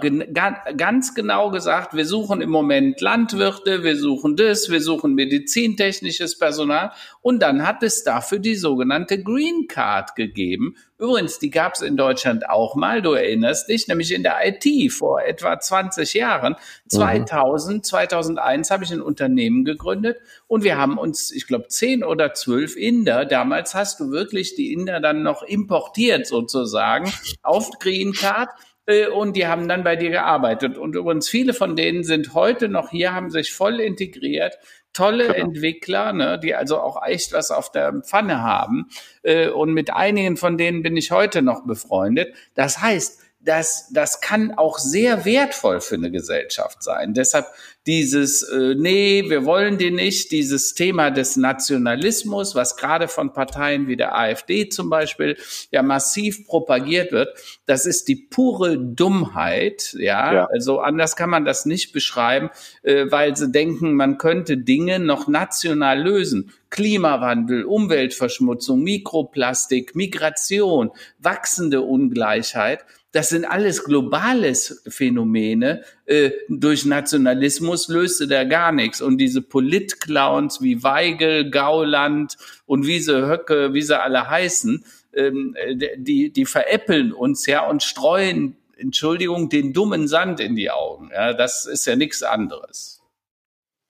ganz 0.78 1.16
genau 1.16 1.50
gesagt, 1.50 1.96
wir 1.96 2.06
suchen 2.06 2.42
im 2.42 2.52
Moment 2.52 3.02
Landwirte, 3.02 3.84
wir 3.84 3.98
suchen 3.98 4.36
das, 4.36 4.70
wir 4.70 4.82
suchen 4.82 5.16
medizintechnisches 5.16 6.38
Personal. 6.38 6.92
Und 7.22 7.42
dann 7.42 7.66
hat 7.66 7.82
es 7.82 8.04
dafür 8.04 8.38
die 8.40 8.56
sogenannte 8.56 9.22
Green 9.22 9.68
Card 9.68 10.16
gegeben 10.16 10.76
Übrigens, 11.02 11.40
die 11.40 11.50
gab 11.50 11.74
es 11.74 11.82
in 11.82 11.98
Deutschland 11.98 12.48
auch 12.48 12.76
mal, 12.76 13.02
du 13.02 13.14
erinnerst 13.14 13.68
dich, 13.68 13.88
nämlich 13.88 14.14
in 14.14 14.22
der 14.22 14.38
IT 14.46 14.94
vor 14.94 15.20
etwa 15.20 15.60
20 15.60 16.14
Jahren. 16.14 16.56
2000, 16.90 17.78
mhm. 17.78 17.84
2001 17.84 18.70
habe 18.70 18.84
ich 18.84 18.92
ein 18.92 19.02
Unternehmen 19.02 19.66
gegründet 19.66 20.20
und 20.46 20.64
wir 20.64 20.78
haben 20.78 21.00
uns, 21.00 21.32
ich 21.32 21.48
glaube, 21.48 21.70
10 21.70 22.04
oder 22.04 22.36
12 22.36 22.76
Inder, 22.76 23.26
damals 23.26 23.74
hast 23.74 24.00
du 24.00 24.12
wirklich 24.12 24.54
die 24.54 24.74
Inder 24.74 25.00
dann 25.00 25.24
noch 25.24 25.42
importiert 25.42 26.28
sozusagen 26.28 27.12
auf 27.42 27.72
Green 27.80 28.14
Card 28.14 28.50
äh, 28.86 29.08
und 29.08 29.36
die 29.36 29.48
haben 29.48 29.68
dann 29.68 29.84
bei 29.84 29.96
dir 29.96 30.12
gearbeitet. 30.12 30.78
Und 30.78 30.96
übrigens 30.96 31.28
viele 31.28 31.56
von 31.56 31.76
denen 31.76 32.04
sind 32.04 32.36
heute 32.36 32.70
noch 32.70 32.92
hier, 32.92 33.14
haben 33.14 33.32
sich 33.32 33.54
voll 33.54 33.80
integriert, 33.80 34.60
tolle 34.94 35.28
genau. 35.28 35.48
Entwickler, 35.48 36.14
ne, 36.14 36.40
die 36.40 36.56
also 36.56 36.80
auch 36.80 37.02
echt 37.06 37.34
was 37.34 37.52
auf 37.52 37.72
der 37.72 38.02
Pfanne 38.02 38.42
haben. 38.42 38.90
Äh, 39.24 39.50
und 39.50 39.74
mit 39.74 39.94
einigen 39.94 40.38
von 40.38 40.58
denen 40.58 40.84
bin 40.84 40.98
ich 40.98 41.12
heute 41.12 41.42
noch 41.42 41.66
befreundet. 41.66 42.34
Das 42.56 42.82
heißt, 42.82 43.21
das, 43.44 43.90
das 43.92 44.22
kann 44.22 44.52
auch 44.52 44.78
sehr 44.78 45.26
wertvoll 45.26 45.82
für 45.82 45.96
eine 45.96 46.12
Gesellschaft 46.12 46.84
sein. 46.84 47.14
Deshalb 47.14 47.48
dieses, 47.88 48.44
äh, 48.44 48.76
nee, 48.76 49.24
wir 49.28 49.46
wollen 49.46 49.80
die 49.80 49.90
nicht, 49.90 50.32
dieses 50.32 50.76
Thema 50.76 51.10
des 51.10 51.36
Nationalismus, 51.36 52.54
was 52.54 52.78
gerade 52.78 53.08
von 53.08 53.34
Parteien 53.34 53.88
wie 53.88 53.98
der 53.98 54.16
AfD 54.16 54.70
zum 54.70 54.92
Beispiel 54.92 55.36
ja 55.72 55.82
massiv 55.82 56.46
propagiert 56.46 57.12
wird, 57.12 57.30
das 57.66 57.88
ist 57.88 58.08
die 58.08 58.16
pure 58.16 58.78
Dummheit, 58.78 59.96
ja, 59.98 60.34
ja. 60.34 60.46
also 60.46 60.80
anders 60.80 61.16
kann 61.16 61.32
man 61.32 61.44
das 61.44 61.66
nicht 61.66 61.92
beschreiben, 61.92 62.52
äh, 62.84 63.06
weil 63.10 63.36
sie 63.36 63.52
denken, 63.52 63.96
man 63.96 64.20
könnte 64.20 64.58
Dinge 64.58 65.00
noch 65.00 65.28
national 65.28 66.04
lösen. 66.04 66.54
Klimawandel, 66.70 67.66
Umweltverschmutzung, 67.66 68.82
Mikroplastik, 68.82 69.94
Migration, 69.94 70.92
wachsende 71.20 71.82
Ungleichheit. 71.82 72.86
Das 73.12 73.30
sind 73.30 73.44
alles 73.44 73.84
globales 73.84 74.84
Phänomene. 74.88 75.84
Äh, 76.06 76.32
durch 76.48 76.86
Nationalismus 76.86 77.90
löste 77.90 78.28
der 78.28 78.46
gar 78.46 78.72
nichts. 78.72 79.02
Und 79.02 79.18
diese 79.18 79.42
Politclowns 79.42 80.62
wie 80.62 80.82
Weigel, 80.82 81.50
Gauland 81.52 82.38
und 82.66 82.88
wie 82.88 83.00
sie 83.00 83.28
Höcke, 83.28 83.74
wie 83.74 83.82
sie 83.82 84.00
alle 84.00 84.30
heißen, 84.30 84.86
ähm, 85.14 85.56
die, 85.98 86.32
die 86.32 86.46
veräppeln 86.46 87.12
uns 87.12 87.46
ja 87.46 87.68
und 87.68 87.84
streuen, 87.84 88.56
Entschuldigung, 88.78 89.50
den 89.50 89.74
dummen 89.74 90.08
Sand 90.08 90.40
in 90.40 90.56
die 90.56 90.72
Augen. 90.72 91.10
Ja, 91.14 91.34
das 91.34 91.66
ist 91.66 91.86
ja 91.86 91.96
nichts 91.96 92.24
anderes. 92.24 93.02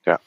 Ja. 0.04 0.18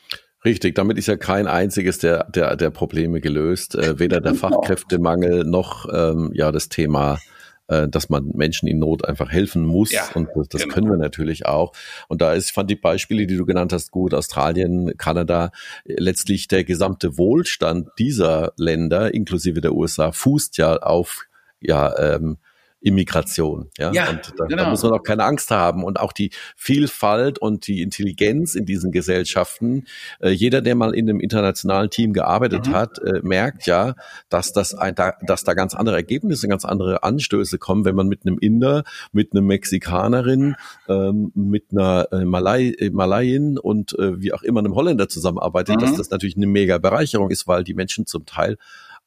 Richtig, 0.45 0.75
damit 0.75 0.99
ist 0.99 1.07
ja 1.07 1.17
kein 1.17 1.47
einziges 1.47 1.97
der, 1.97 2.25
der, 2.25 2.55
der 2.55 2.69
Probleme 2.69 3.19
gelöst. 3.19 3.75
Äh, 3.75 3.99
weder 3.99 4.21
der 4.21 4.33
genau. 4.33 4.49
Fachkräftemangel 4.49 5.43
noch 5.43 5.87
ähm, 5.91 6.31
ja 6.33 6.51
das 6.51 6.69
Thema 6.69 7.19
äh, 7.67 7.87
dass 7.87 8.09
man 8.09 8.31
Menschen 8.33 8.67
in 8.67 8.79
Not 8.79 9.05
einfach 9.05 9.31
helfen 9.31 9.65
muss. 9.65 9.91
Ja, 9.91 10.07
und 10.13 10.29
das, 10.35 10.49
das 10.49 10.61
genau. 10.61 10.73
können 10.73 10.89
wir 10.89 10.97
natürlich 10.97 11.45
auch. 11.45 11.73
Und 12.07 12.21
da 12.21 12.33
ist, 12.33 12.49
ich 12.49 12.53
fand 12.53 12.69
die 12.69 12.75
Beispiele, 12.75 13.27
die 13.27 13.37
du 13.37 13.45
genannt 13.45 13.73
hast, 13.73 13.91
gut, 13.91 14.13
Australien, 14.13 14.97
Kanada, 14.97 15.51
letztlich 15.85 16.47
der 16.47 16.63
gesamte 16.63 17.17
Wohlstand 17.17 17.89
dieser 17.97 18.53
Länder, 18.57 19.13
inklusive 19.13 19.61
der 19.61 19.73
USA, 19.73 20.11
fußt 20.11 20.57
ja 20.57 20.77
auf 20.77 21.25
ja, 21.61 21.97
ähm, 21.97 22.37
Immigration. 22.85 23.71
Ja, 23.79 23.91
ja 23.91 24.09
und 24.11 24.33
da, 24.37 24.45
genau. 24.45 24.63
da 24.63 24.69
muss 24.69 24.83
man 24.83 24.93
auch 24.93 25.01
keine 25.01 25.23
Angst 25.23 25.49
haben. 25.49 25.83
Und 25.83 25.99
auch 25.99 26.13
die 26.13 26.29
Vielfalt 26.55 27.39
und 27.39 27.65
die 27.65 27.81
Intelligenz 27.81 28.53
in 28.53 28.65
diesen 28.65 28.91
Gesellschaften. 28.91 29.85
Äh, 30.19 30.29
jeder, 30.29 30.61
der 30.61 30.75
mal 30.75 30.93
in 30.93 31.09
einem 31.09 31.19
internationalen 31.19 31.89
Team 31.89 32.13
gearbeitet 32.13 32.67
mhm. 32.67 32.73
hat, 32.73 32.99
äh, 32.99 33.21
merkt 33.23 33.65
ja, 33.65 33.95
dass 34.29 34.53
das 34.53 34.75
ein, 34.75 34.93
da, 34.93 35.13
dass 35.25 35.43
da 35.43 35.55
ganz 35.55 35.73
andere 35.73 35.95
Ergebnisse, 35.95 36.47
ganz 36.47 36.63
andere 36.63 37.01
Anstöße 37.01 37.57
kommen, 37.57 37.85
wenn 37.85 37.95
man 37.95 38.07
mit 38.07 38.25
einem 38.25 38.37
Inder, 38.37 38.83
mit 39.11 39.33
einem 39.33 39.47
Mexikanerin, 39.47 40.55
ähm, 40.87 41.31
mit 41.33 41.65
einer 41.71 42.07
äh, 42.11 42.23
Malay, 42.23 42.69
äh, 42.69 42.91
Malayin 42.91 43.57
und 43.57 43.97
äh, 43.97 44.21
wie 44.21 44.31
auch 44.31 44.43
immer 44.43 44.59
einem 44.59 44.75
Holländer 44.75 45.09
zusammenarbeitet, 45.09 45.77
mhm. 45.77 45.79
dass 45.79 45.95
das 45.95 46.11
natürlich 46.11 46.37
eine 46.37 46.47
mega 46.47 46.77
Bereicherung 46.77 47.31
ist, 47.31 47.47
weil 47.47 47.63
die 47.63 47.73
Menschen 47.73 48.05
zum 48.05 48.27
Teil 48.27 48.57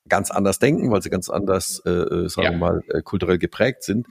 ganz 0.09 0.30
anders 0.30 0.59
denken, 0.59 0.90
weil 0.90 1.02
sie 1.02 1.11
ganz 1.11 1.28
anders, 1.28 1.80
äh, 1.84 1.90
äh, 1.90 2.28
sagen 2.28 2.44
ja. 2.44 2.50
wir 2.52 2.59
mal, 2.59 2.82
äh, 2.88 3.02
kulturell 3.02 3.38
geprägt 3.38 3.82
sind. 3.82 4.06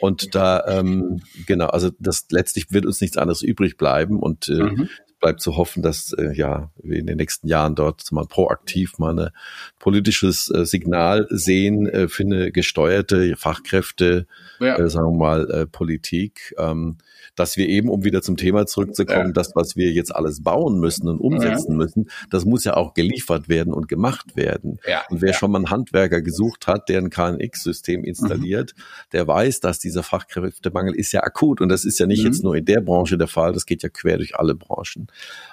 Und 0.00 0.34
da, 0.34 0.64
ähm, 0.66 1.22
genau, 1.46 1.66
also 1.66 1.90
das 1.98 2.26
letztlich 2.30 2.72
wird 2.72 2.86
uns 2.86 3.00
nichts 3.00 3.16
anderes 3.16 3.42
übrig 3.42 3.76
bleiben 3.76 4.18
und 4.18 4.48
äh, 4.48 4.62
mhm. 4.62 4.88
Bleibt 5.22 5.40
zu 5.40 5.56
hoffen, 5.56 5.82
dass 5.82 6.12
äh, 6.12 6.32
ja 6.34 6.70
wir 6.82 6.98
in 6.98 7.06
den 7.06 7.16
nächsten 7.16 7.48
Jahren 7.48 7.74
dort 7.74 8.12
mal 8.12 8.26
proaktiv 8.26 8.98
mal 8.98 9.18
ein 9.18 9.30
politisches 9.78 10.50
äh, 10.50 10.66
Signal 10.66 11.26
sehen 11.30 11.86
äh, 11.86 12.08
für 12.08 12.24
eine 12.24 12.52
gesteuerte 12.52 13.34
Fachkräfte, 13.36 14.26
ja. 14.60 14.76
äh, 14.76 14.90
sagen 14.90 15.12
wir 15.12 15.18
mal, 15.18 15.50
äh, 15.50 15.66
Politik. 15.66 16.54
Ähm, 16.58 16.98
dass 17.34 17.56
wir 17.56 17.68
eben, 17.68 17.88
um 17.88 18.04
wieder 18.04 18.22
zum 18.22 18.36
Thema 18.36 18.66
zurückzukommen, 18.66 19.28
ja. 19.28 19.32
das, 19.32 19.54
was 19.54 19.76
wir 19.76 19.90
jetzt 19.90 20.14
alles 20.14 20.42
bauen 20.42 20.78
müssen 20.78 21.08
und 21.08 21.18
umsetzen 21.18 21.72
ja. 21.72 21.76
müssen, 21.76 22.10
das 22.30 22.44
muss 22.44 22.64
ja 22.64 22.76
auch 22.76 22.94
geliefert 22.94 23.48
werden 23.48 23.72
und 23.72 23.88
gemacht 23.88 24.36
werden. 24.36 24.78
Und 25.08 25.22
wer 25.22 25.32
schon 25.32 25.50
mal 25.50 25.58
einen 25.58 25.70
Handwerker 25.70 26.20
gesucht 26.20 26.66
hat, 26.66 26.88
der 26.88 26.98
ein 26.98 27.10
KNX-System 27.10 28.04
installiert, 28.04 28.74
mhm. 28.76 28.82
der 29.12 29.26
weiß, 29.26 29.60
dass 29.60 29.78
dieser 29.78 30.02
Fachkräftemangel 30.02 30.94
ist 30.94 31.12
ja 31.12 31.22
akut. 31.22 31.60
Und 31.60 31.68
das 31.68 31.84
ist 31.84 31.98
ja 31.98 32.06
nicht 32.06 32.20
mhm. 32.20 32.26
jetzt 32.26 32.44
nur 32.44 32.54
in 32.54 32.64
der 32.64 32.80
Branche 32.80 33.16
der 33.16 33.28
Fall, 33.28 33.52
das 33.52 33.66
geht 33.66 33.82
ja 33.82 33.88
quer 33.88 34.18
durch 34.18 34.36
alle 34.36 34.54
Branchen. 34.54 35.06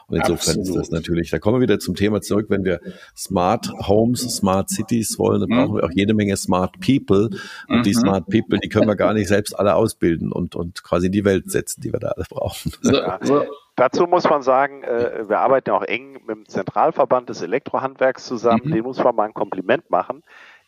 Und 0.08 0.18
insofern 0.18 0.60
Absolut. 0.60 0.68
ist 0.68 0.76
das 0.76 0.92
natürlich, 0.92 1.30
da 1.30 1.40
kommen 1.40 1.58
wir 1.58 1.62
wieder 1.62 1.80
zum 1.80 1.96
Thema 1.96 2.22
zurück, 2.22 2.48
wenn 2.50 2.66
wir 2.66 2.80
Smart 3.16 3.72
Homes, 3.88 4.22
Smart 4.22 4.70
Cities 4.70 5.20
wollen, 5.20 5.42
dann 5.42 5.50
mhm. 5.50 5.56
brauchen 5.56 5.76
wir 5.78 5.84
auch 5.84 5.92
jede 5.94 6.14
Menge 6.14 6.36
Smart 6.36 6.80
People. 6.80 7.30
Und 7.68 7.86
die 7.86 7.92
mhm. 7.92 8.00
Smart 8.00 8.26
People, 8.26 8.60
die 8.60 8.70
können 8.70 8.88
wir 8.88 8.96
gar 8.96 9.14
nicht 9.14 9.28
selbst 9.28 9.58
alle 9.58 9.76
ausbilden 9.76 10.32
und, 10.32 10.56
und 10.56 10.84
quasi 10.84 11.08
in 11.08 11.12
die 11.12 11.26
Welt 11.26 11.52
setzen. 11.52 11.82
Die 11.82 11.94
wir 11.94 12.00
da 12.00 12.10
alle 12.10 12.26
brauchen. 12.28 12.72
So, 12.82 13.44
Dazu 13.80 14.08
muss 14.08 14.26
man 14.26 14.42
sagen, 14.42 14.84
äh, 14.84 15.30
wir 15.30 15.40
arbeiten 15.40 15.70
auch 15.70 15.84
eng 15.84 16.20
mit 16.28 16.36
dem 16.36 16.46
Zentralverband 16.50 17.30
des 17.30 17.42
Elektrohandwerks 17.42 18.26
zusammen. 18.26 18.64
Mhm. 18.66 18.72
Den 18.72 18.84
muss 18.84 19.02
man 19.02 19.16
mal 19.16 19.24
ein 19.24 19.34
Kompliment 19.34 19.90
machen. 19.90 20.22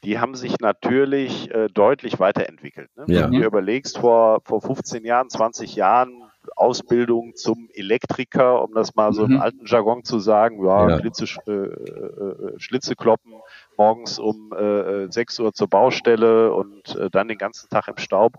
Die 0.06 0.18
haben 0.18 0.34
sich 0.34 0.60
natürlich 0.62 1.54
äh, 1.54 1.68
deutlich 1.68 2.22
weiterentwickelt. 2.22 2.90
Ne? 2.96 3.04
Ja. 3.08 3.24
Wenn 3.26 3.42
du 3.42 3.46
überlegst, 3.46 3.98
vor, 3.98 4.40
vor 4.46 4.62
15 4.62 5.04
Jahren, 5.04 5.30
20 5.30 5.76
Jahren 5.76 6.24
Ausbildung 6.56 7.36
zum 7.36 7.70
Elektriker, 7.74 8.64
um 8.64 8.74
das 8.74 8.96
mal 8.96 9.14
so 9.14 9.26
mhm. 9.26 9.34
im 9.34 9.42
alten 9.42 9.66
Jargon 9.66 10.04
zu 10.04 10.20
sagen, 10.20 10.64
ja, 10.66 10.90
ja. 10.90 11.00
Schlitze, 11.00 11.26
äh, 11.48 11.52
äh, 11.52 12.60
Schlitze 12.60 12.96
kloppen, 12.96 13.34
morgens 13.78 14.20
um 14.20 14.54
äh, 14.54 15.12
6 15.12 15.40
Uhr 15.40 15.54
zur 15.54 15.68
Baustelle 15.68 16.54
und 16.54 16.96
äh, 16.96 17.10
dann 17.10 17.28
den 17.28 17.38
ganzen 17.38 17.70
Tag 17.70 17.88
im 17.88 17.98
Staub 17.98 18.38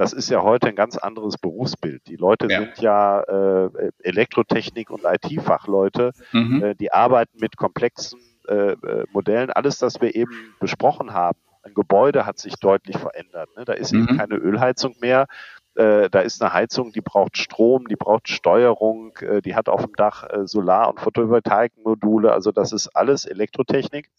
das 0.00 0.14
ist 0.14 0.30
ja 0.30 0.42
heute 0.42 0.68
ein 0.68 0.76
ganz 0.76 0.96
anderes 0.96 1.36
Berufsbild. 1.36 2.06
Die 2.06 2.16
Leute 2.16 2.46
ja. 2.48 2.60
sind 2.60 2.78
ja 2.78 3.20
äh, 3.20 3.90
Elektrotechnik- 4.02 4.88
und 4.88 5.02
IT-Fachleute, 5.04 6.12
mhm. 6.32 6.62
äh, 6.62 6.74
die 6.74 6.90
arbeiten 6.90 7.38
mit 7.38 7.58
komplexen 7.58 8.18
äh, 8.48 8.72
äh, 8.72 9.04
Modellen. 9.12 9.50
Alles, 9.50 9.76
das 9.76 10.00
wir 10.00 10.14
eben 10.14 10.54
besprochen 10.58 11.12
haben. 11.12 11.38
Ein 11.62 11.74
Gebäude 11.74 12.24
hat 12.24 12.38
sich 12.38 12.54
deutlich 12.54 12.96
verändert. 12.96 13.50
Ne? 13.58 13.66
Da 13.66 13.74
ist 13.74 13.92
mhm. 13.92 14.08
eben 14.08 14.16
keine 14.16 14.36
Ölheizung 14.36 14.94
mehr. 15.02 15.26
Äh, 15.74 16.10
da 16.10 16.20
ist 16.20 16.42
eine 16.42 16.52
Heizung, 16.52 16.92
die 16.92 17.00
braucht 17.00 17.38
Strom, 17.38 17.86
die 17.88 17.96
braucht 17.96 18.28
Steuerung, 18.28 19.16
äh, 19.18 19.40
die 19.40 19.54
hat 19.54 19.68
auf 19.68 19.84
dem 19.84 19.94
Dach 19.94 20.28
äh, 20.28 20.46
Solar- 20.46 20.88
und 20.88 21.00
Photovoltaikmodule. 21.00 22.32
Also 22.32 22.52
das 22.52 22.72
ist 22.72 22.88
alles 22.88 23.24
Elektrotechnik. 23.24 24.10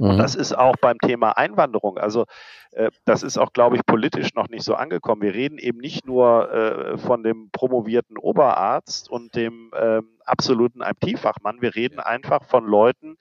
Und 0.00 0.14
mhm. 0.14 0.18
das 0.18 0.34
ist 0.34 0.56
auch 0.56 0.76
beim 0.80 0.98
Thema 0.98 1.36
Einwanderung. 1.36 1.98
Also 1.98 2.24
äh, 2.72 2.90
das 3.04 3.22
ist 3.22 3.36
auch, 3.38 3.52
glaube 3.52 3.76
ich, 3.76 3.84
politisch 3.84 4.34
noch 4.34 4.48
nicht 4.48 4.64
so 4.64 4.74
angekommen. 4.74 5.22
Wir 5.22 5.34
reden 5.34 5.58
eben 5.58 5.78
nicht 5.78 6.06
nur 6.06 6.50
äh, 6.50 6.98
von 6.98 7.22
dem 7.22 7.50
promovierten 7.52 8.16
Oberarzt 8.16 9.10
und 9.10 9.34
dem 9.36 9.70
ähm, 9.78 10.08
absoluten 10.24 10.80
IT-Fachmann. 10.80 11.60
Wir 11.60 11.74
reden 11.74 12.00
einfach 12.00 12.44
von 12.44 12.64
Leuten, 12.66 13.18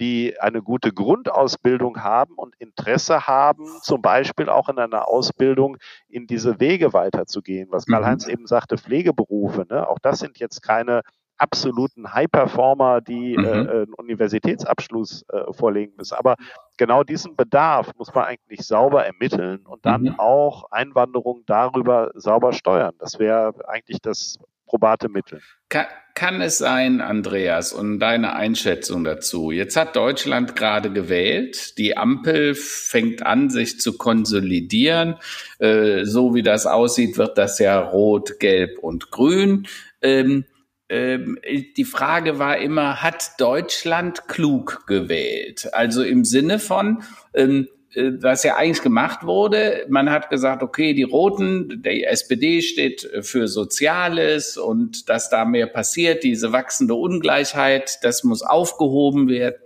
die 0.00 0.38
eine 0.40 0.62
gute 0.62 0.92
Grundausbildung 0.92 2.02
haben 2.02 2.34
und 2.34 2.54
Interesse 2.56 3.26
haben, 3.26 3.66
zum 3.82 4.02
Beispiel 4.02 4.48
auch 4.48 4.68
in 4.68 4.78
einer 4.78 5.08
Ausbildung 5.08 5.78
in 6.08 6.26
diese 6.26 6.60
Wege 6.60 6.92
weiterzugehen. 6.92 7.68
Was 7.70 7.86
Karl-Heinz 7.86 8.26
mhm. 8.26 8.32
eben 8.32 8.46
sagte, 8.46 8.78
Pflegeberufe, 8.78 9.66
ne? 9.68 9.88
auch 9.88 9.98
das 10.00 10.18
sind 10.18 10.38
jetzt 10.38 10.62
keine 10.62 11.02
absoluten 11.38 12.12
High-Performer, 12.12 13.00
die 13.00 13.36
mhm. 13.36 13.44
äh, 13.44 13.50
einen 13.50 13.94
Universitätsabschluss 13.94 15.24
äh, 15.28 15.52
vorlegen 15.52 15.94
müssen. 15.96 16.14
Aber 16.14 16.36
genau 16.76 17.02
diesen 17.02 17.36
Bedarf 17.36 17.92
muss 17.98 18.14
man 18.14 18.24
eigentlich 18.24 18.66
sauber 18.66 19.04
ermitteln 19.04 19.66
und 19.66 19.84
dann 19.84 20.02
mhm. 20.02 20.18
auch 20.18 20.70
Einwanderung 20.70 21.42
darüber 21.46 22.10
sauber 22.14 22.52
steuern. 22.52 22.94
Das 22.98 23.18
wäre 23.18 23.54
eigentlich 23.68 24.00
das 24.00 24.38
probate 24.66 25.08
Mittel. 25.08 25.40
Kann, 25.68 25.86
kann 26.14 26.40
es 26.40 26.58
sein, 26.58 27.00
Andreas, 27.00 27.72
und 27.72 27.98
deine 27.98 28.34
Einschätzung 28.34 29.04
dazu? 29.04 29.50
Jetzt 29.50 29.76
hat 29.76 29.96
Deutschland 29.96 30.56
gerade 30.56 30.92
gewählt. 30.92 31.76
Die 31.78 31.96
Ampel 31.96 32.54
fängt 32.54 33.24
an, 33.24 33.50
sich 33.50 33.80
zu 33.80 33.96
konsolidieren. 33.96 35.16
Äh, 35.58 36.04
so 36.04 36.34
wie 36.34 36.42
das 36.42 36.66
aussieht, 36.66 37.18
wird 37.18 37.38
das 37.38 37.58
ja 37.58 37.78
rot, 37.78 38.38
gelb 38.40 38.78
und 38.78 39.10
grün. 39.10 39.66
Ähm, 40.02 40.44
ähm, 40.88 41.38
die 41.76 41.84
Frage 41.84 42.38
war 42.38 42.58
immer, 42.58 43.02
hat 43.02 43.32
Deutschland 43.38 44.28
klug 44.28 44.86
gewählt? 44.86 45.68
Also 45.72 46.02
im 46.02 46.24
Sinne 46.24 46.58
von, 46.58 47.02
ähm, 47.34 47.68
äh, 47.72 47.75
was 47.96 48.42
ja 48.42 48.56
eigentlich 48.56 48.82
gemacht 48.82 49.24
wurde. 49.24 49.86
Man 49.88 50.10
hat 50.10 50.28
gesagt, 50.28 50.62
okay, 50.62 50.92
die 50.92 51.02
Roten, 51.02 51.82
der 51.82 52.10
SPD 52.10 52.60
steht 52.60 53.08
für 53.22 53.48
Soziales 53.48 54.56
und 54.56 55.08
dass 55.08 55.30
da 55.30 55.44
mehr 55.44 55.66
passiert, 55.66 56.22
diese 56.22 56.52
wachsende 56.52 56.94
Ungleichheit, 56.94 57.98
das 58.02 58.24
muss 58.24 58.42
aufgehoben 58.42 59.28
werden 59.28 59.56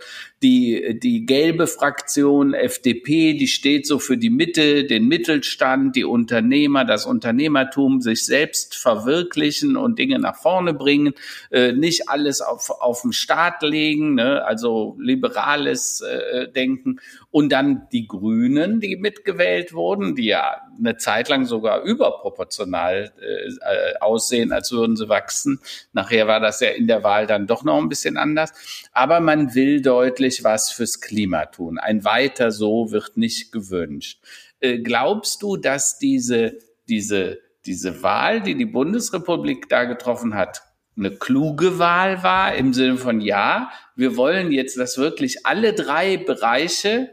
die, 0.41 0.99
die 0.99 1.25
gelbe 1.25 1.67
Fraktion 1.67 2.53
FDP, 2.53 3.33
die 3.33 3.47
steht 3.47 3.85
so 3.85 3.99
für 3.99 4.17
die 4.17 4.31
Mitte, 4.31 4.85
den 4.85 5.07
Mittelstand, 5.07 5.95
die 5.95 6.03
Unternehmer, 6.03 6.83
das 6.83 7.05
Unternehmertum, 7.05 8.01
sich 8.01 8.25
selbst 8.25 8.75
verwirklichen 8.75 9.77
und 9.77 9.99
Dinge 9.99 10.17
nach 10.17 10.35
vorne 10.35 10.73
bringen, 10.73 11.13
äh, 11.51 11.73
nicht 11.73 12.09
alles 12.09 12.41
auf, 12.41 12.71
auf 12.71 13.03
den 13.03 13.13
Staat 13.13 13.61
legen, 13.61 14.15
ne? 14.15 14.43
also 14.43 14.97
liberales 14.99 16.01
äh, 16.01 16.51
Denken. 16.51 16.99
Und 17.29 17.51
dann 17.51 17.87
die 17.91 18.07
Grünen, 18.07 18.79
die 18.79 18.97
mitgewählt 18.97 19.73
wurden, 19.73 20.15
die 20.15 20.25
ja 20.25 20.61
eine 20.77 20.97
Zeit 20.97 21.29
lang 21.29 21.45
sogar 21.45 21.81
überproportional 21.81 23.11
äh, 23.19 23.47
äh 23.47 23.97
aussehen, 23.99 24.51
als 24.51 24.71
würden 24.71 24.95
sie 24.95 25.09
wachsen. 25.09 25.59
Nachher 25.93 26.27
war 26.27 26.39
das 26.39 26.59
ja 26.59 26.69
in 26.69 26.87
der 26.87 27.03
Wahl 27.03 27.27
dann 27.27 27.47
doch 27.47 27.63
noch 27.63 27.77
ein 27.77 27.89
bisschen 27.89 28.17
anders. 28.17 28.51
Aber 28.91 29.19
man 29.19 29.53
will 29.55 29.81
deutlich 29.81 30.43
was 30.43 30.71
fürs 30.71 31.01
Klima 31.01 31.45
tun. 31.45 31.77
Ein 31.77 32.03
weiter 32.03 32.51
so 32.51 32.91
wird 32.91 33.17
nicht 33.17 33.51
gewünscht. 33.51 34.19
Äh, 34.59 34.79
glaubst 34.79 35.41
du, 35.41 35.57
dass 35.57 35.97
diese, 35.97 36.57
diese, 36.87 37.39
diese 37.65 38.03
Wahl, 38.03 38.41
die 38.41 38.55
die 38.55 38.65
Bundesrepublik 38.65 39.69
da 39.69 39.85
getroffen 39.85 40.35
hat, 40.35 40.63
eine 40.97 41.11
kluge 41.11 41.79
Wahl 41.79 42.21
war 42.21 42.53
im 42.55 42.73
Sinne 42.73 42.97
von 42.97 43.21
ja, 43.21 43.71
wir 43.95 44.17
wollen 44.17 44.51
jetzt, 44.51 44.77
dass 44.77 44.97
wirklich 44.97 45.45
alle 45.45 45.73
drei 45.73 46.17
Bereiche 46.17 47.09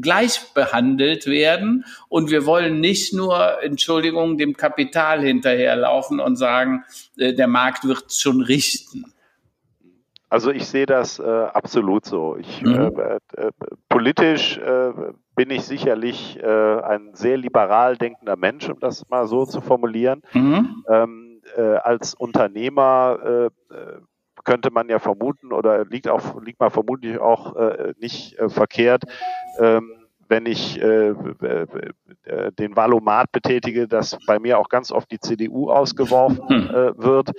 gleich 0.00 0.52
behandelt 0.54 1.26
werden 1.26 1.84
und 2.08 2.30
wir 2.30 2.46
wollen 2.46 2.80
nicht 2.80 3.12
nur, 3.12 3.62
Entschuldigung, 3.62 4.38
dem 4.38 4.56
Kapital 4.56 5.22
hinterherlaufen 5.22 6.20
und 6.20 6.36
sagen, 6.36 6.84
äh, 7.16 7.34
der 7.34 7.48
Markt 7.48 7.86
wird 7.86 8.12
schon 8.12 8.40
richten. 8.42 9.12
Also 10.28 10.52
ich 10.52 10.66
sehe 10.66 10.86
das 10.86 11.18
äh, 11.18 11.22
absolut 11.22 12.04
so. 12.04 12.36
Ich, 12.36 12.62
mhm. 12.62 12.92
äh, 12.96 13.18
äh, 13.36 13.50
politisch 13.88 14.58
äh, 14.58 14.92
bin 15.34 15.50
ich 15.50 15.64
sicherlich 15.64 16.38
äh, 16.40 16.80
ein 16.82 17.14
sehr 17.14 17.36
liberal 17.36 17.96
denkender 17.96 18.36
Mensch, 18.36 18.68
um 18.68 18.78
das 18.78 19.08
mal 19.08 19.26
so 19.26 19.44
zu 19.44 19.60
formulieren. 19.60 20.22
Mhm. 20.32 20.84
Ähm, 20.88 21.42
äh, 21.56 21.62
als 21.62 22.14
Unternehmer 22.14 23.50
äh, 23.70 23.74
äh 23.74 24.00
könnte 24.44 24.70
man 24.70 24.88
ja 24.88 24.98
vermuten 24.98 25.52
oder 25.52 25.84
liegt 25.84 26.08
auch 26.08 26.40
liegt 26.42 26.60
mal 26.60 26.70
vermutlich 26.70 27.18
auch 27.18 27.56
äh, 27.56 27.94
nicht 27.98 28.38
äh, 28.38 28.48
verkehrt, 28.48 29.04
ähm, 29.58 29.92
wenn 30.28 30.46
ich 30.46 30.80
äh, 30.80 31.08
äh, 31.08 32.52
den 32.52 32.76
Valomat 32.76 33.32
betätige, 33.32 33.88
dass 33.88 34.16
bei 34.26 34.38
mir 34.38 34.58
auch 34.58 34.68
ganz 34.68 34.92
oft 34.92 35.10
die 35.10 35.18
CDU 35.18 35.70
ausgeworfen 35.70 36.48
hm. 36.48 36.70
äh, 36.70 37.02
wird. 37.02 37.32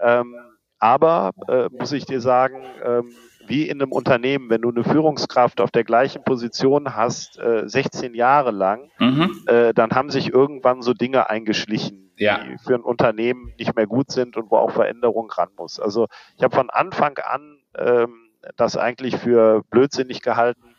Ähm, 0.00 0.34
aber 0.78 1.30
äh, 1.46 1.68
muss 1.70 1.92
ich 1.92 2.06
dir 2.06 2.20
sagen, 2.20 2.64
ähm, 2.84 3.12
wie 3.46 3.68
in 3.68 3.80
einem 3.80 3.92
Unternehmen, 3.92 4.50
wenn 4.50 4.62
du 4.62 4.70
eine 4.70 4.84
Führungskraft 4.84 5.60
auf 5.60 5.70
der 5.70 5.84
gleichen 5.84 6.24
Position 6.24 6.96
hast, 6.96 7.38
äh, 7.38 7.68
16 7.68 8.14
Jahre 8.14 8.50
lang, 8.50 8.90
mhm. 8.98 9.30
äh, 9.46 9.72
dann 9.74 9.92
haben 9.92 10.10
sich 10.10 10.32
irgendwann 10.32 10.82
so 10.82 10.94
Dinge 10.94 11.30
eingeschlichen, 11.30 12.11
ja. 12.22 12.44
die 12.44 12.58
für 12.58 12.74
ein 12.74 12.82
Unternehmen 12.82 13.52
nicht 13.58 13.74
mehr 13.76 13.86
gut 13.86 14.10
sind 14.10 14.36
und 14.36 14.50
wo 14.50 14.56
auch 14.56 14.70
Veränderung 14.70 15.30
ran 15.30 15.50
muss. 15.56 15.80
Also 15.80 16.06
ich 16.36 16.42
habe 16.42 16.54
von 16.54 16.70
Anfang 16.70 17.18
an 17.18 17.58
ähm, 17.76 18.30
das 18.56 18.76
eigentlich 18.76 19.16
für 19.16 19.62
blödsinnig 19.70 20.22
gehalten, 20.22 20.74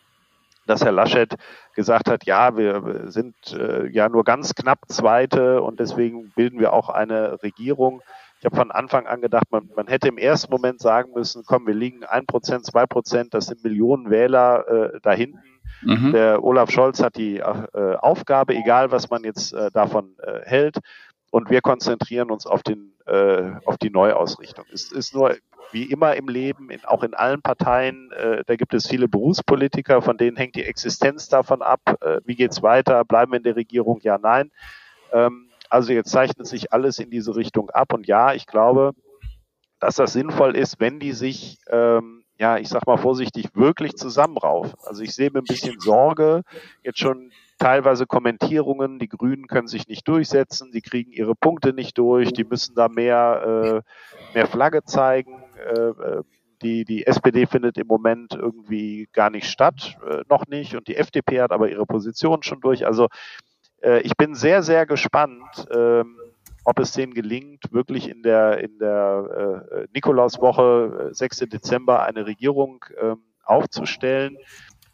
dass 0.65 0.83
Herr 0.83 0.91
Laschet 0.91 1.35
gesagt 1.75 2.09
hat, 2.09 2.25
ja, 2.25 2.55
wir 2.55 3.03
sind 3.05 3.35
äh, 3.53 3.87
ja 3.87 4.09
nur 4.09 4.23
ganz 4.23 4.55
knapp 4.55 4.79
Zweite 4.87 5.61
und 5.61 5.79
deswegen 5.79 6.31
bilden 6.35 6.59
wir 6.59 6.73
auch 6.73 6.89
eine 6.89 7.41
Regierung. 7.43 8.01
Ich 8.39 8.45
habe 8.45 8.55
von 8.55 8.71
Anfang 8.71 9.07
an 9.07 9.21
gedacht, 9.21 9.51
man, 9.51 9.69
man 9.75 9.87
hätte 9.87 10.09
im 10.09 10.17
ersten 10.17 10.51
Moment 10.51 10.81
sagen 10.81 11.11
müssen, 11.13 11.43
komm, 11.45 11.65
wir 11.65 11.73
liegen 11.73 12.03
ein 12.03 12.25
Prozent, 12.25 12.65
zwei 12.65 12.85
Prozent, 12.85 13.33
das 13.33 13.45
sind 13.45 13.63
Millionen 13.63 14.09
Wähler 14.09 14.67
äh, 14.67 14.99
da 15.01 15.11
hinten. 15.11 15.39
Mhm. 15.81 16.11
Der 16.13 16.43
Olaf 16.43 16.71
Scholz 16.71 17.01
hat 17.01 17.15
die 17.15 17.37
äh, 17.37 17.95
Aufgabe, 17.99 18.55
egal 18.55 18.91
was 18.91 19.09
man 19.09 19.23
jetzt 19.23 19.53
äh, 19.53 19.69
davon 19.71 20.15
äh, 20.21 20.41
hält, 20.43 20.79
und 21.33 21.49
wir 21.49 21.61
konzentrieren 21.61 22.29
uns 22.29 22.45
auf 22.45 22.61
den 22.61 22.93
äh, 23.07 23.53
auf 23.65 23.77
die 23.79 23.89
Neuausrichtung. 23.89 24.65
Es 24.71 24.91
ist 24.91 25.15
nur 25.15 25.35
wie 25.71 25.85
immer 25.85 26.15
im 26.15 26.27
Leben, 26.27 26.69
in, 26.69 26.85
auch 26.85 27.01
in 27.01 27.15
allen 27.15 27.41
Parteien, 27.41 28.11
äh, 28.11 28.43
da 28.45 28.55
gibt 28.55 28.75
es 28.75 28.87
viele 28.87 29.07
Berufspolitiker, 29.07 30.03
von 30.03 30.15
denen 30.15 30.37
hängt 30.37 30.55
die 30.55 30.63
Existenz 30.63 31.29
davon 31.29 31.63
ab. 31.63 31.81
Äh, 32.01 32.21
wie 32.25 32.35
geht's 32.35 32.61
weiter? 32.61 33.03
Bleiben 33.03 33.31
wir 33.31 33.37
in 33.37 33.43
der 33.43 33.55
Regierung? 33.55 33.99
Ja, 34.03 34.19
nein. 34.19 34.51
Ähm, 35.11 35.49
also 35.71 35.91
jetzt 35.91 36.11
zeichnet 36.11 36.45
sich 36.45 36.71
alles 36.71 36.99
in 36.99 37.09
diese 37.09 37.35
Richtung 37.35 37.71
ab. 37.71 37.93
Und 37.93 38.05
ja, 38.05 38.35
ich 38.35 38.45
glaube, 38.45 38.91
dass 39.79 39.95
das 39.95 40.13
sinnvoll 40.13 40.55
ist, 40.55 40.79
wenn 40.79 40.99
die 40.99 41.13
sich, 41.13 41.57
ähm, 41.67 42.25
ja, 42.37 42.59
ich 42.59 42.69
sag 42.69 42.85
mal 42.85 42.97
vorsichtig, 42.97 43.47
wirklich 43.55 43.95
zusammenraufen. 43.95 44.75
Also 44.85 45.01
ich 45.01 45.15
sehe 45.15 45.31
mir 45.31 45.39
ein 45.39 45.45
bisschen 45.45 45.79
Sorge, 45.79 46.43
jetzt 46.83 46.99
schon 46.99 47.31
teilweise 47.59 48.05
Kommentierungen, 48.05 48.99
die 48.99 49.07
Grünen 49.07 49.47
können 49.47 49.67
sich 49.67 49.87
nicht 49.87 50.07
durchsetzen, 50.07 50.71
die 50.71 50.81
kriegen 50.81 51.11
ihre 51.11 51.35
Punkte 51.35 51.73
nicht 51.73 51.97
durch, 51.97 52.33
die 52.33 52.43
müssen 52.43 52.75
da 52.75 52.89
mehr, 52.89 53.83
äh, 53.83 54.33
mehr 54.33 54.47
Flagge 54.47 54.83
zeigen. 54.83 55.43
Äh, 55.57 55.89
äh 55.89 56.23
die, 56.61 56.85
die 56.85 57.05
SPD 57.05 57.45
findet 57.45 57.77
im 57.77 57.87
Moment 57.87 58.33
irgendwie 58.33 59.09
gar 59.11 59.29
nicht 59.29 59.47
statt, 59.47 59.97
äh, 60.09 60.21
noch 60.29 60.47
nicht, 60.47 60.75
und 60.75 60.87
die 60.87 60.95
FDP 60.95 61.41
hat 61.41 61.51
aber 61.51 61.69
ihre 61.69 61.85
Position 61.85 62.41
schon 62.41 62.61
durch. 62.61 62.85
Also 62.85 63.09
äh, 63.81 63.99
ich 64.01 64.15
bin 64.15 64.33
sehr, 64.33 64.63
sehr 64.63 64.85
gespannt, 64.85 65.67
ähm, 65.75 66.17
ob 66.63 66.79
es 66.79 66.93
denen 66.93 67.13
gelingt, 67.13 67.73
wirklich 67.73 68.09
in 68.09 68.23
der, 68.23 68.59
in 68.59 68.79
der 68.79 69.65
äh, 69.71 69.87
Nikolauswoche, 69.93 71.09
6. 71.11 71.41
Äh, 71.41 71.47
Dezember, 71.47 72.03
eine 72.03 72.25
Regierung 72.25 72.85
ähm, 73.01 73.17
aufzustellen. 73.43 74.37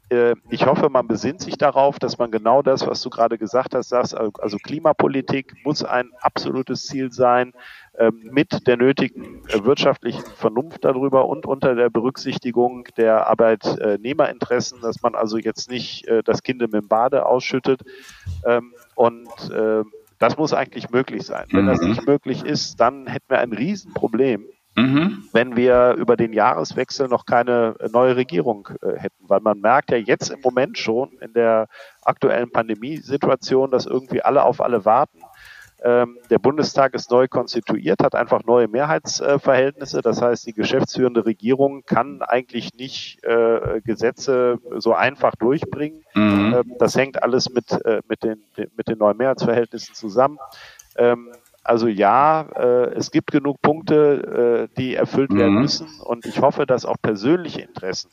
Äh, 0.10 0.36
ich 0.50 0.66
hoffe, 0.66 0.90
man 0.90 1.08
besinnt 1.08 1.42
sich 1.42 1.58
darauf, 1.58 2.00
dass 2.00 2.18
man 2.18 2.32
genau 2.32 2.62
das, 2.62 2.88
was 2.88 3.02
du 3.02 3.10
gerade 3.10 3.38
gesagt 3.38 3.76
hast, 3.76 3.90
sagst, 3.90 4.16
also 4.16 4.58
Klimapolitik 4.58 5.54
muss 5.64 5.84
ein 5.84 6.10
absolutes 6.20 6.86
Ziel 6.86 7.12
sein, 7.12 7.54
ähm, 7.98 8.30
mit 8.32 8.68
der 8.68 8.78
nötigen 8.78 9.46
äh, 9.48 9.64
wirtschaftlichen 9.64 10.24
Vernunft 10.36 10.84
darüber 10.84 11.28
und 11.28 11.46
unter 11.46 11.76
der 11.76 11.90
Berücksichtigung 11.90 12.86
der 12.98 13.28
Arbeitnehmerinteressen, 13.28 14.82
dass 14.82 15.02
man 15.02 15.16
also 15.16 15.38
jetzt 15.38 15.70
nicht 15.70 16.08
äh, 16.08 16.24
das 16.24 16.44
Kind 16.44 16.62
im 16.62 16.88
Bade 16.88 17.26
ausschüttet. 17.26 17.82
Ähm, 18.46 18.74
und 18.96 19.28
das 20.20 20.38
muss 20.38 20.54
eigentlich 20.54 20.90
möglich 20.90 21.24
sein. 21.24 21.46
Wenn 21.52 21.66
das 21.66 21.80
mhm. 21.80 21.90
nicht 21.90 22.06
möglich 22.06 22.44
ist, 22.44 22.80
dann 22.82 23.08
hätten 23.08 23.30
wir 23.30 23.40
ein 23.40 23.54
Riesenproblem 23.54 24.46
mhm. 24.76 25.24
wenn 25.32 25.56
wir 25.56 25.94
über 25.94 26.16
den 26.18 26.34
Jahreswechsel 26.34 27.08
noch 27.08 27.26
keine 27.26 27.76
neue 27.92 28.16
Regierung 28.16 28.70
äh, 28.82 28.98
hätten. 28.98 29.26
Weil 29.28 29.42
man 29.42 29.60
merkt 29.60 29.92
ja 29.92 29.98
jetzt 29.98 30.30
im 30.30 30.42
Moment 30.42 30.78
schon 30.78 31.12
in 31.22 31.34
der 31.34 31.68
aktuellen 32.04 32.52
Pandemiesituation, 32.52 33.72
dass 33.72 33.86
irgendwie 33.86 34.22
alle 34.22 34.44
auf 34.44 34.62
alle 34.62 34.86
warten. 34.86 35.20
Ähm, 35.82 36.18
der 36.30 36.40
Bundestag 36.40 36.94
ist 36.94 37.10
neu 37.10 37.28
konstituiert, 37.30 38.04
hat 38.04 38.14
einfach 38.14 38.44
neue 38.44 38.68
Mehrheitsverhältnisse. 38.68 40.02
Das 40.02 40.22
heißt, 40.22 40.46
die 40.46 40.54
geschäftsführende 40.54 41.26
Regierung 41.26 41.84
kann 41.86 42.22
eigentlich 42.22 42.74
nicht 42.74 43.24
äh, 43.24 43.80
Gesetze 43.86 44.60
so 44.78 44.94
einfach 44.94 45.36
durchbringen. 45.36 46.04
Mhm. 46.16 46.54
Ähm, 46.54 46.76
das 46.80 46.96
hängt 46.98 47.24
alles 47.24 47.50
mit, 47.50 47.72
äh, 47.86 48.02
mit, 48.10 48.24
den, 48.24 48.44
mit 48.76 48.90
den 48.90 48.98
neuen 48.98 49.16
Mehrheitsverhältnissen 49.16 49.96
zusammen. 49.96 50.38
Ähm, 50.98 51.30
also 51.70 51.88
ja, 51.88 52.48
äh, 52.56 52.94
es 52.96 53.12
gibt 53.12 53.32
genug 53.32 53.62
Punkte, 53.62 54.70
äh, 54.72 54.76
die 54.80 54.96
erfüllt 54.96 55.32
werden 55.34 55.56
mhm. 55.56 55.62
müssen 55.62 55.88
und 56.04 56.26
ich 56.26 56.42
hoffe, 56.42 56.66
dass 56.66 56.86
auch 56.86 56.98
persönliche 57.02 57.62
Interessen 57.62 58.10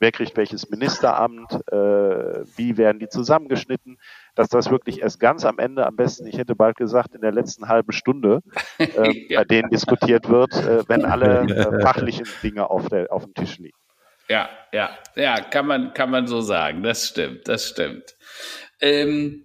wer 0.00 0.12
kriegt 0.12 0.36
welches 0.36 0.70
Ministeramt, 0.70 1.52
äh, 1.72 2.44
wie 2.56 2.76
werden 2.76 2.98
die 2.98 3.08
zusammengeschnitten, 3.08 3.98
dass 4.34 4.48
das 4.48 4.70
wirklich 4.70 5.02
erst 5.02 5.20
ganz 5.20 5.44
am 5.44 5.58
Ende, 5.58 5.86
am 5.86 5.96
besten, 5.96 6.26
ich 6.26 6.38
hätte 6.38 6.54
bald 6.54 6.76
gesagt, 6.76 7.14
in 7.14 7.20
der 7.20 7.32
letzten 7.32 7.68
halben 7.68 7.92
Stunde, 7.92 8.40
äh, 8.78 9.26
ja. 9.28 9.40
bei 9.40 9.44
denen 9.44 9.70
diskutiert 9.70 10.28
wird, 10.28 10.54
äh, 10.54 10.88
wenn 10.88 11.04
alle 11.04 11.40
äh, 11.42 11.80
fachlichen 11.82 12.26
Dinge 12.42 12.70
auf, 12.70 12.88
der, 12.88 13.12
auf 13.12 13.24
dem 13.24 13.34
Tisch 13.34 13.58
liegen. 13.58 13.76
Ja, 14.28 14.48
ja, 14.72 14.90
ja, 15.16 15.40
kann 15.40 15.66
man, 15.66 15.94
kann 15.94 16.10
man 16.10 16.26
so 16.26 16.42
sagen. 16.42 16.82
Das 16.82 17.08
stimmt, 17.08 17.48
das 17.48 17.66
stimmt. 17.68 18.14
Ähm, 18.80 19.42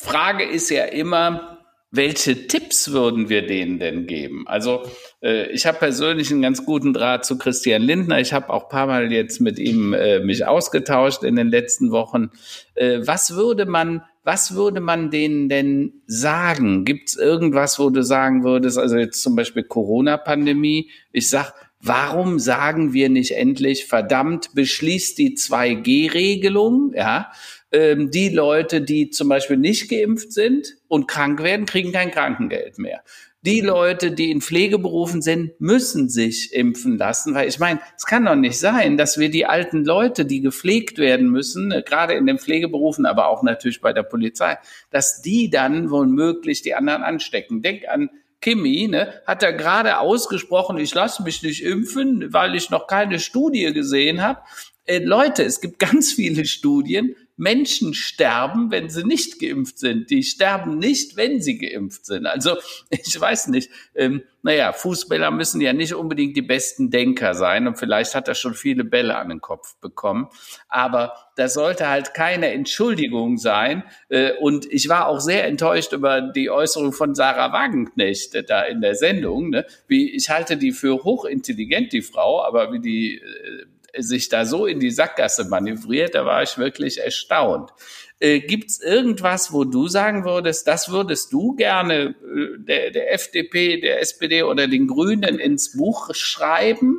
Frage 0.00 0.44
ist 0.44 0.70
ja 0.70 0.84
immer, 0.84 1.57
welche 1.90 2.46
Tipps 2.46 2.92
würden 2.92 3.28
wir 3.30 3.46
denen 3.46 3.78
denn 3.78 4.06
geben? 4.06 4.46
Also 4.46 4.82
äh, 5.22 5.50
ich 5.50 5.66
habe 5.66 5.78
persönlich 5.78 6.30
einen 6.30 6.42
ganz 6.42 6.64
guten 6.66 6.92
Draht 6.92 7.24
zu 7.24 7.38
Christian 7.38 7.80
Lindner. 7.80 8.20
Ich 8.20 8.32
habe 8.34 8.50
auch 8.50 8.68
paar 8.68 8.86
Mal 8.86 9.10
jetzt 9.10 9.40
mit 9.40 9.58
ihm 9.58 9.94
äh, 9.94 10.20
mich 10.20 10.46
ausgetauscht 10.46 11.22
in 11.22 11.36
den 11.36 11.48
letzten 11.48 11.90
Wochen. 11.90 12.30
Äh, 12.74 13.00
was 13.06 13.34
würde 13.36 13.64
man, 13.64 14.02
was 14.22 14.54
würde 14.54 14.80
man 14.80 15.10
denen 15.10 15.48
denn 15.48 16.02
sagen? 16.06 16.84
Gibt 16.84 17.08
es 17.08 17.16
irgendwas, 17.16 17.78
wo 17.78 17.88
du 17.88 18.02
sagen 18.02 18.44
würdest, 18.44 18.78
also 18.78 18.96
jetzt 18.96 19.22
zum 19.22 19.34
Beispiel 19.34 19.62
Corona-Pandemie? 19.62 20.90
Ich 21.12 21.30
sag, 21.30 21.54
warum 21.80 22.38
sagen 22.38 22.92
wir 22.92 23.08
nicht 23.08 23.30
endlich, 23.30 23.86
verdammt, 23.86 24.54
beschließt 24.54 25.16
die 25.16 25.36
2G-Regelung, 25.36 26.92
ja? 26.94 27.30
Ähm, 27.72 28.10
die 28.10 28.28
Leute, 28.30 28.80
die 28.80 29.10
zum 29.10 29.28
Beispiel 29.28 29.56
nicht 29.56 29.90
geimpft 29.90 30.32
sind 30.32 30.76
und 30.88 31.06
krank 31.06 31.42
werden, 31.42 31.66
kriegen 31.66 31.92
kein 31.92 32.10
Krankengeld 32.10 32.78
mehr. 32.78 33.02
Die 33.42 33.60
Leute, 33.60 34.10
die 34.10 34.32
in 34.32 34.40
Pflegeberufen 34.40 35.22
sind, 35.22 35.60
müssen 35.60 36.08
sich 36.08 36.52
impfen 36.52 36.98
lassen, 36.98 37.34
weil 37.34 37.48
ich 37.48 37.60
meine, 37.60 37.80
es 37.96 38.04
kann 38.04 38.24
doch 38.24 38.34
nicht 38.34 38.58
sein, 38.58 38.96
dass 38.96 39.16
wir 39.16 39.30
die 39.30 39.46
alten 39.46 39.84
Leute, 39.84 40.26
die 40.26 40.40
gepflegt 40.40 40.98
werden 40.98 41.30
müssen, 41.30 41.70
äh, 41.70 41.82
gerade 41.82 42.14
in 42.14 42.26
den 42.26 42.38
Pflegeberufen, 42.38 43.06
aber 43.06 43.28
auch 43.28 43.44
natürlich 43.44 43.80
bei 43.80 43.92
der 43.92 44.02
Polizei, 44.02 44.58
dass 44.90 45.22
die 45.22 45.50
dann 45.50 45.90
womöglich 45.90 46.62
die 46.62 46.74
anderen 46.74 47.02
anstecken. 47.02 47.62
Denk 47.62 47.88
an 47.88 48.10
Kimi, 48.40 48.88
ne, 48.88 49.12
hat 49.26 49.42
er 49.42 49.52
gerade 49.52 49.98
ausgesprochen, 49.98 50.78
ich 50.78 50.94
lasse 50.94 51.22
mich 51.22 51.42
nicht 51.42 51.62
impfen, 51.62 52.32
weil 52.32 52.54
ich 52.54 52.70
noch 52.70 52.86
keine 52.86 53.20
Studie 53.20 53.72
gesehen 53.72 54.20
habe. 54.20 54.40
Äh, 54.84 54.98
Leute, 54.98 55.44
es 55.44 55.60
gibt 55.60 55.78
ganz 55.78 56.12
viele 56.12 56.44
Studien, 56.44 57.14
Menschen 57.38 57.94
sterben, 57.94 58.70
wenn 58.70 58.90
sie 58.90 59.04
nicht 59.04 59.38
geimpft 59.38 59.78
sind. 59.78 60.10
Die 60.10 60.22
sterben 60.24 60.78
nicht, 60.78 61.16
wenn 61.16 61.40
sie 61.40 61.56
geimpft 61.56 62.04
sind. 62.04 62.26
Also 62.26 62.56
ich 62.90 63.18
weiß 63.18 63.48
nicht. 63.48 63.70
Ähm, 63.94 64.22
naja, 64.42 64.72
Fußballer 64.72 65.30
müssen 65.30 65.60
ja 65.60 65.72
nicht 65.72 65.94
unbedingt 65.94 66.36
die 66.36 66.42
besten 66.42 66.90
Denker 66.90 67.34
sein 67.34 67.66
und 67.66 67.76
vielleicht 67.76 68.14
hat 68.14 68.28
er 68.28 68.34
schon 68.34 68.54
viele 68.54 68.84
Bälle 68.84 69.16
an 69.16 69.28
den 69.28 69.40
Kopf 69.40 69.76
bekommen. 69.80 70.28
Aber 70.68 71.14
das 71.36 71.54
sollte 71.54 71.88
halt 71.88 72.14
keine 72.14 72.50
Entschuldigung 72.52 73.38
sein. 73.38 73.84
Äh, 74.08 74.32
und 74.40 74.66
ich 74.72 74.88
war 74.88 75.06
auch 75.06 75.20
sehr 75.20 75.46
enttäuscht 75.46 75.92
über 75.92 76.20
die 76.20 76.50
Äußerung 76.50 76.92
von 76.92 77.14
Sarah 77.14 77.52
Wagenknecht 77.52 78.48
da 78.48 78.62
in 78.62 78.80
der 78.80 78.94
Sendung. 78.96 79.50
Ne? 79.50 79.64
Wie, 79.86 80.10
ich 80.10 80.30
halte 80.30 80.56
die 80.56 80.72
für 80.72 81.04
hochintelligent, 81.04 81.92
die 81.92 82.02
Frau, 82.02 82.42
aber 82.42 82.72
wie 82.72 82.80
die 82.80 83.18
äh, 83.18 83.66
sich 84.02 84.28
da 84.28 84.44
so 84.44 84.66
in 84.66 84.80
die 84.80 84.90
Sackgasse 84.90 85.48
manövriert, 85.48 86.14
da 86.14 86.24
war 86.24 86.42
ich 86.42 86.58
wirklich 86.58 86.98
erstaunt. 86.98 87.72
Äh, 88.20 88.40
Gibt 88.40 88.70
es 88.70 88.80
irgendwas, 88.82 89.52
wo 89.52 89.64
du 89.64 89.86
sagen 89.88 90.24
würdest, 90.24 90.66
das 90.66 90.90
würdest 90.90 91.32
du 91.32 91.54
gerne 91.54 92.14
äh, 92.24 92.58
der, 92.58 92.90
der 92.90 93.14
FDP, 93.14 93.80
der 93.80 94.00
SPD 94.00 94.42
oder 94.42 94.66
den 94.66 94.88
Grünen 94.88 95.38
ins 95.38 95.76
Buch 95.76 96.14
schreiben? 96.14 96.98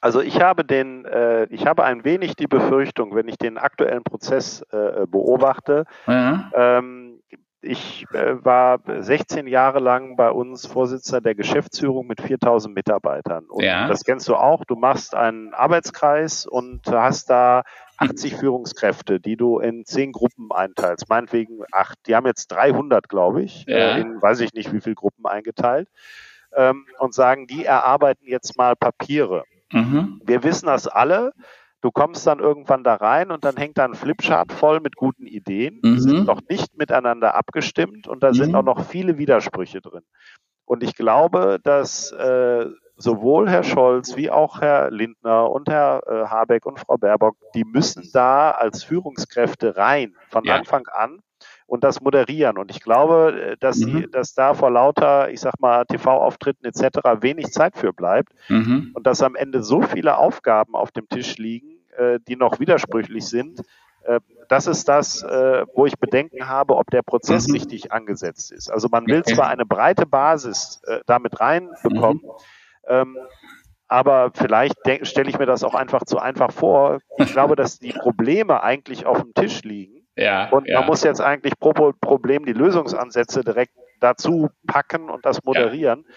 Also 0.00 0.20
ich 0.20 0.40
habe 0.40 0.64
den, 0.64 1.04
äh, 1.04 1.44
ich 1.46 1.66
habe 1.66 1.84
ein 1.84 2.04
wenig 2.04 2.36
die 2.36 2.46
Befürchtung, 2.46 3.14
wenn 3.14 3.28
ich 3.28 3.38
den 3.38 3.58
aktuellen 3.58 4.04
Prozess 4.04 4.62
äh, 4.70 5.06
beobachte, 5.06 5.84
ja. 6.06 6.50
ähm, 6.54 7.05
ich 7.66 8.06
äh, 8.12 8.44
war 8.44 8.80
16 8.86 9.46
Jahre 9.46 9.80
lang 9.80 10.16
bei 10.16 10.30
uns 10.30 10.66
Vorsitzender 10.66 11.20
der 11.20 11.34
Geschäftsführung 11.34 12.06
mit 12.06 12.20
4000 12.20 12.74
Mitarbeitern. 12.74 13.44
Und 13.48 13.64
ja. 13.64 13.88
das 13.88 14.04
kennst 14.04 14.28
du 14.28 14.36
auch. 14.36 14.64
Du 14.64 14.76
machst 14.76 15.14
einen 15.14 15.52
Arbeitskreis 15.52 16.46
und 16.46 16.86
hast 16.86 17.28
da 17.30 17.62
80 17.98 18.36
Führungskräfte, 18.36 19.20
die 19.20 19.36
du 19.36 19.58
in 19.58 19.84
zehn 19.84 20.12
Gruppen 20.12 20.50
einteilst. 20.52 21.08
Meinetwegen 21.08 21.60
acht. 21.72 21.98
Die 22.06 22.14
haben 22.14 22.26
jetzt 22.26 22.48
300, 22.48 23.08
glaube 23.08 23.42
ich, 23.42 23.64
ja. 23.66 23.96
in 23.96 24.20
weiß 24.20 24.40
ich 24.40 24.52
nicht 24.52 24.72
wie 24.72 24.80
viele 24.80 24.94
Gruppen 24.94 25.26
eingeteilt. 25.26 25.88
Ähm, 26.54 26.86
und 26.98 27.12
sagen, 27.14 27.46
die 27.46 27.64
erarbeiten 27.64 28.26
jetzt 28.26 28.56
mal 28.56 28.76
Papiere. 28.76 29.44
Mhm. 29.72 30.20
Wir 30.24 30.42
wissen 30.42 30.66
das 30.66 30.86
alle. 30.86 31.32
Du 31.82 31.90
kommst 31.90 32.26
dann 32.26 32.40
irgendwann 32.40 32.84
da 32.84 32.94
rein 32.94 33.30
und 33.30 33.44
dann 33.44 33.56
hängt 33.56 33.78
da 33.78 33.84
ein 33.84 33.94
Flipchart 33.94 34.52
voll 34.52 34.80
mit 34.80 34.96
guten 34.96 35.26
Ideen, 35.26 35.80
mhm. 35.82 35.98
sind 35.98 36.26
noch 36.26 36.40
nicht 36.48 36.76
miteinander 36.76 37.34
abgestimmt 37.34 38.08
und 38.08 38.22
da 38.22 38.30
mhm. 38.30 38.34
sind 38.34 38.54
auch 38.54 38.64
noch 38.64 38.86
viele 38.86 39.18
Widersprüche 39.18 39.80
drin. 39.80 40.02
Und 40.64 40.82
ich 40.82 40.96
glaube, 40.96 41.60
dass 41.62 42.10
äh, 42.12 42.66
sowohl 42.96 43.48
Herr 43.48 43.62
Scholz 43.62 44.16
wie 44.16 44.30
auch 44.30 44.60
Herr 44.60 44.90
Lindner 44.90 45.50
und 45.50 45.68
Herr 45.68 46.02
äh, 46.06 46.26
Habeck 46.26 46.66
und 46.66 46.80
Frau 46.80 46.96
Baerbock, 46.96 47.36
die 47.54 47.64
müssen 47.64 48.08
da 48.12 48.50
als 48.50 48.82
Führungskräfte 48.82 49.76
rein 49.76 50.16
von 50.28 50.44
ja. 50.44 50.56
Anfang 50.56 50.86
an 50.88 51.20
und 51.66 51.84
das 51.84 52.00
moderieren. 52.00 52.58
Und 52.58 52.70
ich 52.70 52.80
glaube, 52.80 53.52
äh, 53.52 53.56
dass, 53.58 53.78
mhm. 53.78 54.02
sie, 54.02 54.10
dass 54.10 54.34
da 54.34 54.54
vor 54.54 54.70
lauter, 54.70 55.30
ich 55.30 55.40
sag 55.40 55.60
mal, 55.60 55.84
TV-Auftritten 55.84 56.64
etc. 56.64 56.98
wenig 57.20 57.50
Zeit 57.50 57.76
für 57.76 57.92
bleibt 57.92 58.32
mhm. 58.48 58.92
und 58.94 59.06
dass 59.06 59.22
am 59.22 59.34
Ende 59.34 59.62
so 59.62 59.82
viele 59.82 60.16
Aufgaben 60.16 60.74
auf 60.74 60.92
dem 60.92 61.08
Tisch 61.08 61.36
liegen, 61.38 61.78
äh, 61.96 62.18
die 62.26 62.36
noch 62.36 62.60
widersprüchlich 62.60 63.26
sind. 63.26 63.60
Äh, 64.04 64.20
das 64.48 64.66
ist 64.68 64.88
das, 64.88 65.22
äh, 65.22 65.64
wo 65.74 65.86
ich 65.86 65.98
Bedenken 65.98 66.48
habe, 66.48 66.76
ob 66.76 66.90
der 66.90 67.02
Prozess 67.02 67.48
mhm. 67.48 67.54
richtig 67.54 67.92
angesetzt 67.92 68.52
ist. 68.52 68.70
Also 68.70 68.88
man 68.88 69.06
will 69.06 69.24
zwar 69.24 69.48
eine 69.48 69.66
breite 69.66 70.06
Basis 70.06 70.80
äh, 70.86 71.00
damit 71.06 71.40
reinbekommen, 71.40 72.22
mhm. 72.22 72.30
ähm, 72.88 73.18
aber 73.88 74.32
vielleicht 74.34 74.76
stelle 75.02 75.30
ich 75.30 75.38
mir 75.38 75.46
das 75.46 75.62
auch 75.62 75.74
einfach 75.74 76.04
zu 76.04 76.18
einfach 76.18 76.50
vor. 76.50 76.98
Ich 77.18 77.32
glaube, 77.32 77.54
dass 77.54 77.78
die 77.78 77.92
Probleme 77.92 78.62
eigentlich 78.62 79.06
auf 79.06 79.22
dem 79.22 79.32
Tisch 79.32 79.62
liegen. 79.62 80.05
Ja, 80.16 80.48
und 80.50 80.68
man 80.68 80.86
muss 80.86 81.02
jetzt 81.02 81.20
eigentlich 81.20 81.52
pro 81.58 81.92
Problem 81.92 82.46
die 82.46 82.54
Lösungsansätze 82.54 83.44
direkt 83.44 83.74
dazu 84.00 84.48
packen 84.66 85.10
und 85.10 85.24
das 85.26 85.44
moderieren. 85.44 86.04
Ja. 86.06 86.14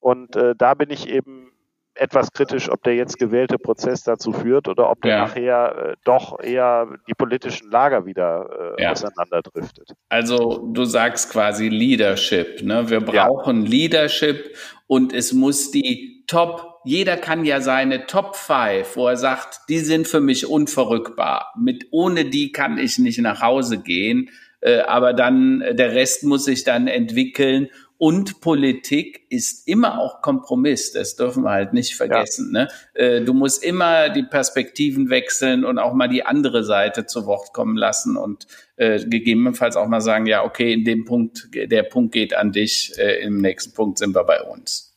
Und 0.00 0.36
äh, 0.36 0.54
da 0.56 0.74
bin 0.74 0.90
ich 0.90 1.08
eben 1.08 1.52
etwas 1.94 2.32
kritisch, 2.32 2.70
ob 2.70 2.82
der 2.82 2.94
jetzt 2.94 3.18
gewählte 3.18 3.58
Prozess 3.58 4.02
dazu 4.02 4.32
führt 4.32 4.68
oder 4.68 4.90
ob 4.90 5.02
der 5.02 5.10
ja. 5.10 5.18
nachher 5.22 5.76
äh, 5.76 5.96
doch 6.04 6.40
eher 6.40 6.88
die 7.06 7.14
politischen 7.14 7.70
Lager 7.70 8.06
wieder 8.06 8.76
äh, 8.78 8.82
ja. 8.82 8.92
auseinanderdriftet. 8.92 9.92
Also 10.08 10.66
du 10.72 10.84
sagst 10.84 11.30
quasi 11.30 11.68
Leadership. 11.68 12.62
Ne? 12.62 12.88
Wir 12.88 13.00
brauchen 13.00 13.64
ja. 13.64 13.68
Leadership 13.68 14.56
und 14.86 15.12
es 15.12 15.32
muss 15.32 15.70
die 15.70 16.11
Top, 16.32 16.80
jeder 16.86 17.18
kann 17.18 17.44
ja 17.44 17.60
seine 17.60 18.06
Top 18.06 18.36
5, 18.36 18.96
wo 18.96 19.06
er 19.06 19.18
sagt, 19.18 19.60
die 19.68 19.80
sind 19.80 20.08
für 20.08 20.22
mich 20.22 20.46
unverrückbar. 20.46 21.52
Mit 21.60 21.88
ohne 21.90 22.24
die 22.24 22.52
kann 22.52 22.78
ich 22.78 22.98
nicht 22.98 23.18
nach 23.18 23.42
Hause 23.42 23.76
gehen. 23.76 24.30
Äh, 24.62 24.78
aber 24.78 25.12
dann 25.12 25.62
der 25.72 25.94
Rest 25.94 26.24
muss 26.24 26.46
sich 26.46 26.64
dann 26.64 26.86
entwickeln 26.86 27.68
und 27.98 28.40
Politik 28.40 29.26
ist 29.28 29.68
immer 29.68 30.00
auch 30.00 30.22
Kompromiss. 30.22 30.92
Das 30.92 31.16
dürfen 31.16 31.42
wir 31.42 31.50
halt 31.50 31.74
nicht 31.74 31.96
vergessen. 31.96 32.50
Ja. 32.54 32.62
Ne? 32.62 32.68
Äh, 32.94 33.20
du 33.20 33.34
musst 33.34 33.62
immer 33.62 34.08
die 34.08 34.22
Perspektiven 34.22 35.10
wechseln 35.10 35.66
und 35.66 35.78
auch 35.78 35.92
mal 35.92 36.08
die 36.08 36.24
andere 36.24 36.64
Seite 36.64 37.04
zu 37.04 37.26
Wort 37.26 37.52
kommen 37.52 37.76
lassen 37.76 38.16
und 38.16 38.46
äh, 38.76 39.04
gegebenenfalls 39.04 39.76
auch 39.76 39.86
mal 39.86 40.00
sagen, 40.00 40.24
ja, 40.24 40.44
okay, 40.44 40.72
in 40.72 40.86
dem 40.86 41.04
Punkt, 41.04 41.50
der 41.54 41.82
Punkt 41.82 42.12
geht 42.12 42.34
an 42.34 42.52
dich, 42.52 42.94
äh, 42.96 43.22
im 43.22 43.36
nächsten 43.42 43.74
Punkt 43.74 43.98
sind 43.98 44.14
wir 44.14 44.24
bei 44.24 44.40
uns. 44.40 44.91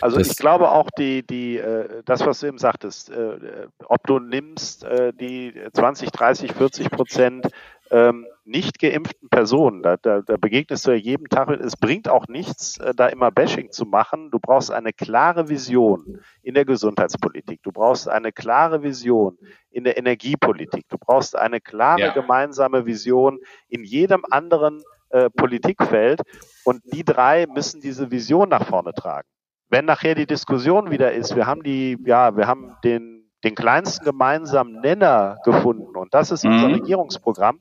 Also 0.00 0.18
das 0.18 0.28
ich 0.28 0.36
glaube 0.36 0.70
auch 0.70 0.90
die, 0.98 1.26
die, 1.26 1.58
äh, 1.58 2.02
das, 2.04 2.24
was 2.26 2.40
du 2.40 2.46
eben 2.46 2.58
sagtest, 2.58 3.10
äh, 3.10 3.66
ob 3.86 4.06
du 4.06 4.18
nimmst 4.18 4.84
äh, 4.84 5.12
die 5.12 5.54
20, 5.72 6.10
30, 6.10 6.52
40 6.52 6.90
Prozent 6.90 7.48
ähm, 7.90 8.26
nicht 8.44 8.78
geimpften 8.78 9.28
Personen, 9.28 9.82
da, 9.82 9.96
da, 9.96 10.20
da 10.20 10.36
begegnest 10.36 10.86
du 10.86 10.92
ja 10.92 10.96
jedem 10.96 11.28
Tag, 11.28 11.50
es 11.50 11.76
bringt 11.76 12.08
auch 12.08 12.26
nichts, 12.28 12.78
äh, 12.78 12.92
da 12.94 13.06
immer 13.06 13.30
Bashing 13.30 13.70
zu 13.70 13.84
machen. 13.86 14.30
Du 14.30 14.38
brauchst 14.40 14.70
eine 14.70 14.92
klare 14.92 15.48
Vision 15.48 16.20
in 16.42 16.54
der 16.54 16.64
Gesundheitspolitik. 16.64 17.62
Du 17.62 17.72
brauchst 17.72 18.08
eine 18.08 18.32
klare 18.32 18.82
Vision 18.82 19.38
in 19.70 19.84
der 19.84 19.96
Energiepolitik. 19.98 20.88
Du 20.88 20.98
brauchst 20.98 21.36
eine 21.36 21.60
klare 21.60 22.00
ja. 22.00 22.12
gemeinsame 22.12 22.86
Vision 22.86 23.38
in 23.68 23.84
jedem 23.84 24.24
anderen 24.30 24.82
äh, 25.10 25.30
Politikfeld. 25.30 26.22
Und 26.64 26.82
die 26.92 27.04
drei 27.04 27.46
müssen 27.46 27.80
diese 27.80 28.10
Vision 28.10 28.48
nach 28.48 28.66
vorne 28.66 28.92
tragen. 28.94 29.28
Wenn 29.68 29.84
nachher 29.84 30.14
die 30.14 30.26
Diskussion 30.26 30.90
wieder 30.90 31.12
ist, 31.12 31.34
wir 31.34 31.46
haben 31.46 31.62
die, 31.62 31.98
ja, 32.04 32.36
wir 32.36 32.46
haben 32.46 32.76
den 32.84 33.16
den 33.44 33.54
kleinsten 33.54 34.04
gemeinsamen 34.04 34.80
Nenner 34.80 35.38
gefunden 35.44 35.96
und 35.96 36.12
das 36.14 36.30
ist 36.30 36.44
unser 36.44 36.68
mhm. 36.68 36.74
Regierungsprogramm, 36.74 37.60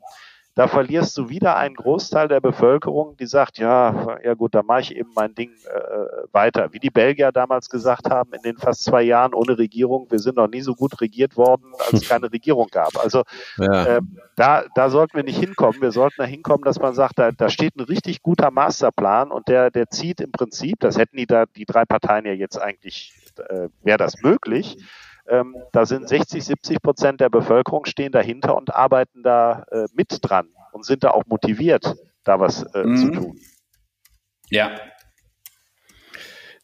da 0.55 0.69
verlierst 0.69 1.17
du 1.17 1.27
wieder 1.27 1.57
einen 1.57 1.75
Großteil 1.75 2.29
der 2.29 2.39
Bevölkerung, 2.39 3.17
die 3.17 3.25
sagt, 3.25 3.57
ja, 3.57 4.17
ja 4.23 4.33
gut, 4.35 4.55
da 4.55 4.63
mache 4.63 4.79
ich 4.81 4.95
eben 4.95 5.11
mein 5.13 5.35
Ding 5.35 5.51
äh, 5.51 6.33
weiter. 6.33 6.71
Wie 6.71 6.79
die 6.79 6.89
Belgier 6.89 7.33
damals 7.33 7.69
gesagt 7.69 8.09
haben, 8.09 8.33
in 8.33 8.41
den 8.41 8.57
fast 8.57 8.85
zwei 8.85 9.03
Jahren 9.03 9.33
ohne 9.33 9.57
Regierung, 9.57 10.07
wir 10.09 10.19
sind 10.19 10.37
noch 10.37 10.47
nie 10.47 10.61
so 10.61 10.73
gut 10.73 11.01
regiert 11.01 11.35
worden, 11.35 11.73
als 11.79 12.03
es 12.03 12.09
keine 12.09 12.31
Regierung 12.31 12.69
gab. 12.71 12.97
Also 12.97 13.23
ja. 13.57 13.97
äh, 13.97 14.01
da, 14.37 14.63
da 14.75 14.89
sollten 14.89 15.17
wir 15.17 15.23
nicht 15.23 15.39
hinkommen. 15.39 15.81
Wir 15.81 15.91
sollten 15.91 16.15
da 16.19 16.25
hinkommen, 16.25 16.63
dass 16.63 16.79
man 16.79 16.93
sagt, 16.93 17.19
da, 17.19 17.33
da 17.33 17.49
steht 17.49 17.75
ein 17.75 17.83
richtig 17.83 18.23
guter 18.23 18.49
Masterplan 18.49 19.31
und 19.31 19.49
der, 19.49 19.71
der 19.71 19.89
zieht 19.89 20.21
im 20.21 20.31
Prinzip, 20.31 20.79
das 20.79 20.97
hätten 20.97 21.17
die 21.17 21.27
da 21.27 21.45
die 21.47 21.65
drei 21.65 21.83
Parteien 21.83 22.25
ja 22.25 22.33
jetzt 22.33 22.57
eigentlich, 22.57 23.13
äh, 23.49 23.67
wäre 23.83 23.97
das 23.97 24.21
möglich, 24.21 24.77
ähm, 25.27 25.55
da 25.71 25.85
sind 25.85 26.07
60, 26.07 26.43
70 26.43 26.81
Prozent 26.81 27.21
der 27.21 27.29
Bevölkerung 27.29 27.85
stehen 27.85 28.11
dahinter 28.11 28.55
und 28.55 28.73
arbeiten 28.73 29.23
da 29.23 29.65
äh, 29.71 29.85
mit 29.93 30.19
dran 30.21 30.49
und 30.71 30.85
sind 30.85 31.03
da 31.03 31.11
auch 31.11 31.25
motiviert, 31.25 31.95
da 32.23 32.39
was 32.39 32.63
äh, 32.73 32.83
mhm. 32.83 32.95
zu 32.97 33.11
tun. 33.11 33.39
Ja, 34.49 34.71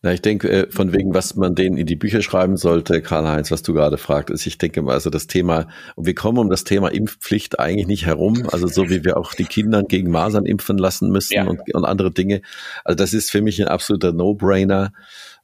na, 0.03 0.13
ich 0.13 0.21
denke, 0.21 0.49
äh, 0.49 0.71
von 0.71 0.93
wegen, 0.93 1.13
was 1.13 1.35
man 1.35 1.53
denen 1.53 1.77
in 1.77 1.85
die 1.85 1.95
Bücher 1.95 2.23
schreiben 2.23 2.57
sollte, 2.57 3.03
Karl-Heinz, 3.03 3.51
was 3.51 3.61
du 3.61 3.73
gerade 3.73 3.97
fragtest. 3.97 4.47
Ich 4.47 4.57
denke 4.57 4.81
mal, 4.81 4.93
also 4.93 5.11
das 5.11 5.27
Thema, 5.27 5.67
und 5.95 6.07
wir 6.07 6.15
kommen 6.15 6.39
um 6.39 6.49
das 6.49 6.63
Thema 6.63 6.87
Impfpflicht 6.87 7.59
eigentlich 7.59 7.85
nicht 7.85 8.05
herum. 8.07 8.47
Also 8.51 8.65
so 8.67 8.89
wie 8.89 9.03
wir 9.03 9.17
auch 9.17 9.35
die 9.35 9.45
Kinder 9.45 9.83
gegen 9.83 10.09
Masern 10.09 10.45
impfen 10.45 10.79
lassen 10.79 11.11
müssen 11.11 11.33
ja. 11.35 11.45
und, 11.45 11.61
und 11.75 11.85
andere 11.85 12.11
Dinge. 12.11 12.41
Also 12.83 12.95
das 12.95 13.13
ist 13.13 13.29
für 13.29 13.43
mich 13.43 13.61
ein 13.61 13.67
absoluter 13.67 14.11
No-Brainer. 14.11 14.91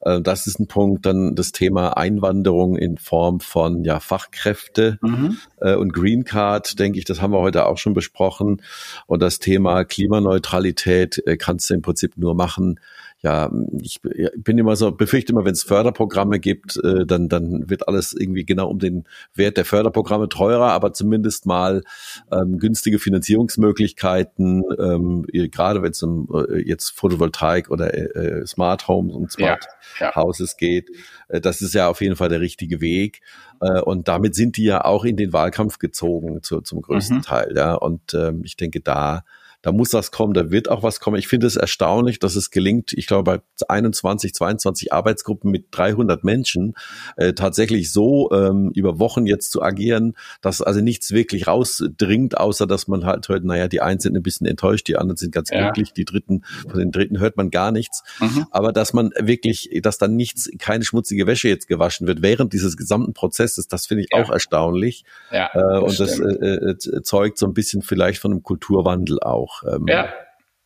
Äh, 0.02 0.22
das 0.22 0.48
ist 0.48 0.60
ein 0.60 0.66
Punkt. 0.66 1.06
Dann 1.06 1.36
das 1.36 1.52
Thema 1.52 1.96
Einwanderung 1.96 2.78
in 2.78 2.98
Form 2.98 3.42
von 3.42 3.84
ja, 3.84 4.00
Fachkräfte 4.00 4.98
mhm. 5.04 5.38
Äh, 5.62 5.76
und 5.76 5.94
Green 5.94 6.24
Card, 6.24 6.80
denke 6.80 6.98
ich, 6.98 7.06
das 7.06 7.22
haben 7.22 7.32
wir 7.32 7.40
heute 7.40 7.68
auch 7.68 7.78
schon 7.78 7.94
besprochen. 7.94 8.64
Und 9.06 9.22
das 9.22 9.38
Thema 9.38 9.86
Klimaneutralität 9.86 11.22
kannst 11.38 11.70
du 11.70 11.76
im 11.76 11.84
Prinzip 11.84 12.18
nur 12.18 12.34
machen, 12.34 12.80
ja, 13.22 13.52
ich 13.82 14.00
bin 14.38 14.58
immer 14.60 14.76
so, 14.76 14.92
befürchte 14.92 15.32
immer, 15.32 15.44
wenn 15.44 15.54
es 15.54 15.64
Förderprogramme 15.64 16.40
gibt, 16.40 16.78
äh, 16.84 17.06
dann, 17.06 17.30
dann 17.30 17.68
wird 17.68 17.88
alles 17.88 18.14
irgendwie 18.14 18.46
genau 18.46 18.70
um 18.70 18.78
den 18.78 19.06
Wert 19.34 19.58
der 19.58 19.66
Förderprogramme 19.66 20.30
teurer, 20.30 20.72
aber 20.72 20.94
zumindest 20.94 21.48
mal 21.48 21.84
ähm, 22.32 22.60
günstige 22.60 23.00
Finanzierungsmöglichkeiten, 23.00 24.64
ähm, 24.78 25.26
gerade 25.52 25.82
wenn 25.82 25.92
es 25.92 26.04
um 26.04 26.30
äh, 26.32 26.60
jetzt 26.60 26.92
Photovoltaik 26.92 27.72
oder 27.72 27.94
äh, 27.94 28.42
äh, 28.42 28.46
Smart 28.46 28.88
Homes 28.88 29.16
und 29.16 29.32
Smart 29.32 29.66
ja, 30.00 30.08
ja. 30.08 30.16
Houses 30.16 30.56
geht, 30.56 30.90
äh, 31.28 31.42
das 31.42 31.62
ist 31.62 31.74
ja 31.74 31.90
auf 31.90 32.02
jeden 32.02 32.18
Fall 32.18 32.30
der 32.30 32.42
richtige 32.42 32.82
Weg. 32.82 33.22
Äh, 33.62 33.82
und 33.82 34.08
damit 34.08 34.36
sind 34.36 34.58
die 34.58 34.66
ja 34.66 34.86
auch 34.86 35.06
in 35.06 35.18
den 35.18 35.34
Wahlkampf 35.34 35.80
gezogen 35.80 36.44
zu, 36.44 36.62
zum 36.62 36.84
größten 36.84 37.18
mhm. 37.18 37.22
Teil. 37.24 37.54
Ja. 37.56 37.74
Und 37.74 38.14
ähm, 38.14 38.42
ich 38.44 38.58
denke, 38.58 38.80
da 38.80 39.24
da 39.64 39.72
muss 39.72 39.94
was 39.94 40.12
kommen, 40.12 40.34
da 40.34 40.52
wird 40.52 40.70
auch 40.70 40.84
was 40.84 41.00
kommen. 41.00 41.18
Ich 41.18 41.28
finde 41.28 41.48
es 41.48 41.56
erstaunlich, 41.56 42.20
dass 42.20 42.36
es 42.36 42.52
gelingt, 42.52 42.94
ich 42.94 43.08
glaube, 43.08 43.24
bei 43.24 43.66
21, 43.68 44.34
22 44.34 44.94
Arbeitsgruppen 44.94 45.50
mit 45.52 45.68
300 45.72 46.24
Menschen 46.24 46.76
äh, 47.16 47.34
tatsächlich 47.34 47.92
so 47.92 48.32
ähm, 48.32 48.72
über 48.76 49.00
Wochen 49.00 49.26
jetzt 49.26 49.52
zu 49.52 49.62
agieren, 49.62 50.14
dass 50.42 50.62
also 50.62 50.80
nichts 50.82 51.12
wirklich 51.12 51.48
rausdringt, 51.48 52.38
außer 52.38 52.68
dass 52.68 52.88
man 52.88 53.06
halt 53.06 53.28
hört, 53.30 53.44
naja, 53.44 53.68
die 53.68 53.82
einen 53.82 54.00
sind 54.00 54.16
ein 54.16 54.24
bisschen 54.24 54.46
enttäuscht, 54.46 54.88
die 54.88 54.96
anderen 54.96 55.18
sind 55.18 55.32
ganz 55.32 55.50
ja. 55.50 55.64
glücklich, 55.64 55.92
die 55.92 56.06
Dritten, 56.06 56.44
von 56.70 56.80
den 56.80 56.92
Dritten 56.92 57.20
hört 57.20 57.36
man 57.36 57.50
gar 57.50 57.72
nichts. 57.72 58.04
Mhm. 58.20 58.46
Aber 58.52 58.72
dass 58.72 58.94
man 58.94 59.12
wirklich, 59.20 59.70
dass 59.82 59.98
dann 59.98 60.16
nichts, 60.16 60.50
keine 60.60 60.86
schmutzige 60.86 61.26
Wäsche 61.26 61.50
jetzt 61.50 61.68
gewaschen 61.68 62.06
wird 62.06 62.22
während 62.22 62.54
dieses 62.54 62.78
gesamten 62.78 63.14
Prozesses, 63.14 63.68
das 63.68 63.88
finde 63.88 64.04
ich 64.04 64.10
ja. 64.12 64.24
auch 64.24 64.30
erstaunlich. 64.30 65.04
Ja, 65.32 65.50
das 65.54 65.64
äh, 65.64 65.80
und 65.80 66.00
das 66.00 66.20
äh, 66.20 66.96
äh, 66.96 67.02
zeugt 67.02 67.38
so 67.40 67.48
ein 67.48 67.54
bisschen 67.54 67.82
vielleicht 67.82 68.22
von 68.22 68.32
einem 68.32 68.44
Kulturwandel 68.44 69.20
auch 69.20 69.47
auch, 69.48 69.64
ähm, 69.64 69.86
ja. 69.88 70.14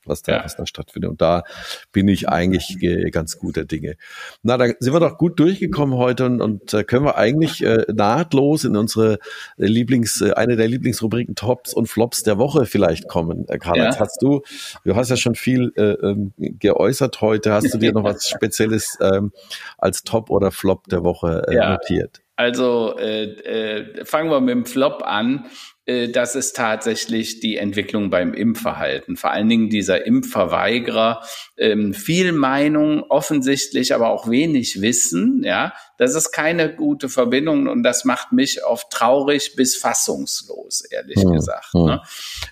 was, 0.06 0.22
da, 0.22 0.34
ja. 0.34 0.44
was 0.44 0.56
da 0.56 0.66
stattfindet. 0.66 1.12
Und 1.12 1.22
da 1.22 1.44
bin 1.92 2.08
ich 2.08 2.30
eigentlich 2.30 2.78
ganz 3.12 3.38
guter 3.38 3.66
Dinge. 3.66 3.96
Na, 4.42 4.58
da 4.58 4.66
sind 4.80 4.94
wir 4.94 5.00
doch 5.00 5.18
gut 5.18 5.40
durchgekommen 5.40 5.98
heute 5.98 6.26
und, 6.26 6.42
und 6.42 6.74
äh, 6.74 6.84
können 6.84 7.06
wir 7.06 7.18
eigentlich 7.18 7.64
äh, 7.64 7.86
nahtlos 7.94 8.64
in 8.64 8.76
unsere 8.76 9.20
Lieblings, 9.58 10.22
äh, 10.22 10.34
eine 10.34 10.56
der 10.56 10.68
Lieblingsrubriken 10.68 11.36
Tops 11.36 11.74
und 11.74 11.88
Flops 11.88 12.24
der 12.24 12.38
Woche 12.38 12.66
vielleicht 12.66 13.08
kommen. 13.08 13.48
Äh, 13.48 13.58
Karl, 13.58 13.78
ja. 13.78 14.00
hast 14.00 14.22
du, 14.22 14.42
du 14.84 14.96
hast 14.96 15.10
ja 15.10 15.18
schon 15.18 15.36
viel 15.36 15.72
äh, 15.76 15.94
ähm, 16.06 16.34
geäußert 16.38 17.22
heute. 17.22 17.54
Hast 17.54 17.74
du 17.74 17.78
dir 17.78 17.94
noch 17.94 18.04
was 18.04 18.28
Spezielles 18.30 18.98
ähm, 19.02 19.32
als 19.78 20.04
Top 20.04 20.30
oder 20.30 20.52
Flop 20.52 20.88
der 20.88 21.04
Woche 21.04 21.44
äh, 21.48 21.56
notiert? 21.56 22.22
Also 22.42 22.98
äh, 22.98 23.26
äh, 23.26 24.04
fangen 24.06 24.32
wir 24.32 24.42
mit 24.42 24.50
dem 24.50 24.66
Flop 24.66 25.04
an. 25.04 25.46
Äh, 25.86 26.10
das 26.10 26.36
ist 26.36 26.56
tatsächlich 26.56 27.40
die 27.40 27.58
Entwicklung 27.58 28.10
beim 28.10 28.34
Impfverhalten. 28.34 29.18
Vor 29.18 29.32
allen 29.32 29.50
Dingen 29.50 29.70
dieser 29.70 30.06
Impfverweigerer, 30.06 31.24
ähm, 31.58 31.94
viel 31.94 32.32
Meinung, 32.32 33.04
offensichtlich 33.04 33.94
aber 33.94 34.10
auch 34.10 34.30
wenig 34.30 34.82
Wissen. 34.82 35.44
Ja, 35.44 35.74
das 35.98 36.16
ist 36.16 36.32
keine 36.32 36.76
gute 36.76 37.10
Verbindung 37.10 37.68
und 37.68 37.84
das 37.84 38.06
macht 38.06 38.32
mich 38.32 38.64
oft 38.64 38.90
traurig 38.92 39.56
bis 39.56 39.76
fassungslos, 39.76 40.82
ehrlich 40.90 41.22
hm, 41.22 41.34
gesagt. 41.34 41.74
Hm. 41.74 41.86
Ne? 41.86 42.02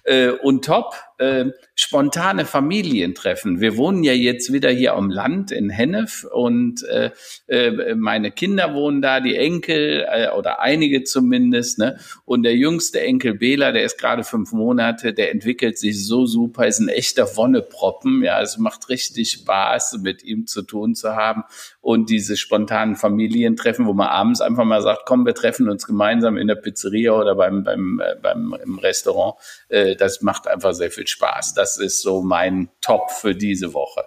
Äh, 0.03 0.29
und 0.29 0.65
top, 0.65 0.95
äh, 1.19 1.51
spontane 1.75 2.45
Familientreffen. 2.45 3.59
Wir 3.59 3.77
wohnen 3.77 4.03
ja 4.03 4.13
jetzt 4.13 4.51
wieder 4.53 4.69
hier 4.69 4.95
am 4.95 5.09
Land 5.09 5.51
in 5.51 5.69
Hennef 5.69 6.23
und 6.23 6.83
äh, 6.83 7.11
äh, 7.47 7.95
meine 7.95 8.31
Kinder 8.31 8.73
wohnen 8.73 9.01
da, 9.01 9.19
die 9.19 9.35
Enkel 9.35 10.05
äh, 10.09 10.29
oder 10.31 10.61
einige 10.61 11.03
zumindest. 11.03 11.77
Ne? 11.77 11.99
Und 12.25 12.43
der 12.43 12.55
jüngste 12.55 13.01
Enkel 13.01 13.35
Bela, 13.35 13.71
der 13.71 13.83
ist 13.83 13.97
gerade 13.97 14.23
fünf 14.23 14.53
Monate, 14.53 15.13
der 15.13 15.31
entwickelt 15.31 15.77
sich 15.77 16.05
so 16.05 16.25
super, 16.25 16.67
ist 16.67 16.79
ein 16.79 16.89
echter 16.89 17.35
Wonneproppen. 17.35 18.23
Ja, 18.23 18.41
es 18.41 18.57
macht 18.57 18.89
richtig 18.89 19.31
Spaß, 19.31 19.99
mit 20.01 20.23
ihm 20.23 20.47
zu 20.47 20.61
tun 20.61 20.95
zu 20.95 21.15
haben. 21.15 21.43
Und 21.81 22.09
diese 22.09 22.37
spontanen 22.37 22.95
Familientreffen, 22.95 23.85
wo 23.85 23.93
man 23.93 24.07
abends 24.07 24.39
einfach 24.41 24.65
mal 24.65 24.81
sagt, 24.81 25.01
komm, 25.05 25.25
wir 25.25 25.35
treffen 25.35 25.69
uns 25.69 25.85
gemeinsam 25.85 26.37
in 26.37 26.47
der 26.47 26.55
Pizzeria 26.55 27.11
oder 27.11 27.35
beim, 27.35 27.63
beim, 27.63 27.99
äh, 27.99 28.15
beim 28.21 28.55
im 28.63 28.79
Restaurant, 28.79 29.35
äh, 29.67 29.95
das 29.95 30.21
macht 30.21 30.47
einfach 30.47 30.73
sehr 30.73 30.91
viel 30.91 31.08
Spaß. 31.09 31.53
Das 31.53 31.77
ist 31.77 32.01
so 32.01 32.21
mein 32.21 32.69
Top 32.81 33.11
für 33.11 33.35
diese 33.35 33.73
Woche. 33.73 34.03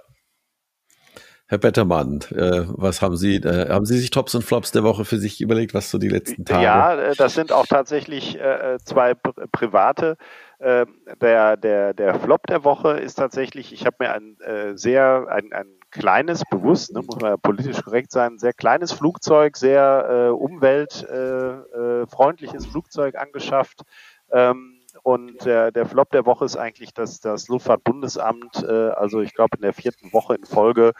Herr 1.53 1.59
Bettermann, 1.59 2.21
äh, 2.31 2.65
was 2.69 3.03
haben 3.03 3.19
Sie, 3.19 3.37
äh, 3.37 3.69
haben 3.69 3.85
Sie 3.85 3.99
sich 3.99 4.09
Tops 4.09 4.35
und 4.35 4.43
Flops 4.43 4.73
der 4.73 4.85
Woche 4.85 5.05
für 5.05 5.19
sich 5.19 5.43
überlegt, 5.43 5.75
was 5.75 5.91
so 5.91 5.99
die 5.99 6.09
letzten 6.09 6.47
Tage? 6.47 6.63
Ja, 6.63 6.95
äh, 6.95 7.15
das 7.15 7.35
sind 7.35 7.53
auch 7.53 7.67
tatsächlich 7.67 8.41
äh, 8.41 8.79
zwei 8.83 9.13
private. 9.15 10.17
Äh, 10.61 10.87
der, 11.21 11.59
der, 11.59 11.93
der 11.93 12.19
Flop 12.21 12.47
der 12.47 12.65
Woche 12.65 12.93
ist 12.93 13.17
tatsächlich, 13.17 13.75
ich 13.75 13.85
habe 13.85 13.97
mir 13.99 14.15
ein 14.15 14.39
äh, 14.41 14.79
sehr, 14.79 15.27
ein, 15.29 15.53
ein 15.53 15.67
kleines, 15.91 16.43
bewusst, 16.51 16.95
ne, 16.95 17.03
muss 17.03 17.21
man 17.21 17.33
ja 17.33 17.37
politisch 17.37 17.83
korrekt 17.83 18.13
sein, 18.13 18.39
sehr 18.39 18.55
kleines 18.55 18.93
Flugzeug, 18.93 19.59
sehr 19.59 20.07
äh, 20.09 20.29
umweltfreundliches 20.31 22.65
äh, 22.65 22.71
Flugzeug 22.71 23.17
angeschafft. 23.17 23.83
Ähm, 24.31 24.79
und 25.03 25.45
der, 25.45 25.73
der 25.73 25.87
Flop 25.87 26.11
der 26.11 26.27
Woche 26.27 26.45
ist 26.45 26.57
eigentlich, 26.57 26.95
dass 26.95 27.21
das 27.21 27.49
Luftfahrtbundesamt, 27.49 28.63
äh, 28.63 28.91
also 28.91 29.21
ich 29.21 29.35
glaube 29.35 29.57
in 29.57 29.63
der 29.63 29.73
vierten 29.73 30.13
Woche 30.13 30.37
in 30.37 30.45
Folge, 30.45 30.93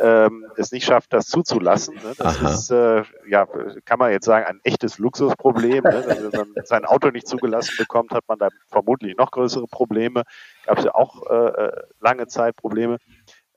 ähm, 0.00 0.46
es 0.56 0.72
nicht 0.72 0.86
schafft, 0.86 1.12
das 1.12 1.26
zuzulassen. 1.26 1.96
Ne? 1.96 2.14
Das 2.16 2.38
Aha. 2.38 2.50
ist, 2.50 2.70
äh, 2.70 3.02
ja, 3.28 3.46
kann 3.84 3.98
man 3.98 4.10
jetzt 4.10 4.24
sagen, 4.24 4.46
ein 4.46 4.60
echtes 4.64 4.98
Luxusproblem. 4.98 5.84
Ne? 5.84 6.04
Wenn 6.06 6.30
man 6.30 6.54
sein 6.64 6.86
Auto 6.86 7.10
nicht 7.10 7.28
zugelassen 7.28 7.74
bekommt, 7.76 8.12
hat 8.12 8.24
man 8.26 8.38
da 8.38 8.48
vermutlich 8.68 9.16
noch 9.16 9.30
größere 9.30 9.66
Probleme. 9.66 10.22
Gab 10.64 10.78
es 10.78 10.84
ja 10.84 10.94
auch 10.94 11.28
äh, 11.30 11.64
äh, 11.64 11.82
lange 12.00 12.26
Zeit 12.26 12.56
Probleme. 12.56 12.96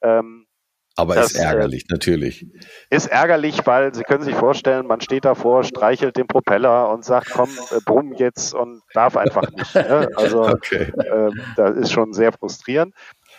Ähm, 0.01 0.45
aber 0.95 1.15
das, 1.15 1.33
ist 1.33 1.39
ärgerlich, 1.39 1.83
äh, 1.83 1.93
natürlich. 1.93 2.47
Ist 2.89 3.07
ärgerlich, 3.07 3.65
weil 3.65 3.93
Sie 3.93 4.03
können 4.03 4.23
sich 4.23 4.35
vorstellen, 4.35 4.87
man 4.87 5.01
steht 5.01 5.25
davor, 5.25 5.63
streichelt 5.63 6.15
den 6.17 6.27
Propeller 6.27 6.89
und 6.89 7.03
sagt, 7.03 7.31
komm, 7.31 7.49
äh, 7.71 7.79
brumm 7.85 8.13
jetzt 8.13 8.53
und 8.53 8.81
darf 8.93 9.17
einfach 9.17 9.49
nicht. 9.51 9.75
Ne? 9.75 10.07
Also 10.15 10.43
okay. 10.43 10.91
äh, 10.97 11.31
das 11.55 11.75
ist 11.77 11.91
schon 11.91 12.13
sehr 12.13 12.31
frustrierend. 12.31 12.93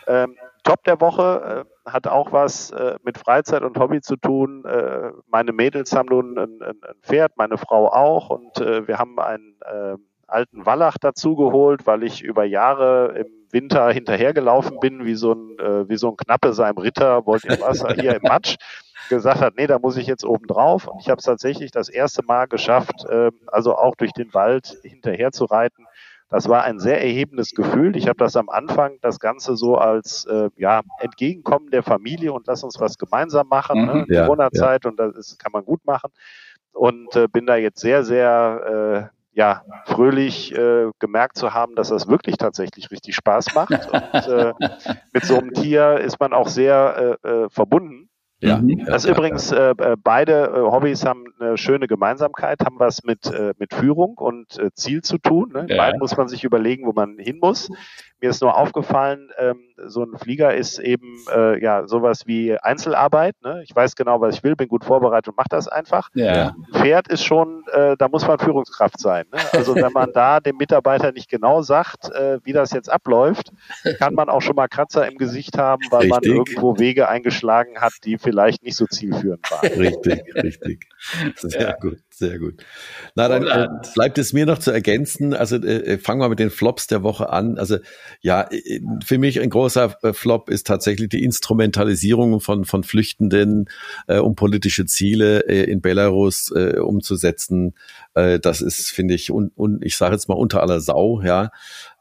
Ähm, 0.06 0.36
Top 0.66 0.82
der 0.82 1.00
Woche 1.00 1.64
äh, 1.86 1.90
hat 1.90 2.08
auch 2.08 2.32
was 2.32 2.72
äh, 2.72 2.96
mit 3.04 3.18
Freizeit 3.18 3.62
und 3.62 3.78
Hobby 3.78 4.00
zu 4.00 4.16
tun. 4.16 4.64
Äh, 4.64 5.12
meine 5.28 5.52
Mädels 5.52 5.94
haben 5.94 6.08
nun 6.08 6.36
ein, 6.36 6.60
ein, 6.60 6.80
ein, 6.82 6.96
Pferd, 7.02 7.36
meine 7.36 7.56
Frau 7.56 7.88
auch 7.92 8.30
und 8.30 8.58
äh, 8.58 8.86
wir 8.88 8.98
haben 8.98 9.18
einen 9.20 9.56
äh, 9.60 9.94
alten 10.26 10.66
Wallach 10.66 10.98
dazugeholt, 10.98 11.86
weil 11.86 12.02
ich 12.02 12.22
über 12.22 12.44
Jahre 12.44 13.14
im 13.16 13.45
Winter 13.56 13.90
hinterhergelaufen 13.90 14.78
bin, 14.80 15.06
wie 15.06 15.14
so 15.14 15.32
ein, 15.32 15.58
äh, 15.58 15.88
wie 15.88 15.96
so 15.96 16.10
ein 16.10 16.16
Knappe 16.16 16.52
seinem 16.52 16.76
Ritter, 16.76 17.24
wollte 17.24 17.48
im 17.48 17.60
Wasser, 17.60 17.88
hier 17.98 18.16
im 18.16 18.22
Matsch, 18.22 18.56
gesagt 19.08 19.40
hat, 19.40 19.54
nee, 19.56 19.66
da 19.66 19.78
muss 19.78 19.96
ich 19.96 20.06
jetzt 20.06 20.24
oben 20.24 20.46
drauf. 20.46 20.86
Und 20.86 21.00
ich 21.00 21.08
habe 21.08 21.18
es 21.18 21.24
tatsächlich 21.24 21.70
das 21.70 21.88
erste 21.88 22.22
Mal 22.22 22.46
geschafft, 22.46 23.06
äh, 23.08 23.30
also 23.46 23.74
auch 23.76 23.94
durch 23.96 24.12
den 24.12 24.34
Wald 24.34 24.76
hinterher 24.82 25.32
zu 25.32 25.46
reiten. 25.46 25.86
Das 26.28 26.48
war 26.48 26.64
ein 26.64 26.80
sehr 26.80 27.00
erhebendes 27.00 27.52
Gefühl. 27.52 27.96
Ich 27.96 28.08
habe 28.08 28.18
das 28.18 28.36
am 28.36 28.48
Anfang 28.48 28.98
das 29.00 29.20
Ganze 29.20 29.56
so 29.56 29.76
als 29.76 30.26
äh, 30.26 30.50
ja, 30.56 30.82
Entgegenkommen 30.98 31.70
der 31.70 31.84
Familie 31.84 32.32
und 32.32 32.46
lass 32.48 32.64
uns 32.64 32.80
was 32.80 32.98
gemeinsam 32.98 33.46
machen. 33.48 33.86
Ne? 33.86 34.04
Mhm, 34.06 34.12
Corona-Zeit 34.12 34.84
ja. 34.84 34.90
und 34.90 34.98
das 34.98 35.14
ist, 35.14 35.38
kann 35.38 35.52
man 35.52 35.64
gut 35.64 35.84
machen. 35.86 36.10
Und 36.72 37.14
äh, 37.16 37.28
bin 37.28 37.46
da 37.46 37.56
jetzt 37.56 37.80
sehr, 37.80 38.04
sehr 38.04 39.10
äh, 39.12 39.16
ja, 39.36 39.62
fröhlich 39.84 40.56
äh, 40.56 40.86
gemerkt 40.98 41.36
zu 41.36 41.52
haben, 41.52 41.74
dass 41.74 41.90
das 41.90 42.08
wirklich 42.08 42.38
tatsächlich 42.38 42.90
richtig 42.90 43.14
Spaß 43.14 43.54
macht. 43.54 43.70
Und 43.92 44.28
äh, 44.28 44.52
mit 45.12 45.26
so 45.26 45.36
einem 45.36 45.52
Tier 45.52 45.98
ist 45.98 46.18
man 46.18 46.32
auch 46.32 46.48
sehr 46.48 47.18
äh, 47.22 47.28
äh, 47.28 47.50
verbunden. 47.50 48.08
Ja, 48.40 48.58
mhm. 48.58 48.86
Das 48.86 49.04
ist 49.04 49.10
übrigens, 49.10 49.52
äh, 49.52 49.74
äh, 49.76 49.96
beide 50.02 50.46
äh, 50.54 50.60
Hobbys 50.60 51.04
haben 51.04 51.24
eine 51.38 51.58
schöne 51.58 51.86
Gemeinsamkeit, 51.86 52.64
haben 52.64 52.78
was 52.78 53.02
mit, 53.04 53.26
äh, 53.26 53.52
mit 53.58 53.74
Führung 53.74 54.14
und 54.16 54.58
äh, 54.58 54.72
Ziel 54.72 55.02
zu 55.02 55.18
tun. 55.18 55.52
Ne? 55.52 55.66
Ja. 55.68 55.76
Beiden 55.76 56.00
muss 56.00 56.16
man 56.16 56.28
sich 56.28 56.42
überlegen, 56.44 56.86
wo 56.86 56.92
man 56.92 57.18
hin 57.18 57.38
muss. 57.38 57.68
Mir 58.20 58.30
ist 58.30 58.42
nur 58.42 58.56
aufgefallen, 58.56 59.30
ähm, 59.38 59.60
so 59.86 60.02
ein 60.02 60.16
Flieger 60.18 60.54
ist 60.54 60.78
eben 60.78 61.18
äh, 61.34 61.62
ja 61.62 61.86
sowas 61.86 62.26
wie 62.26 62.56
Einzelarbeit. 62.58 63.34
Ne? 63.42 63.62
Ich 63.64 63.74
weiß 63.74 63.94
genau, 63.94 64.20
was 64.20 64.36
ich 64.36 64.42
will, 64.42 64.56
bin 64.56 64.68
gut 64.68 64.84
vorbereitet 64.84 65.28
und 65.28 65.36
mache 65.36 65.48
das 65.50 65.68
einfach. 65.68 66.08
Ja. 66.14 66.48
Ein 66.48 66.66
Pferd 66.72 67.08
ist 67.08 67.24
schon, 67.24 67.64
äh, 67.72 67.96
da 67.98 68.08
muss 68.08 68.26
man 68.26 68.38
Führungskraft 68.38 68.98
sein. 68.98 69.26
Ne? 69.32 69.38
Also 69.52 69.74
wenn 69.74 69.92
man 69.92 70.12
da 70.12 70.40
dem 70.46 70.56
Mitarbeiter 70.56 71.12
nicht 71.12 71.28
genau 71.28 71.62
sagt, 71.62 72.10
äh, 72.10 72.38
wie 72.44 72.52
das 72.52 72.72
jetzt 72.72 72.90
abläuft, 72.90 73.52
kann 73.98 74.14
man 74.14 74.28
auch 74.28 74.40
schon 74.40 74.56
mal 74.56 74.68
Kratzer 74.68 75.06
im 75.06 75.18
Gesicht 75.18 75.58
haben, 75.58 75.82
weil 75.90 76.10
richtig. 76.10 76.10
man 76.10 76.22
irgendwo 76.22 76.78
Wege 76.78 77.08
eingeschlagen 77.08 77.80
hat, 77.80 77.92
die 78.04 78.18
vielleicht 78.18 78.62
nicht 78.62 78.76
so 78.76 78.86
zielführend 78.86 79.50
waren. 79.50 79.72
Richtig, 79.78 80.34
richtig. 80.34 80.86
Sehr 81.36 81.60
ja. 81.60 81.76
gut, 81.76 81.98
sehr 82.18 82.38
gut. 82.38 82.64
Na, 83.14 83.28
dann 83.28 83.46
äh, 83.46 83.68
bleibt 83.94 84.16
es 84.16 84.32
mir 84.32 84.46
noch 84.46 84.58
zu 84.58 84.70
ergänzen. 84.70 85.34
Also 85.34 85.56
äh, 85.56 85.94
äh 85.94 85.98
fangen 85.98 86.22
wir 86.22 86.30
mit 86.30 86.38
den 86.38 86.48
Flops 86.48 86.86
der 86.86 87.02
Woche 87.02 87.28
an. 87.28 87.58
Also 87.58 87.76
ja, 88.22 88.48
äh, 88.50 88.80
für 89.04 89.18
mich 89.18 89.38
ein 89.38 89.50
großer 89.50 89.96
äh, 90.02 90.12
Flop 90.14 90.48
ist 90.48 90.66
tatsächlich 90.66 91.10
die 91.10 91.22
Instrumentalisierung 91.22 92.40
von, 92.40 92.64
von 92.64 92.84
Flüchtenden, 92.84 93.68
äh, 94.06 94.16
um 94.16 94.34
politische 94.34 94.86
Ziele 94.86 95.40
äh, 95.46 95.70
in 95.70 95.82
Belarus 95.82 96.50
äh, 96.56 96.78
umzusetzen. 96.78 97.74
Äh, 98.14 98.38
das 98.38 98.62
ist, 98.62 98.88
finde 98.88 99.12
ich, 99.12 99.30
und, 99.30 99.52
und 99.54 99.84
ich 99.84 99.98
sage 99.98 100.14
jetzt 100.14 100.28
mal 100.30 100.36
unter 100.36 100.62
aller 100.62 100.80
Sau, 100.80 101.20
ja. 101.20 101.50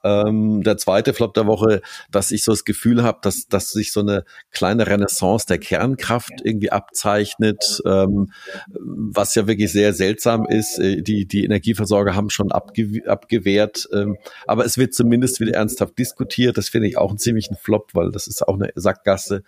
Ähm, 0.05 0.61
der 0.63 0.77
zweite 0.77 1.13
Flop 1.13 1.33
der 1.33 1.47
Woche, 1.47 1.81
dass 2.11 2.31
ich 2.31 2.43
so 2.43 2.51
das 2.51 2.63
Gefühl 2.63 3.03
habe, 3.03 3.17
dass, 3.23 3.47
dass 3.47 3.71
sich 3.71 3.91
so 3.91 4.01
eine 4.01 4.23
kleine 4.51 4.85
Renaissance 4.85 5.47
der 5.47 5.57
Kernkraft 5.57 6.33
irgendwie 6.43 6.71
abzeichnet, 6.71 7.81
ähm, 7.85 8.31
was 8.69 9.33
ja 9.33 9.47
wirklich 9.47 9.71
sehr 9.71 9.93
seltsam 9.93 10.45
ist. 10.45 10.77
Äh, 10.77 11.01
die, 11.01 11.25
die 11.25 11.43
Energieversorger 11.43 12.15
haben 12.15 12.29
schon 12.29 12.51
abge 12.51 13.01
abgewehrt, 13.07 13.89
ähm, 13.93 14.17
aber 14.45 14.65
es 14.65 14.77
wird 14.77 14.93
zumindest 14.93 15.39
wieder 15.39 15.53
ernsthaft 15.53 15.97
diskutiert. 15.97 16.57
Das 16.57 16.69
finde 16.69 16.87
ich 16.87 16.97
auch 16.97 17.09
einen 17.09 17.17
ziemlichen 17.17 17.55
Flop, 17.55 17.89
weil 17.93 18.11
das 18.11 18.27
ist 18.27 18.47
auch 18.47 18.55
eine 18.55 18.69
Sackgasse. 18.75 19.43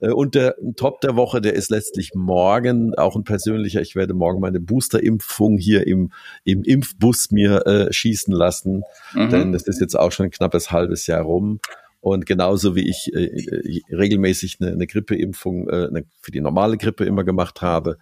Äh, 0.00 0.10
und 0.10 0.34
der 0.34 0.56
Top 0.76 1.00
der 1.02 1.16
Woche, 1.16 1.40
der 1.40 1.54
ist 1.54 1.70
letztlich 1.70 2.12
morgen, 2.14 2.94
auch 2.94 3.16
ein 3.16 3.24
persönlicher. 3.24 3.82
Ich 3.82 3.94
werde 3.96 4.14
morgen 4.14 4.40
meine 4.40 4.60
Boosterimpfung 4.60 5.58
hier 5.58 5.86
im, 5.86 6.12
im 6.44 6.62
Impfbus 6.62 7.30
mir 7.30 7.66
äh, 7.66 7.92
schießen 7.92 8.32
lassen, 8.32 8.82
mhm. 9.14 9.28
denn 9.28 9.54
es 9.54 9.66
ist 9.66 9.80
jetzt 9.80 9.89
jetzt 9.90 9.98
auch 9.98 10.12
schon 10.12 10.26
ein 10.26 10.30
knappes 10.30 10.70
halbes 10.70 11.06
Jahr 11.06 11.22
rum. 11.22 11.60
Und 12.00 12.24
genauso 12.24 12.74
wie 12.76 12.88
ich 12.88 13.12
äh, 13.12 13.24
äh 13.24 13.82
regelmäßig 13.94 14.58
eine, 14.60 14.72
eine 14.72 14.86
Grippeimpfung 14.86 15.68
äh, 15.68 15.88
eine, 15.88 16.04
für 16.22 16.30
die 16.30 16.40
normale 16.40 16.78
Grippe 16.78 17.04
immer 17.04 17.24
gemacht 17.24 17.60
habe, 17.60 17.98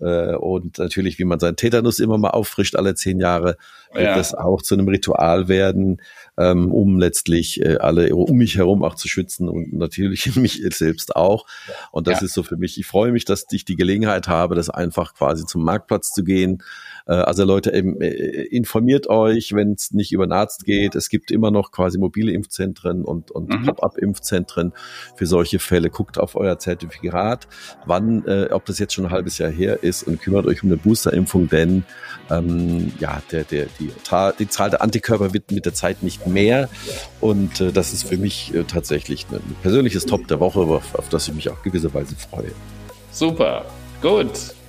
äh, 0.00 0.34
und 0.34 0.78
natürlich, 0.78 1.18
wie 1.18 1.24
man 1.24 1.38
seinen 1.38 1.56
Tetanus 1.56 1.98
immer 1.98 2.18
mal 2.18 2.30
auffrischt 2.30 2.74
alle 2.74 2.94
zehn 2.94 3.20
Jahre, 3.20 3.56
wird 3.92 4.04
ja. 4.04 4.16
das 4.16 4.34
auch 4.34 4.62
zu 4.62 4.74
einem 4.74 4.88
Ritual 4.88 5.48
werden, 5.48 6.00
ähm, 6.38 6.72
um 6.72 6.98
letztlich 6.98 7.60
äh, 7.60 7.76
alle 7.76 8.14
um 8.14 8.36
mich 8.36 8.56
herum 8.56 8.82
auch 8.82 8.94
zu 8.94 9.08
schützen 9.08 9.48
und 9.48 9.72
natürlich 9.72 10.34
mich 10.36 10.62
selbst 10.70 11.16
auch. 11.16 11.46
Und 11.92 12.06
das 12.06 12.20
ja. 12.20 12.26
ist 12.26 12.34
so 12.34 12.42
für 12.42 12.56
mich, 12.56 12.78
ich 12.78 12.86
freue 12.86 13.12
mich, 13.12 13.24
dass 13.24 13.44
ich 13.50 13.64
die 13.64 13.76
Gelegenheit 13.76 14.26
habe, 14.28 14.54
das 14.54 14.70
einfach 14.70 15.14
quasi 15.14 15.44
zum 15.44 15.64
Marktplatz 15.64 16.12
zu 16.12 16.24
gehen, 16.24 16.62
also 17.14 17.44
Leute, 17.44 17.72
eben, 17.74 18.00
äh, 18.00 18.08
informiert 18.44 19.08
euch, 19.08 19.52
wenn 19.52 19.72
es 19.72 19.92
nicht 19.92 20.12
über 20.12 20.22
einen 20.22 20.32
Arzt 20.32 20.64
geht. 20.64 20.94
Es 20.94 21.08
gibt 21.08 21.30
immer 21.30 21.50
noch 21.50 21.72
quasi 21.72 21.98
mobile 21.98 22.30
Impfzentren 22.32 23.04
und, 23.04 23.30
und 23.30 23.48
mhm. 23.48 23.66
Pop-up-Impfzentren 23.66 24.72
für 25.16 25.26
solche 25.26 25.58
Fälle. 25.58 25.90
Guckt 25.90 26.18
auf 26.18 26.36
euer 26.36 26.58
Zertifikat, 26.58 27.48
wann, 27.86 28.24
äh, 28.26 28.48
ob 28.52 28.64
das 28.66 28.78
jetzt 28.78 28.94
schon 28.94 29.06
ein 29.06 29.10
halbes 29.10 29.38
Jahr 29.38 29.50
her 29.50 29.82
ist 29.82 30.04
und 30.04 30.20
kümmert 30.20 30.46
euch 30.46 30.62
um 30.62 30.68
eine 30.68 30.76
Boosterimpfung, 30.76 31.48
denn 31.48 31.84
ähm, 32.30 32.92
ja, 33.00 33.20
der, 33.32 33.44
der, 33.44 33.66
die, 33.78 33.90
die 34.38 34.48
Zahl 34.48 34.70
der 34.70 34.82
Antikörper 34.82 35.32
wird 35.34 35.50
mit 35.50 35.66
der 35.66 35.74
Zeit 35.74 36.02
nicht 36.02 36.26
mehr 36.26 36.68
und 37.20 37.60
äh, 37.60 37.72
das 37.72 37.92
ist 37.92 38.04
für 38.04 38.18
mich 38.18 38.54
äh, 38.54 38.64
tatsächlich 38.64 39.26
ein 39.32 39.56
persönliches 39.62 40.06
Top 40.06 40.28
der 40.28 40.38
Woche, 40.38 40.60
auf, 40.60 40.94
auf 40.94 41.08
das 41.08 41.28
ich 41.28 41.34
mich 41.34 41.48
auch 41.50 41.62
gewisserweise 41.62 42.14
freue. 42.14 42.52
Super, 43.10 43.64
gut. 44.00 44.59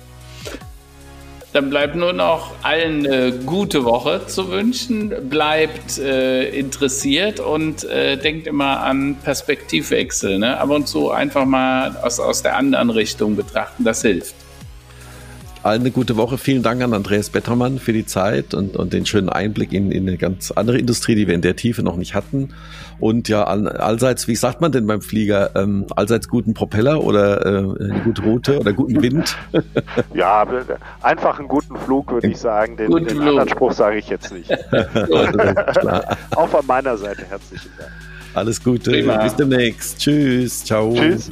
Dann 1.52 1.68
bleibt 1.68 1.96
nur 1.96 2.14
noch 2.14 2.52
allen 2.62 3.06
eine 3.06 3.32
gute 3.32 3.84
Woche 3.84 4.26
zu 4.26 4.50
wünschen. 4.50 5.28
Bleibt 5.28 5.98
äh, 5.98 6.48
interessiert 6.48 7.40
und 7.40 7.84
äh, 7.84 8.16
denkt 8.16 8.46
immer 8.46 8.80
an 8.80 9.16
Perspektivwechsel. 9.22 10.38
Ne? 10.38 10.58
Ab 10.58 10.70
und 10.70 10.88
zu 10.88 11.10
einfach 11.10 11.44
mal 11.44 11.96
aus, 12.02 12.20
aus 12.20 12.42
der 12.42 12.56
anderen 12.56 12.88
Richtung 12.88 13.36
betrachten. 13.36 13.84
Das 13.84 14.00
hilft 14.02 14.41
allen 15.62 15.80
eine 15.80 15.90
gute 15.90 16.16
Woche. 16.16 16.38
Vielen 16.38 16.62
Dank 16.62 16.82
an 16.82 16.92
Andreas 16.94 17.30
Bettermann 17.30 17.78
für 17.78 17.92
die 17.92 18.06
Zeit 18.06 18.54
und, 18.54 18.76
und 18.76 18.92
den 18.92 19.06
schönen 19.06 19.28
Einblick 19.28 19.72
in, 19.72 19.90
in 19.90 20.08
eine 20.08 20.16
ganz 20.16 20.50
andere 20.50 20.78
Industrie, 20.78 21.14
die 21.14 21.26
wir 21.26 21.34
in 21.34 21.42
der 21.42 21.56
Tiefe 21.56 21.82
noch 21.82 21.96
nicht 21.96 22.14
hatten. 22.14 22.54
Und 23.00 23.28
ja, 23.28 23.44
all, 23.44 23.68
allseits, 23.68 24.28
wie 24.28 24.36
sagt 24.36 24.60
man 24.60 24.72
denn 24.72 24.86
beim 24.86 25.02
Flieger, 25.02 25.56
ähm, 25.56 25.86
allseits 25.96 26.28
guten 26.28 26.54
Propeller 26.54 27.02
oder 27.02 27.44
äh, 27.44 27.58
eine 27.84 28.00
gute 28.04 28.22
Route 28.22 28.58
oder 28.60 28.72
guten 28.72 29.02
Wind? 29.02 29.36
ja, 30.14 30.46
einfach 31.00 31.38
einen 31.38 31.48
guten 31.48 31.76
Flug, 31.76 32.12
würde 32.12 32.28
ich 32.28 32.38
sagen. 32.38 32.76
Den, 32.76 32.90
den 32.90 33.20
anderen 33.20 33.48
Spruch 33.48 33.72
sage 33.72 33.98
ich 33.98 34.08
jetzt 34.08 34.32
nicht. 34.32 34.50
Auch 36.36 36.48
von 36.48 36.66
meiner 36.66 36.96
Seite 36.96 37.24
herzlichen 37.28 37.70
Dank. 37.78 37.90
Alles 38.34 38.62
Gute. 38.62 38.90
Prima. 38.90 39.22
Bis 39.22 39.36
demnächst. 39.36 39.98
Tschüss. 39.98 40.64
Ciao. 40.64 40.94
Tschüss. 40.94 41.30